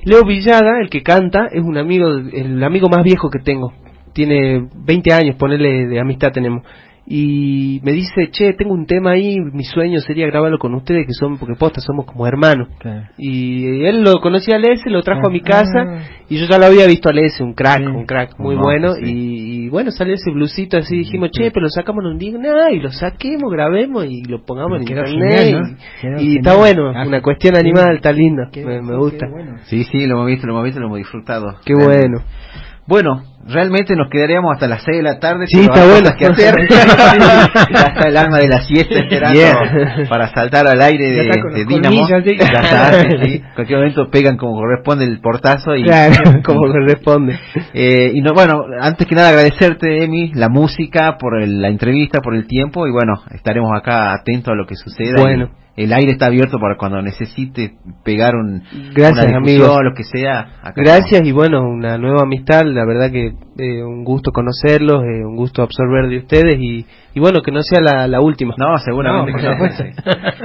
Leo 0.05 0.23
Villada, 0.25 0.79
el 0.81 0.89
que 0.89 1.03
canta, 1.03 1.47
es 1.51 1.61
un 1.61 1.77
amigo, 1.77 2.07
el 2.07 2.63
amigo 2.63 2.87
más 2.89 3.03
viejo 3.03 3.29
que 3.29 3.39
tengo. 3.39 3.73
Tiene 4.13 4.67
20 4.73 5.13
años, 5.13 5.35
ponerle 5.35 5.87
de 5.87 5.99
amistad 5.99 6.31
tenemos 6.31 6.63
y 7.11 7.81
me 7.83 7.91
dice, 7.91 8.29
che, 8.29 8.53
tengo 8.53 8.71
un 8.71 8.85
tema 8.85 9.13
ahí, 9.13 9.39
mi 9.39 9.63
sueño 9.63 9.99
sería 9.99 10.27
grabarlo 10.27 10.59
con 10.59 10.75
ustedes, 10.75 11.07
que 11.07 11.13
son, 11.13 11.39
porque 11.39 11.55
posta, 11.55 11.81
somos 11.81 12.05
como 12.05 12.27
hermanos. 12.27 12.67
Y 13.17 13.83
él 13.83 14.03
lo 14.03 14.21
conocía 14.21 14.57
a 14.57 14.59
Lese, 14.59 14.91
lo 14.91 15.01
trajo 15.01 15.27
a 15.27 15.31
mi 15.31 15.41
casa, 15.41 15.79
ah. 15.79 16.01
y 16.29 16.37
yo 16.37 16.45
ya 16.45 16.59
lo 16.59 16.67
había 16.67 16.85
visto 16.85 17.09
a 17.09 17.11
Lese, 17.11 17.43
un 17.43 17.53
crack, 17.55 17.81
un 17.81 18.05
crack 18.05 18.37
muy 18.37 18.55
bueno, 18.55 18.93
y, 19.01 19.69
bueno, 19.69 19.89
salió 19.89 20.13
ese 20.13 20.29
blusito 20.29 20.77
así, 20.77 20.97
dijimos, 20.97 21.31
che, 21.31 21.49
pero 21.49 21.63
lo 21.63 21.69
sacamos 21.69 22.03
en 22.05 22.11
un 22.11 22.17
día, 22.19 22.71
y 22.71 22.79
lo 22.79 22.91
saquemos, 22.91 23.51
grabemos, 23.51 24.05
y 24.05 24.21
lo 24.25 24.45
pongamos 24.45 24.79
en 24.79 24.87
internet, 24.87 25.77
y, 26.19 26.37
está 26.37 26.57
bueno, 26.57 26.91
ah, 26.95 27.07
una 27.07 27.23
cuestión 27.23 27.57
animal, 27.57 27.95
está 27.95 28.11
linda, 28.11 28.51
me, 28.55 28.97
gusta. 28.97 29.25
Sí, 29.63 29.83
sí, 29.83 30.05
lo 30.05 30.13
hemos 30.13 30.27
visto, 30.27 30.45
lo 30.45 30.53
hemos 30.53 30.65
visto, 30.65 30.79
lo 30.79 30.85
hemos 30.85 30.99
disfrutado. 30.99 31.55
Qué 31.65 31.73
bueno. 31.73 32.19
Bueno, 32.89 33.21
realmente 33.45 33.95
nos 33.95 34.09
quedaríamos 34.09 34.51
hasta 34.51 34.67
las 34.67 34.81
6 34.83 34.97
de 34.97 35.03
la 35.03 35.19
tarde. 35.19 35.45
Sí, 35.45 35.59
está 35.59 35.85
bueno. 35.85 36.09
que 36.17 36.25
hacer. 36.25 36.55
ya 37.71 37.83
está 37.83 38.07
el 38.07 38.17
alma 38.17 38.39
de 38.39 38.47
la 38.47 38.61
siesta 38.61 38.95
esperando 38.95 40.09
para 40.09 40.33
saltar 40.33 40.65
al 40.65 40.81
aire 40.81 41.11
de, 41.11 41.23
de 41.53 41.65
Dinamo. 41.65 42.07
Ya 42.07 42.17
está, 42.17 42.99
En 43.03 43.43
cualquier 43.53 43.77
momento 43.77 44.09
pegan 44.09 44.37
como 44.37 44.59
corresponde 44.59 45.05
el 45.05 45.21
portazo 45.21 45.75
y 45.75 45.83
como 46.43 46.61
corresponde. 46.61 47.37
Eh, 47.75 48.11
y 48.15 48.21
no, 48.21 48.33
bueno, 48.33 48.63
antes 48.81 49.05
que 49.05 49.13
nada 49.13 49.29
agradecerte, 49.29 50.03
Emi, 50.03 50.31
la 50.33 50.49
música, 50.49 51.15
por 51.19 51.39
la 51.47 51.67
entrevista, 51.67 52.21
por 52.21 52.33
el 52.33 52.47
tiempo 52.47 52.87
y 52.87 52.91
bueno, 52.91 53.21
estaremos 53.35 53.69
acá 53.77 54.13
atentos 54.13 54.51
a 54.51 54.55
lo 54.55 54.65
que 54.65 54.73
suceda. 54.73 55.21
Bueno 55.21 55.51
el 55.79 55.93
aire 55.93 56.11
está 56.11 56.25
abierto 56.25 56.59
para 56.59 56.75
cuando 56.75 57.01
necesite 57.01 57.75
pegar 58.03 58.35
un 58.35 58.63
gracias 58.93 59.33
amigos. 59.33 59.79
lo 59.81 59.93
que 59.93 60.03
sea 60.03 60.73
gracias 60.75 61.21
y 61.23 61.31
bueno 61.31 61.61
una 61.61 61.97
nueva 61.97 62.23
amistad 62.23 62.63
la 62.65 62.85
verdad 62.85 63.09
que 63.09 63.27
eh, 63.57 63.83
un 63.83 64.03
gusto 64.03 64.31
conocerlos 64.33 65.03
eh, 65.03 65.23
un 65.23 65.37
gusto 65.37 65.63
absorber 65.63 66.09
de 66.09 66.17
ustedes 66.17 66.59
y, 66.59 66.85
y 67.13 67.19
bueno 67.21 67.41
que 67.41 67.51
no 67.51 67.61
sea 67.61 67.79
la, 67.79 68.19
última. 68.19 68.55
No 68.57 68.77
seguramente 68.77 69.31
que 69.33 69.47
no. 69.47 69.55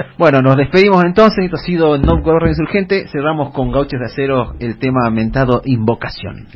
bueno 0.18 0.41
nos 0.41 0.57
despedimos 0.57 1.05
entonces 1.05 1.45
esto 1.45 1.57
ha 1.57 1.61
sido 1.61 1.99
No 1.99 2.22
Corre 2.22 2.51
Insurgente 2.51 3.09
cerramos 3.09 3.53
con 3.53 3.72
Gauchos 3.72 3.99
de 3.99 4.07
Acero 4.07 4.55
el 4.61 4.78
tema 4.78 5.11
mentado 5.11 5.62
Invocación 5.64 6.47